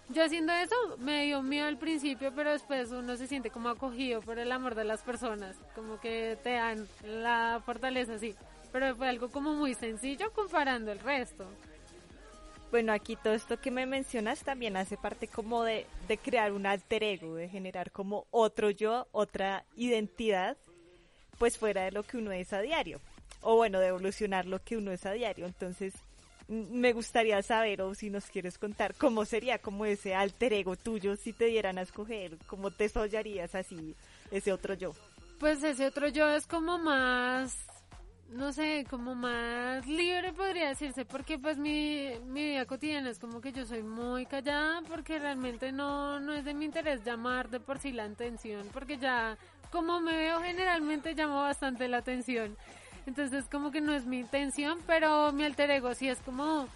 yo 0.10 0.24
haciendo 0.24 0.52
eso 0.52 0.76
me 1.00 1.24
dio 1.24 1.42
miedo 1.42 1.68
al 1.68 1.78
principio, 1.78 2.34
pero 2.36 2.52
después 2.52 2.92
uno 2.92 3.16
se 3.16 3.28
siente 3.28 3.50
como 3.50 3.70
acogido 3.70 4.22
por 4.22 4.38
el 4.38 4.52
amor 4.52 4.76
de 4.76 4.84
las 4.84 5.02
personas, 5.02 5.56
como 5.74 6.00
que 6.02 6.38
te 6.44 6.52
dan 6.52 6.86
la 7.06 7.62
fortaleza, 7.66 8.20
sí. 8.20 8.36
Pero 8.74 8.96
fue 8.96 9.08
algo 9.08 9.30
como 9.30 9.54
muy 9.54 9.74
sencillo 9.74 10.32
comparando 10.34 10.92
el 10.92 11.00
resto. 11.00 11.46
Bueno, 12.70 12.94
aquí 12.94 13.18
todo 13.18 13.34
esto 13.34 13.60
que 13.60 13.72
me 13.72 13.86
mencionas 13.86 14.44
también 14.44 14.78
hace 14.78 14.98
parte 14.98 15.28
como 15.28 15.64
de 15.64 15.86
crear 16.24 16.52
un 16.54 16.66
alter 16.66 17.04
ego, 17.04 17.36
de 17.36 17.50
generar 17.50 17.92
como 17.92 18.28
otro 18.32 18.70
yo, 18.70 19.08
otra 19.12 19.66
identidad, 19.76 20.58
pues 21.42 21.58
fuera 21.58 21.86
de 21.86 21.92
lo 21.92 22.04
que 22.04 22.18
uno 22.18 22.32
es 22.32 22.54
a 22.54 22.62
diario. 22.62 23.02
O 23.42 23.56
bueno, 23.56 23.80
de 23.80 23.88
evolucionar 23.88 24.46
lo 24.46 24.64
que 24.64 24.78
uno 24.78 24.92
es 24.92 25.08
a 25.08 25.12
diario. 25.12 25.48
Entonces, 25.48 25.92
me 26.48 26.94
gustaría 26.94 27.42
saber, 27.42 27.82
o 27.82 27.96
si 27.96 28.12
nos 28.12 28.26
quieres 28.28 28.60
contar, 28.60 28.94
cómo 28.94 29.26
sería 29.26 29.58
como 29.58 29.86
ese 29.86 30.14
alter 30.14 30.54
ego 30.54 30.76
tuyo 30.76 31.16
si 31.16 31.34
te 31.34 31.46
dieran 31.46 31.80
a 31.80 31.82
escoger, 31.82 32.38
cómo 32.46 32.70
te 32.70 32.90
sollarías 32.90 33.56
así 33.56 33.96
ese 34.30 34.54
otro 34.54 34.76
yo. 34.76 34.94
Pues 35.40 35.64
ese 35.64 35.88
otro 35.88 36.10
yo 36.10 36.30
es 36.30 36.46
como 36.46 36.78
más, 36.78 37.58
no 38.30 38.54
sé, 38.54 38.86
como 38.88 39.16
más 39.16 39.88
libre 39.88 40.34
podría 40.34 40.70
decirse, 40.70 41.06
porque 41.06 41.40
pues 41.40 41.58
mi, 41.58 42.20
mi 42.28 42.50
vida 42.50 42.68
cotidiana 42.68 43.10
es 43.10 43.18
como 43.18 43.42
que 43.42 43.52
yo 43.52 43.66
soy 43.66 43.82
muy 43.82 44.28
callada 44.28 44.84
porque 44.88 45.18
realmente 45.18 45.72
no, 45.72 46.20
no 46.20 46.34
es 46.34 46.46
de 46.46 46.54
mi 46.54 46.66
interés 46.66 47.04
llamar 47.04 47.50
de 47.50 47.60
por 47.60 47.80
sí 47.80 47.92
la 47.94 48.04
atención, 48.04 48.68
porque 48.72 49.00
ya 49.00 49.40
como 49.72 50.00
me 50.00 50.16
veo 50.16 50.42
generalmente 50.42 51.14
llamo 51.14 51.42
bastante 51.42 51.88
la 51.88 51.98
atención. 51.98 52.56
Entonces 53.06 53.46
como 53.52 53.72
que 53.72 53.82
no 53.82 53.94
es 53.94 54.06
mi 54.06 54.20
intención, 54.20 54.80
pero 54.86 55.32
mi 55.32 55.44
alter 55.44 55.72
ego 55.72 55.94
sí 55.96 56.08
es 56.08 56.20
como 56.20 56.68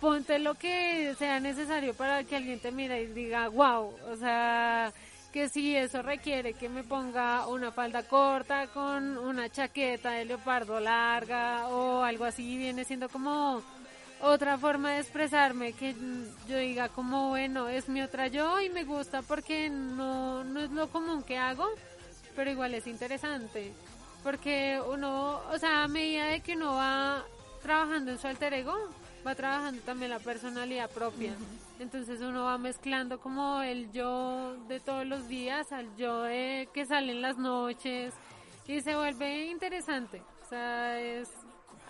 ponte 0.00 0.38
lo 0.38 0.54
que 0.54 1.14
sea 1.18 1.40
necesario 1.40 1.94
para 1.94 2.24
que 2.24 2.36
alguien 2.36 2.60
te 2.60 2.72
mire 2.72 3.02
y 3.02 3.06
diga, 3.06 3.48
wow, 3.48 3.94
o 4.10 4.16
sea, 4.16 4.92
que 5.32 5.48
si 5.48 5.76
eso 5.76 6.02
requiere 6.02 6.54
que 6.54 6.68
me 6.68 6.84
ponga 6.84 7.46
una 7.48 7.72
falda 7.72 8.02
corta 8.02 8.66
con 8.68 9.18
una 9.18 9.48
chaqueta 9.48 10.12
de 10.12 10.24
leopardo 10.26 10.78
larga 10.78 11.68
o 11.68 12.02
algo 12.02 12.24
así, 12.24 12.56
viene 12.56 12.84
siendo 12.84 13.08
como 13.08 13.62
otra 14.20 14.56
forma 14.58 14.92
de 14.92 15.00
expresarme 15.00 15.72
que 15.72 15.94
yo 16.48 16.56
diga 16.56 16.88
como 16.88 17.30
bueno 17.30 17.68
es 17.68 17.88
mi 17.88 18.00
otra 18.00 18.28
yo 18.28 18.60
y 18.60 18.70
me 18.70 18.84
gusta 18.84 19.22
porque 19.22 19.68
no, 19.68 20.44
no 20.44 20.60
es 20.60 20.70
lo 20.70 20.88
común 20.88 21.22
que 21.22 21.36
hago 21.36 21.68
pero 22.34 22.50
igual 22.50 22.74
es 22.74 22.86
interesante 22.86 23.72
porque 24.24 24.80
uno, 24.88 25.42
o 25.52 25.58
sea, 25.58 25.84
a 25.84 25.88
medida 25.88 26.24
de 26.24 26.40
que 26.40 26.56
uno 26.56 26.74
va 26.74 27.24
trabajando 27.62 28.10
en 28.10 28.18
su 28.18 28.26
alter 28.26 28.54
ego, 28.54 28.74
va 29.24 29.34
trabajando 29.34 29.82
también 29.82 30.10
la 30.10 30.18
personalidad 30.18 30.90
propia. 30.90 31.34
Entonces 31.78 32.20
uno 32.22 32.44
va 32.44 32.56
mezclando 32.56 33.20
como 33.20 33.60
el 33.62 33.92
yo 33.92 34.56
de 34.66 34.80
todos 34.80 35.06
los 35.06 35.28
días 35.28 35.72
al 35.72 35.94
yo 35.96 36.22
de 36.22 36.68
que 36.72 36.86
sale 36.86 37.12
en 37.12 37.20
las 37.20 37.36
noches 37.36 38.14
y 38.66 38.80
se 38.80 38.96
vuelve 38.96 39.46
interesante. 39.46 40.22
O 40.42 40.48
sea, 40.48 40.98
es 40.98 41.28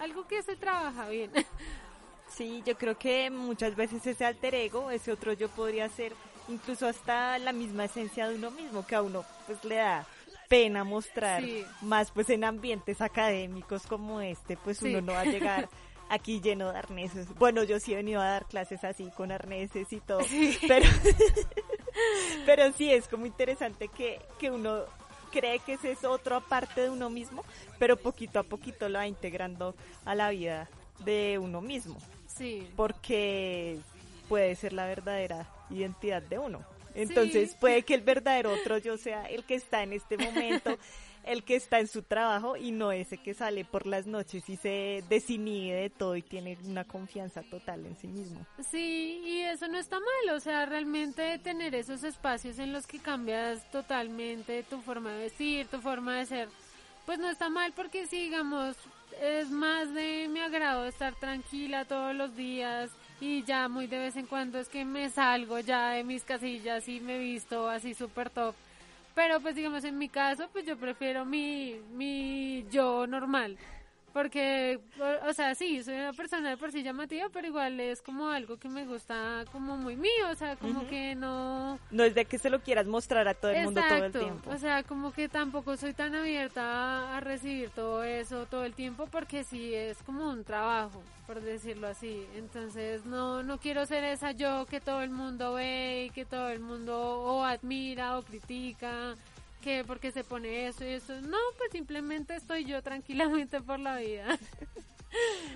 algo 0.01 0.27
que 0.27 0.43
se 0.43 0.57
trabaja 0.57 1.09
bien. 1.09 1.31
Sí, 2.27 2.65
yo 2.67 2.77
creo 2.77 2.99
que 2.99 3.31
muchas 3.31 3.77
veces 3.77 4.05
ese 4.05 4.25
alter 4.25 4.57
ego, 4.57 4.91
ese 4.91 5.13
otro 5.13 5.35
yo 5.35 5.49
podría 5.51 5.89
ser 5.89 6.13
incluso 6.49 6.89
hasta 6.89 7.39
la 7.39 7.53
misma 7.53 7.85
esencia 7.85 8.27
de 8.27 8.35
uno 8.35 8.51
mismo, 8.51 8.85
que 8.85 8.97
a 8.97 9.03
uno 9.03 9.25
pues 9.47 9.63
le 9.65 9.77
da 9.77 10.05
pena 10.55 10.85
mostrar, 10.85 11.43
más 11.83 12.13
pues 12.13 12.31
en 12.31 12.45
ambientes 12.45 13.01
académicos 13.01 13.89
como 13.89 14.21
este, 14.21 14.57
pues 14.57 14.81
uno 14.83 15.01
no 15.01 15.13
va 15.13 15.23
a 15.23 15.25
llegar 15.25 15.69
aquí 16.09 16.41
lleno 16.41 16.71
de 16.71 16.79
arneses. 16.79 17.27
Bueno, 17.35 17.65
yo 17.65 17.81
sí 17.81 17.93
he 17.93 17.97
venido 17.97 18.21
a 18.21 18.27
dar 18.27 18.47
clases 18.47 18.85
así 18.85 19.11
con 19.17 19.33
arneses 19.33 19.93
y 19.93 19.99
todo, 19.99 20.21
pero 20.69 20.87
pero 22.47 22.73
sí 22.73 22.93
es 22.93 23.09
como 23.09 23.27
interesante 23.27 23.89
que, 23.89 24.21
que 24.39 24.53
uno 24.53 24.83
cree 25.33 25.59
que 25.59 25.73
ese 25.73 25.91
es 25.91 26.05
otra 26.05 26.39
parte 26.39 26.83
de 26.83 26.91
uno 26.91 27.11
mismo, 27.11 27.45
pero 27.81 27.97
poquito 27.97 28.39
a 28.39 28.45
poquito 28.45 28.89
lo 28.89 29.01
va 29.01 29.09
integrando 29.09 29.75
a 30.05 30.15
la 30.15 30.31
vida 30.31 30.69
de 31.05 31.37
uno 31.41 31.63
mismo. 31.63 31.97
Sí. 32.29 32.69
Porque 32.77 33.81
puede 34.29 34.55
ser 34.55 34.73
la 34.73 34.87
verdadera 34.87 35.49
identidad 35.69 36.23
de 36.23 36.39
uno. 36.39 36.74
Entonces 36.95 37.55
puede 37.55 37.83
que 37.83 37.95
el 37.95 38.03
verdadero 38.03 38.53
otro 38.53 38.79
yo 38.79 38.97
sea 38.97 39.25
el 39.27 39.45
que 39.45 39.55
está 39.55 39.83
en 39.83 39.93
este 39.93 40.17
momento, 40.17 40.79
el 41.25 41.43
que 41.43 41.57
está 41.57 41.81
en 41.81 41.89
su 41.89 42.03
trabajo 42.03 42.57
y 42.57 42.71
no 42.71 42.93
ese 42.93 43.19
que 43.19 43.35
sale 43.35 43.65
por 43.65 43.87
las 43.87 44.07
noches 44.07 44.49
y 44.49 44.57
se 44.57 45.03
desinhibe 45.09 45.75
de 45.75 45.91
todo 45.91 46.17
y 46.17 46.23
tiene 46.23 46.59
una 46.65 46.85
confianza 46.85 47.43
total 47.43 47.87
en 47.87 47.97
sí 47.97 48.07
mismo. 48.07 48.47
Sí, 48.71 49.23
y 49.25 49.41
eso 49.41 49.69
no 49.69 49.79
está 49.79 49.99
mal, 49.99 50.37
o 50.37 50.41
sea, 50.41 50.67
realmente 50.67 51.39
tener 51.39 51.75
esos 51.75 52.05
espacios 52.05 52.59
en 52.59 52.73
los 52.73 52.87
que 52.87 52.99
cambias 52.99 53.69
totalmente 53.71 54.63
tu 54.65 54.81
forma 54.81 55.13
de 55.13 55.25
vestir, 55.25 55.67
tu 55.67 55.81
forma 55.81 56.19
de 56.19 56.27
ser, 56.27 56.49
pues 57.07 57.19
no 57.19 57.29
está 57.29 57.49
mal 57.49 57.73
porque 57.75 58.07
si 58.07 58.25
digamos 58.25 58.77
es 59.21 59.51
más 59.51 59.93
de 59.95 60.29
mi 60.29 60.41
agrado 60.41 60.87
estar 60.87 61.15
tranquila 61.15 61.85
todos 61.85 62.15
los 62.15 62.35
días, 62.37 62.91
y 63.25 63.43
ya 63.43 63.69
muy 63.69 63.87
de 63.87 63.99
vez 63.99 64.17
en 64.17 64.27
cuando 64.27 64.59
es 64.59 64.69
que 64.69 64.85
me 64.85 65.09
salgo 65.09 65.59
ya 65.59 65.91
de 65.93 66.05
mis 66.05 66.23
casillas 66.25 66.87
y 66.89 67.01
me 67.01 67.19
visto 67.19 67.71
así 67.71 67.95
súper 67.95 68.29
top. 68.29 68.55
Pero 69.15 69.41
pues 69.41 69.57
digamos 69.57 69.83
en 69.85 69.97
mi 69.97 70.11
caso 70.11 70.47
pues 70.53 70.67
yo 70.67 70.77
prefiero 70.77 71.25
mi, 71.25 71.77
mi 71.95 72.67
yo 72.71 73.07
normal. 73.07 73.57
Porque, 74.15 74.79
o 75.29 75.33
sea, 75.33 75.57
sí, 75.57 75.83
soy 75.83 75.95
una 75.95 76.13
persona 76.13 76.51
de 76.51 76.57
por 76.57 76.71
sí 76.71 76.85
llamativa, 76.85 77.29
pero 77.33 77.49
igual 77.49 77.81
es 77.81 78.01
como 78.01 78.29
algo 78.29 78.57
que 78.59 78.69
me 78.69 78.87
gusta 78.87 79.45
como 79.51 79.77
muy 79.77 79.97
mío, 79.97 80.31
o 80.31 80.37
sea, 80.37 80.55
como 80.55 80.87
que 80.87 81.17
no... 81.17 81.81
No 81.91 82.05
es 82.05 82.15
de 82.15 82.25
que 82.25 82.39
se 82.39 82.49
lo 82.49 82.61
quieras 82.61 82.87
mostrar 82.87 83.27
a 83.27 83.35
todo 83.35 83.51
el 83.51 83.65
mundo 83.65 83.81
todo 83.89 84.05
el 84.05 84.13
tiempo. 84.13 84.51
O 84.51 84.57
sea, 84.57 84.85
como 84.85 85.13
que 85.13 85.29
tampoco 85.29 85.77
soy 85.77 85.95
tan 85.95 86.15
abierta 86.15 87.17
a 87.17 87.19
recibir 87.19 87.71
todo 87.71 88.05
eso 88.05 88.47
todo 88.47 88.65
el 88.65 88.75
tiempo, 88.75 89.09
porque 89.11 89.43
sí 89.43 89.75
es 89.75 90.01
como 90.05 90.31
un 90.31 90.45
trabajo, 90.45 91.03
por 91.27 91.41
decirlo 91.41 91.89
así. 91.89 92.25
Entonces, 92.37 93.05
no, 93.07 93.43
no 93.43 93.59
quiero 93.59 93.85
ser 93.85 94.05
esa 94.05 94.31
yo 94.31 94.65
que 94.67 94.81
todo 94.81 95.03
el 95.03 95.11
mundo 95.11 95.55
ve 95.55 96.05
y 96.07 96.11
que 96.11 96.25
todo 96.25 96.51
el 96.51 96.61
mundo 96.61 96.97
o 97.01 97.43
admira 97.43 98.17
o 98.17 98.23
critica 98.23 99.17
que 99.65 99.83
porque 99.83 100.13
se 100.13 100.23
pone 100.23 100.67
eso 100.67 100.85
y 100.85 100.89
eso. 100.89 101.19
No, 101.23 101.39
pues 101.57 101.73
simplemente 101.73 102.37
estoy 102.37 102.67
yo 102.67 102.83
tranquilamente 102.83 103.63
por 103.63 103.81
la 103.81 103.97
vida. 103.97 104.39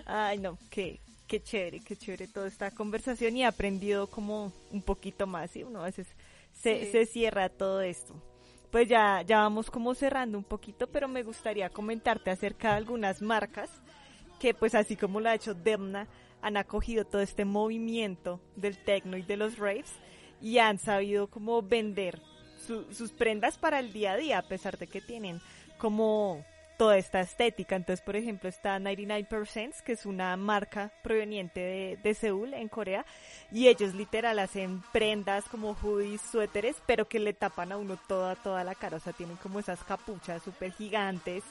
Ay, 0.06 0.38
no, 0.38 0.58
qué, 0.70 0.98
qué 1.26 1.42
chévere, 1.42 1.80
qué 1.80 1.94
chévere 1.94 2.26
toda 2.26 2.48
esta 2.48 2.70
conversación 2.70 3.36
y 3.36 3.42
he 3.42 3.46
aprendido 3.46 4.08
como 4.08 4.50
un 4.70 4.80
poquito 4.80 5.26
más 5.26 5.54
y 5.56 5.62
uno 5.62 5.82
a 5.82 5.86
veces 5.86 6.06
se, 6.54 6.90
se 6.90 7.04
cierra 7.04 7.50
todo 7.50 7.82
esto. 7.82 8.14
Pues 8.70 8.88
ya, 8.88 9.22
ya 9.22 9.40
vamos 9.40 9.70
como 9.70 9.94
cerrando 9.94 10.38
un 10.38 10.44
poquito, 10.44 10.86
pero 10.86 11.06
me 11.06 11.22
gustaría 11.22 11.68
comentarte 11.68 12.30
acerca 12.30 12.70
de 12.70 12.76
algunas 12.78 13.20
marcas 13.20 13.70
que 14.40 14.54
pues 14.54 14.74
así 14.74 14.96
como 14.96 15.20
lo 15.20 15.28
ha 15.28 15.34
hecho 15.34 15.54
Demna, 15.54 16.06
han 16.40 16.56
acogido 16.56 17.04
todo 17.04 17.20
este 17.20 17.44
movimiento 17.44 18.40
del 18.56 18.78
techno 18.78 19.16
y 19.16 19.22
de 19.22 19.36
los 19.36 19.58
raves 19.58 19.92
y 20.40 20.58
han 20.58 20.78
sabido 20.78 21.26
como 21.26 21.60
vender 21.62 22.20
sus 22.68 23.12
prendas 23.12 23.58
para 23.58 23.80
el 23.80 23.92
día 23.92 24.12
a 24.12 24.16
día, 24.16 24.38
a 24.38 24.42
pesar 24.42 24.78
de 24.78 24.86
que 24.86 25.00
tienen 25.00 25.40
como 25.78 26.44
toda 26.78 26.96
esta 26.96 27.20
estética. 27.20 27.76
Entonces, 27.76 28.02
por 28.02 28.16
ejemplo, 28.16 28.48
está 28.48 28.78
99%, 28.78 29.82
que 29.82 29.92
es 29.92 30.06
una 30.06 30.36
marca 30.36 30.92
proveniente 31.02 31.60
de, 31.60 31.98
de, 32.02 32.14
Seúl, 32.14 32.54
en 32.54 32.68
Corea, 32.68 33.04
y 33.50 33.66
ellos 33.66 33.94
literal 33.94 34.38
hacen 34.38 34.82
prendas 34.92 35.44
como 35.46 35.74
hoodies, 35.74 36.22
suéteres, 36.22 36.76
pero 36.86 37.08
que 37.08 37.18
le 37.18 37.34
tapan 37.34 37.72
a 37.72 37.76
uno 37.76 37.98
toda, 38.06 38.36
toda 38.36 38.64
la 38.64 38.76
cara. 38.76 38.96
O 38.96 39.00
sea, 39.00 39.12
tienen 39.12 39.36
como 39.36 39.58
esas 39.58 39.82
capuchas 39.84 40.42
súper 40.42 40.72
gigantes 40.72 41.42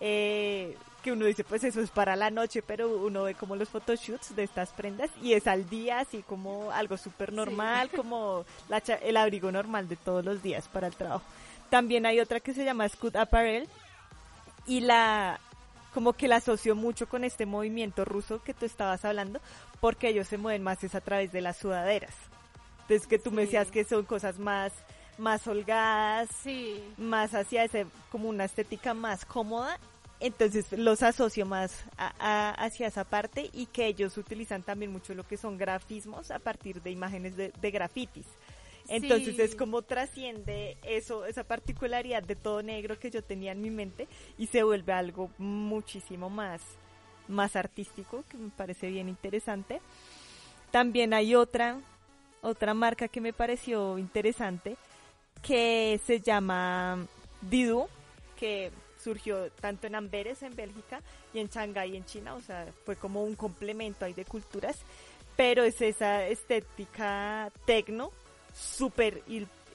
eh, 0.00 0.76
que 1.02 1.12
uno 1.12 1.26
dice, 1.26 1.44
pues 1.44 1.62
eso 1.64 1.80
es 1.80 1.90
para 1.90 2.16
la 2.16 2.30
noche, 2.30 2.62
pero 2.62 2.88
uno 2.88 3.24
ve 3.24 3.34
como 3.34 3.56
los 3.56 3.68
photoshoots 3.68 4.34
de 4.34 4.44
estas 4.44 4.70
prendas 4.70 5.10
y 5.22 5.34
es 5.34 5.46
al 5.46 5.68
día, 5.68 6.00
así 6.00 6.22
como 6.22 6.70
algo 6.70 6.96
súper 6.96 7.32
normal, 7.32 7.90
como 7.94 8.44
la, 8.68 8.78
el 8.78 9.16
abrigo 9.18 9.52
normal 9.52 9.86
de 9.88 9.96
todos 9.96 10.24
los 10.24 10.42
días 10.42 10.66
para 10.68 10.86
el 10.86 10.96
trabajo. 10.96 11.24
También 11.68 12.06
hay 12.06 12.20
otra 12.20 12.40
que 12.40 12.54
se 12.54 12.64
llama 12.64 12.88
Scoot 12.88 13.16
Apparel 13.16 13.68
y 14.66 14.80
la 14.80 15.40
como 15.92 16.14
que 16.14 16.26
la 16.26 16.36
asocio 16.36 16.74
mucho 16.74 17.08
con 17.08 17.22
este 17.22 17.46
movimiento 17.46 18.04
ruso 18.04 18.42
que 18.42 18.52
tú 18.52 18.66
estabas 18.66 19.04
hablando, 19.04 19.40
porque 19.80 20.08
ellos 20.08 20.26
se 20.26 20.38
mueven 20.38 20.62
más 20.62 20.82
es 20.82 20.94
a 20.94 21.00
través 21.00 21.30
de 21.32 21.40
las 21.40 21.58
sudaderas. 21.58 22.14
Entonces 22.82 23.06
que 23.06 23.18
tú 23.18 23.30
me 23.30 23.42
decías 23.42 23.70
que 23.70 23.84
son 23.84 24.04
cosas 24.04 24.38
más 24.38 24.72
más 25.18 25.46
holgadas, 25.46 26.28
sí. 26.42 26.82
más 26.98 27.34
hacia 27.34 27.64
ese, 27.64 27.86
como 28.10 28.28
una 28.28 28.44
estética 28.44 28.94
más 28.94 29.24
cómoda. 29.24 29.78
Entonces 30.20 30.72
los 30.72 31.02
asocio 31.02 31.44
más 31.44 31.84
a, 31.98 32.50
hacia 32.52 32.86
esa 32.86 33.04
parte 33.04 33.50
y 33.52 33.66
que 33.66 33.86
ellos 33.86 34.16
utilizan 34.16 34.62
también 34.62 34.92
mucho 34.92 35.14
lo 35.14 35.26
que 35.26 35.36
son 35.36 35.58
grafismos 35.58 36.30
a 36.30 36.38
partir 36.38 36.80
de 36.82 36.90
imágenes 36.90 37.36
de, 37.36 37.70
grafitis. 37.70 38.26
Entonces 38.88 39.38
es 39.38 39.54
como 39.54 39.82
trasciende 39.82 40.76
eso, 40.82 41.24
esa 41.24 41.42
particularidad 41.44 42.22
de 42.22 42.36
todo 42.36 42.62
negro 42.62 42.98
que 42.98 43.10
yo 43.10 43.22
tenía 43.22 43.52
en 43.52 43.62
mi 43.62 43.70
mente 43.70 44.08
y 44.38 44.46
se 44.46 44.62
vuelve 44.62 44.92
algo 44.92 45.30
muchísimo 45.38 46.30
más, 46.30 46.60
más 47.28 47.56
artístico, 47.56 48.24
que 48.30 48.36
me 48.36 48.50
parece 48.50 48.90
bien 48.90 49.08
interesante. 49.08 49.80
También 50.70 51.14
hay 51.14 51.34
otra 51.34 51.80
otra 52.44 52.74
marca 52.74 53.08
que 53.08 53.22
me 53.22 53.32
pareció 53.32 53.98
interesante 53.98 54.76
que 55.46 56.00
se 56.06 56.20
llama 56.20 57.06
Didu, 57.42 57.86
que 58.38 58.70
surgió 58.98 59.50
tanto 59.60 59.86
en 59.86 59.94
Amberes, 59.94 60.42
en 60.42 60.56
Bélgica, 60.56 61.00
y 61.34 61.38
en 61.38 61.48
Shanghái, 61.48 61.96
en 61.96 62.06
China, 62.06 62.34
o 62.34 62.40
sea, 62.40 62.66
fue 62.84 62.96
como 62.96 63.22
un 63.22 63.34
complemento 63.36 64.06
ahí 64.06 64.14
de 64.14 64.24
culturas, 64.24 64.78
pero 65.36 65.62
es 65.62 65.80
esa 65.82 66.26
estética 66.26 67.52
tecno, 67.66 68.10
súper 68.54 69.22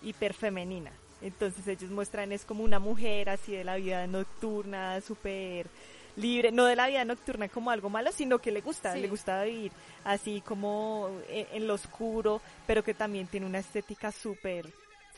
hiper 0.01 0.33
femenina. 0.33 0.91
Entonces 1.21 1.67
ellos 1.67 1.91
muestran 1.91 2.31
es 2.31 2.45
como 2.45 2.63
una 2.63 2.79
mujer 2.79 3.29
así 3.29 3.51
de 3.51 3.63
la 3.63 3.75
vida 3.75 4.07
nocturna, 4.07 5.01
súper 5.01 5.67
libre, 6.15 6.51
no 6.51 6.65
de 6.65 6.77
la 6.77 6.87
vida 6.87 7.05
nocturna 7.05 7.49
como 7.49 7.71
algo 7.71 7.89
malo, 7.89 8.11
sino 8.11 8.39
que 8.39 8.51
le 8.51 8.61
gusta, 8.61 8.95
le 8.95 9.07
gusta 9.07 9.43
vivir 9.43 9.71
así 10.05 10.41
como 10.41 11.09
en, 11.27 11.45
en, 11.51 11.67
lo 11.67 11.73
oscuro, 11.73 12.41
pero 12.65 12.83
que 12.83 12.93
también 12.93 13.27
tiene 13.27 13.45
una 13.45 13.59
estética 13.59 14.11
súper 14.11 14.65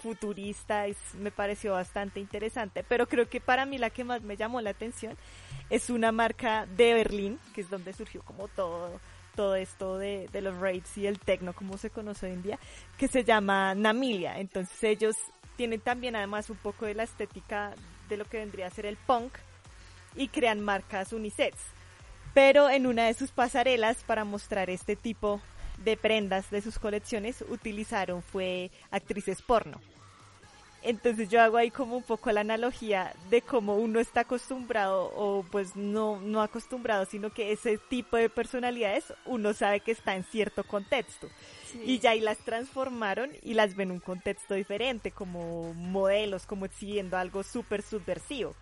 futurista, 0.02 0.86
me 1.20 1.32
pareció 1.32 1.74
bastante 1.74 2.20
interesante, 2.20 2.84
pero 2.88 3.08
creo 3.08 3.30
que 3.30 3.40
para 3.40 3.66
mí 3.66 3.78
la 3.78 3.90
que 3.90 4.04
más 4.04 4.22
me 4.22 4.38
llamó 4.38 4.60
la 4.62 4.72
atención 4.72 5.16
es 5.70 5.90
una 5.90 6.12
marca 6.12 6.66
de 6.66 6.94
Berlín, 6.94 7.40
que 7.54 7.62
es 7.62 7.70
donde 7.70 7.94
surgió 7.94 8.22
como 8.24 8.48
todo 8.48 9.00
todo 9.36 9.56
esto 9.56 9.98
de, 9.98 10.30
los 10.34 10.58
raves 10.58 10.98
y 10.98 11.08
el 11.08 11.20
techno, 11.20 11.54
como 11.54 11.78
se 11.78 11.90
conoce 11.90 12.26
hoy 12.26 12.34
en 12.34 12.44
día, 12.44 12.60
que 12.98 13.08
se 13.08 13.24
llama 13.24 13.74
Namilia. 13.76 14.40
Entonces 14.40 14.84
ellos 14.84 15.16
tienen 15.56 15.80
también 15.80 16.16
además 16.16 16.50
un 16.50 16.58
poco 16.58 16.86
de 16.86 16.96
la 16.96 17.04
estética 17.04 17.74
de 18.10 18.18
lo 18.18 18.26
que 18.26 18.38
vendría 18.38 18.68
a 18.68 18.72
ser 18.72 18.86
el 18.86 18.98
punk 18.98 19.34
y 20.16 20.28
crean 20.28 20.60
marcas 20.60 21.14
unisex. 21.14 21.58
Pero 22.34 22.70
en 22.70 22.88
una 22.88 23.06
de 23.06 23.14
sus 23.14 23.32
pasarelas 23.32 24.04
para 24.04 24.24
mostrar 24.26 24.70
este 24.70 24.96
tipo 24.96 25.42
de 25.84 25.98
prendas 25.98 26.50
de 26.52 26.62
sus 26.62 26.80
colecciones 26.80 27.44
utilizaron 27.48 28.22
fue 28.22 28.72
actrices 28.92 29.42
porno. 29.42 29.80
Entonces 30.84 31.30
yo 31.30 31.40
hago 31.42 31.58
ahí 31.58 31.70
como 31.70 31.96
un 31.96 32.04
poco 32.04 32.32
la 32.32 32.42
analogía 32.42 33.14
de 33.30 33.44
cómo 33.44 33.76
uno 33.76 34.00
está 34.00 34.22
acostumbrado 34.22 35.12
o 35.16 35.44
pues 35.44 35.76
no, 35.76 36.20
no 36.22 36.42
acostumbrado, 36.42 37.06
sino 37.06 37.30
que 37.30 37.52
ese 37.52 37.78
tipo 37.78 38.18
de 38.18 38.30
personalidades 38.30 39.14
uno 39.26 39.54
sabe 39.54 39.82
que 39.82 39.92
está 39.92 40.16
en 40.16 40.24
cierto 40.24 40.64
contexto. 40.64 41.28
Y 41.86 42.00
ya 42.00 42.12
ahí 42.12 42.20
las 42.20 42.40
transformaron 42.40 43.30
y 43.44 43.54
las 43.54 43.76
ven 43.76 43.90
en 43.90 43.94
un 43.94 44.00
contexto 44.00 44.56
diferente, 44.56 45.12
como 45.12 45.74
modelos, 45.74 46.46
como 46.46 46.66
exhibiendo 46.66 47.16
algo 47.16 47.44
súper 47.44 47.84
subversivo. 47.84 48.56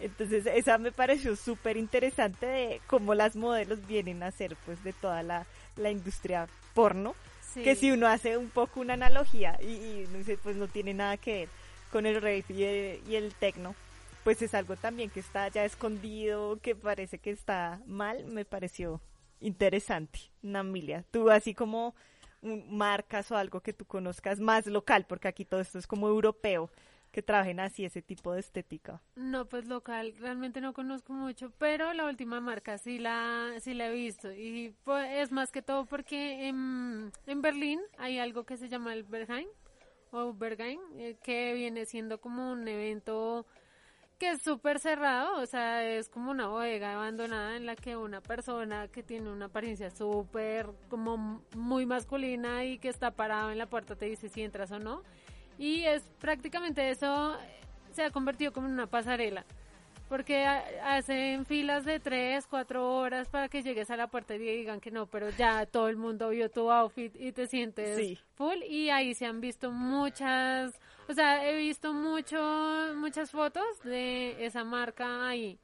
Entonces 0.00 0.46
esa 0.46 0.78
me 0.78 0.90
pareció 0.90 1.36
súper 1.36 1.76
interesante 1.76 2.46
de 2.46 2.80
cómo 2.86 3.14
las 3.14 3.36
modelos 3.36 3.86
vienen 3.86 4.22
a 4.22 4.32
ser 4.32 4.56
pues 4.64 4.82
de 4.82 4.92
toda 4.94 5.22
la, 5.22 5.46
la 5.76 5.90
industria 5.90 6.48
porno 6.74 7.14
que 7.54 7.74
si 7.74 7.90
uno 7.90 8.06
hace 8.06 8.36
un 8.36 8.48
poco 8.48 8.80
una 8.80 8.94
analogía 8.94 9.58
y, 9.62 9.66
y 9.66 10.36
pues 10.42 10.56
no 10.56 10.68
tiene 10.68 10.94
nada 10.94 11.16
que 11.16 11.32
ver 11.32 11.48
con 11.90 12.06
el 12.06 12.20
rave 12.20 12.44
y 12.48 12.62
el, 12.62 13.00
y 13.08 13.16
el 13.16 13.34
tecno, 13.34 13.74
pues 14.24 14.40
es 14.42 14.54
algo 14.54 14.76
también 14.76 15.10
que 15.10 15.20
está 15.20 15.48
ya 15.48 15.64
escondido, 15.64 16.58
que 16.60 16.74
parece 16.74 17.18
que 17.18 17.30
está 17.30 17.80
mal, 17.86 18.24
me 18.24 18.44
pareció 18.44 19.00
interesante, 19.40 20.18
Namilia. 20.40 21.04
Tú 21.10 21.30
así 21.30 21.54
como 21.54 21.94
marcas 22.42 23.30
o 23.30 23.36
algo 23.36 23.60
que 23.60 23.72
tú 23.72 23.84
conozcas 23.84 24.40
más 24.40 24.66
local, 24.66 25.06
porque 25.06 25.28
aquí 25.28 25.44
todo 25.44 25.60
esto 25.60 25.78
es 25.78 25.86
como 25.86 26.08
europeo, 26.08 26.70
que 27.12 27.22
trabajen 27.22 27.60
así 27.60 27.84
ese 27.84 28.02
tipo 28.02 28.32
de 28.32 28.40
estética. 28.40 29.00
No, 29.14 29.44
pues 29.46 29.68
local, 29.68 30.14
realmente 30.18 30.60
no 30.60 30.72
conozco 30.72 31.12
mucho, 31.12 31.52
pero 31.58 31.92
la 31.92 32.06
última 32.06 32.40
marca 32.40 32.78
sí 32.78 32.98
la, 32.98 33.52
sí 33.60 33.74
la 33.74 33.88
he 33.88 33.92
visto. 33.92 34.32
Y 34.32 34.74
pues, 34.82 35.08
es 35.12 35.30
más 35.30 35.52
que 35.52 35.62
todo 35.62 35.84
porque 35.84 36.48
en, 36.48 37.12
en 37.26 37.42
Berlín 37.42 37.80
hay 37.98 38.18
algo 38.18 38.44
que 38.44 38.56
se 38.56 38.68
llama 38.68 38.94
el 38.94 39.04
Berghain, 39.04 39.46
o 40.10 40.32
Berghain, 40.32 40.80
eh, 40.96 41.16
que 41.22 41.52
viene 41.54 41.84
siendo 41.84 42.20
como 42.20 42.50
un 42.50 42.66
evento 42.66 43.46
que 44.18 44.30
es 44.30 44.42
súper 44.42 44.78
cerrado, 44.78 45.40
o 45.40 45.46
sea, 45.46 45.84
es 45.84 46.08
como 46.08 46.30
una 46.30 46.46
bodega 46.46 46.92
abandonada 46.94 47.56
en 47.56 47.66
la 47.66 47.74
que 47.74 47.96
una 47.96 48.20
persona 48.20 48.86
que 48.86 49.02
tiene 49.02 49.28
una 49.30 49.46
apariencia 49.46 49.90
súper 49.90 50.70
como 50.88 51.42
muy 51.56 51.86
masculina 51.86 52.64
y 52.64 52.78
que 52.78 52.88
está 52.88 53.10
parado 53.10 53.50
en 53.50 53.58
la 53.58 53.66
puerta 53.66 53.96
te 53.96 54.04
dice 54.04 54.28
si 54.28 54.42
entras 54.42 54.70
o 54.70 54.78
no 54.78 55.02
y 55.58 55.84
es 55.84 56.02
prácticamente 56.20 56.90
eso 56.90 57.36
se 57.92 58.04
ha 58.04 58.10
convertido 58.10 58.52
como 58.52 58.66
en 58.66 58.74
una 58.74 58.86
pasarela. 58.86 59.44
Porque 60.08 60.44
hacen 60.44 61.46
filas 61.46 61.86
de 61.86 61.98
tres, 61.98 62.46
cuatro 62.46 62.96
horas 62.96 63.28
para 63.28 63.48
que 63.48 63.62
llegues 63.62 63.90
a 63.90 63.96
la 63.96 64.08
puerta 64.08 64.34
y 64.34 64.38
digan 64.38 64.78
que 64.78 64.90
no, 64.90 65.06
pero 65.06 65.30
ya 65.30 65.64
todo 65.64 65.88
el 65.88 65.96
mundo 65.96 66.28
vio 66.28 66.50
tu 66.50 66.70
outfit 66.70 67.14
y 67.18 67.32
te 67.32 67.46
sientes 67.46 68.18
full. 68.34 68.58
Y 68.68 68.90
ahí 68.90 69.14
se 69.14 69.24
han 69.24 69.40
visto 69.40 69.70
muchas, 69.70 70.78
o 71.08 71.14
sea, 71.14 71.48
he 71.48 71.56
visto 71.56 71.94
mucho, 71.94 72.38
muchas 72.96 73.30
fotos 73.30 73.64
de 73.84 74.44
esa 74.44 74.64
marca 74.64 75.26
ahí. 75.26 75.58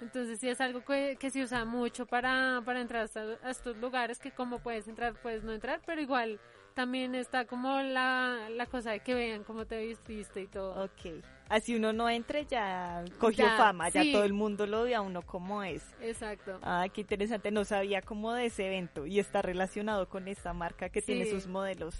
Entonces 0.00 0.40
sí 0.40 0.48
es 0.48 0.60
algo 0.60 0.84
que, 0.84 1.16
que 1.18 1.30
se 1.30 1.42
usa 1.42 1.64
mucho 1.64 2.04
para, 2.04 2.60
para 2.66 2.82
entrar 2.82 3.08
a, 3.42 3.50
estos 3.50 3.78
lugares, 3.78 4.18
que 4.18 4.30
como 4.30 4.58
puedes 4.58 4.86
entrar, 4.88 5.14
puedes 5.22 5.42
no 5.42 5.52
entrar, 5.52 5.80
pero 5.86 6.02
igual 6.02 6.38
también 6.76 7.14
está 7.14 7.46
como 7.46 7.80
la, 7.80 8.50
la 8.50 8.66
cosa 8.66 8.90
de 8.90 9.00
que 9.00 9.14
vean 9.14 9.44
cómo 9.44 9.64
te 9.64 9.86
vististe 9.86 10.42
y 10.42 10.46
todo. 10.46 10.84
Ok. 10.84 11.24
Así 11.48 11.74
uno 11.74 11.94
no 11.94 12.10
entre, 12.10 12.44
ya 12.44 13.02
cogió 13.18 13.46
fama, 13.56 13.88
ya 13.88 14.02
todo 14.12 14.24
el 14.24 14.34
mundo 14.34 14.66
lo 14.66 14.82
ve 14.82 14.94
a 14.94 15.00
uno 15.00 15.22
como 15.22 15.62
es. 15.62 15.82
Exacto. 16.02 16.58
Ah, 16.62 16.84
qué 16.92 17.00
interesante. 17.00 17.50
No 17.50 17.64
sabía 17.64 18.02
cómo 18.02 18.34
de 18.34 18.46
ese 18.46 18.66
evento 18.66 19.06
y 19.06 19.18
está 19.20 19.40
relacionado 19.40 20.06
con 20.10 20.28
esta 20.28 20.52
marca 20.52 20.90
que 20.90 21.00
tiene 21.00 21.24
sus 21.30 21.46
modelos 21.46 21.94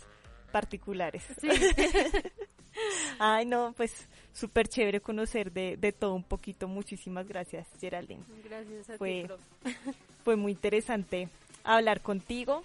particulares. 0.53 1.27
Sí. 1.41 1.49
Ay, 3.19 3.47
no, 3.47 3.73
pues 3.79 4.07
súper 4.35 4.69
chévere 4.69 5.01
conocer 5.01 5.51
de, 5.53 5.79
de, 5.79 5.93
todo 5.93 6.13
un 6.15 6.25
poquito. 6.25 6.69
Muchísimas 6.69 7.27
gracias, 7.27 7.67
Geraldine. 7.81 8.25
Gracias 8.45 8.91
a 8.91 8.99
fue, 8.99 9.27
ti, 9.63 9.73
Fue 10.23 10.37
muy 10.37 10.53
interesante 10.53 11.31
hablar 11.65 12.03
contigo. 12.03 12.63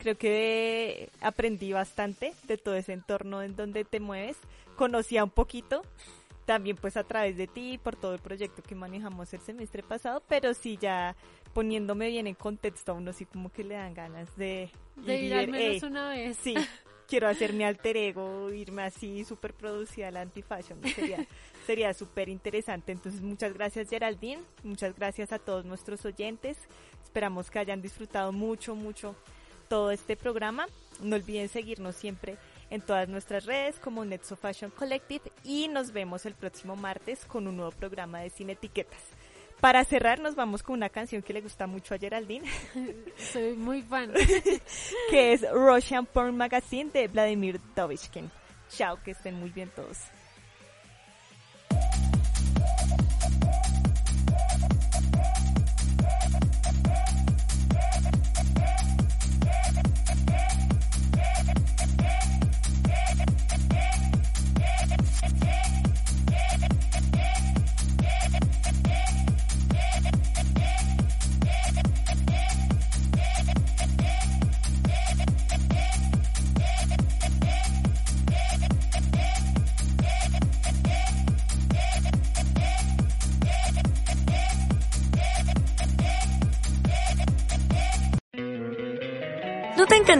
Creo 0.00 0.16
que 0.16 1.10
aprendí 1.20 1.74
bastante 1.74 2.32
de 2.44 2.56
todo 2.56 2.74
ese 2.74 2.94
entorno 2.94 3.42
en 3.42 3.54
donde 3.54 3.84
te 3.84 4.00
mueves. 4.00 4.38
Conocía 4.74 5.22
un 5.22 5.30
poquito, 5.30 5.82
también 6.46 6.76
pues 6.76 6.96
a 6.96 7.04
través 7.04 7.36
de 7.36 7.46
ti, 7.46 7.76
por 7.76 7.96
todo 7.96 8.14
el 8.14 8.18
proyecto 8.18 8.62
que 8.62 8.74
manejamos 8.74 9.32
el 9.34 9.40
semestre 9.40 9.82
pasado, 9.82 10.22
pero 10.26 10.54
sí 10.54 10.78
ya 10.80 11.14
poniéndome 11.52 12.08
bien 12.08 12.26
en 12.26 12.34
contexto, 12.34 12.92
a 12.92 12.94
uno 12.94 13.12
sí 13.12 13.26
como 13.26 13.52
que 13.52 13.62
le 13.62 13.74
dan 13.74 13.92
ganas 13.92 14.34
de, 14.36 14.70
de 14.96 15.22
ir, 15.22 15.34
al 15.34 15.48
menos 15.48 15.82
una 15.82 16.08
vez. 16.08 16.38
Sí, 16.38 16.54
quiero 17.06 17.28
hacer 17.28 17.52
mi 17.52 17.64
alter 17.64 17.98
ego, 17.98 18.50
irme 18.50 18.84
así 18.84 19.22
súper 19.24 19.52
producida 19.52 20.08
al 20.08 20.16
anti-fashion, 20.16 20.80
sería 20.94 21.26
sería 21.66 21.92
súper 21.92 22.30
interesante. 22.30 22.92
Entonces 22.92 23.20
muchas 23.20 23.52
gracias 23.52 23.90
Geraldine, 23.90 24.42
muchas 24.62 24.96
gracias 24.96 25.30
a 25.32 25.38
todos 25.38 25.66
nuestros 25.66 26.06
oyentes, 26.06 26.56
esperamos 27.04 27.50
que 27.50 27.58
hayan 27.58 27.82
disfrutado 27.82 28.32
mucho, 28.32 28.74
mucho 28.74 29.14
todo 29.70 29.92
este 29.92 30.16
programa. 30.16 30.66
No 31.00 31.16
olviden 31.16 31.48
seguirnos 31.48 31.94
siempre 31.94 32.36
en 32.68 32.82
todas 32.82 33.08
nuestras 33.08 33.46
redes 33.46 33.78
como 33.78 34.04
Netso 34.04 34.36
Fashion 34.36 34.70
Collective 34.72 35.32
y 35.44 35.68
nos 35.68 35.92
vemos 35.92 36.26
el 36.26 36.34
próximo 36.34 36.76
martes 36.76 37.24
con 37.24 37.46
un 37.46 37.56
nuevo 37.56 37.70
programa 37.70 38.18
de 38.20 38.30
Cine 38.30 38.52
Etiquetas. 38.52 39.00
Para 39.60 39.84
cerrar 39.84 40.20
nos 40.20 40.34
vamos 40.34 40.62
con 40.62 40.74
una 40.74 40.88
canción 40.88 41.22
que 41.22 41.32
le 41.32 41.40
gusta 41.40 41.68
mucho 41.68 41.94
a 41.94 41.98
Geraldine. 41.98 42.50
Soy 43.32 43.54
muy 43.54 43.82
fan. 43.82 44.12
que 45.10 45.32
es 45.32 45.48
Russian 45.52 46.04
Porn 46.04 46.36
Magazine 46.36 46.90
de 46.90 47.06
Vladimir 47.06 47.60
Dovishkin. 47.76 48.28
Chao, 48.70 48.98
que 49.04 49.12
estén 49.12 49.38
muy 49.38 49.50
bien 49.50 49.70
todos. 49.74 49.98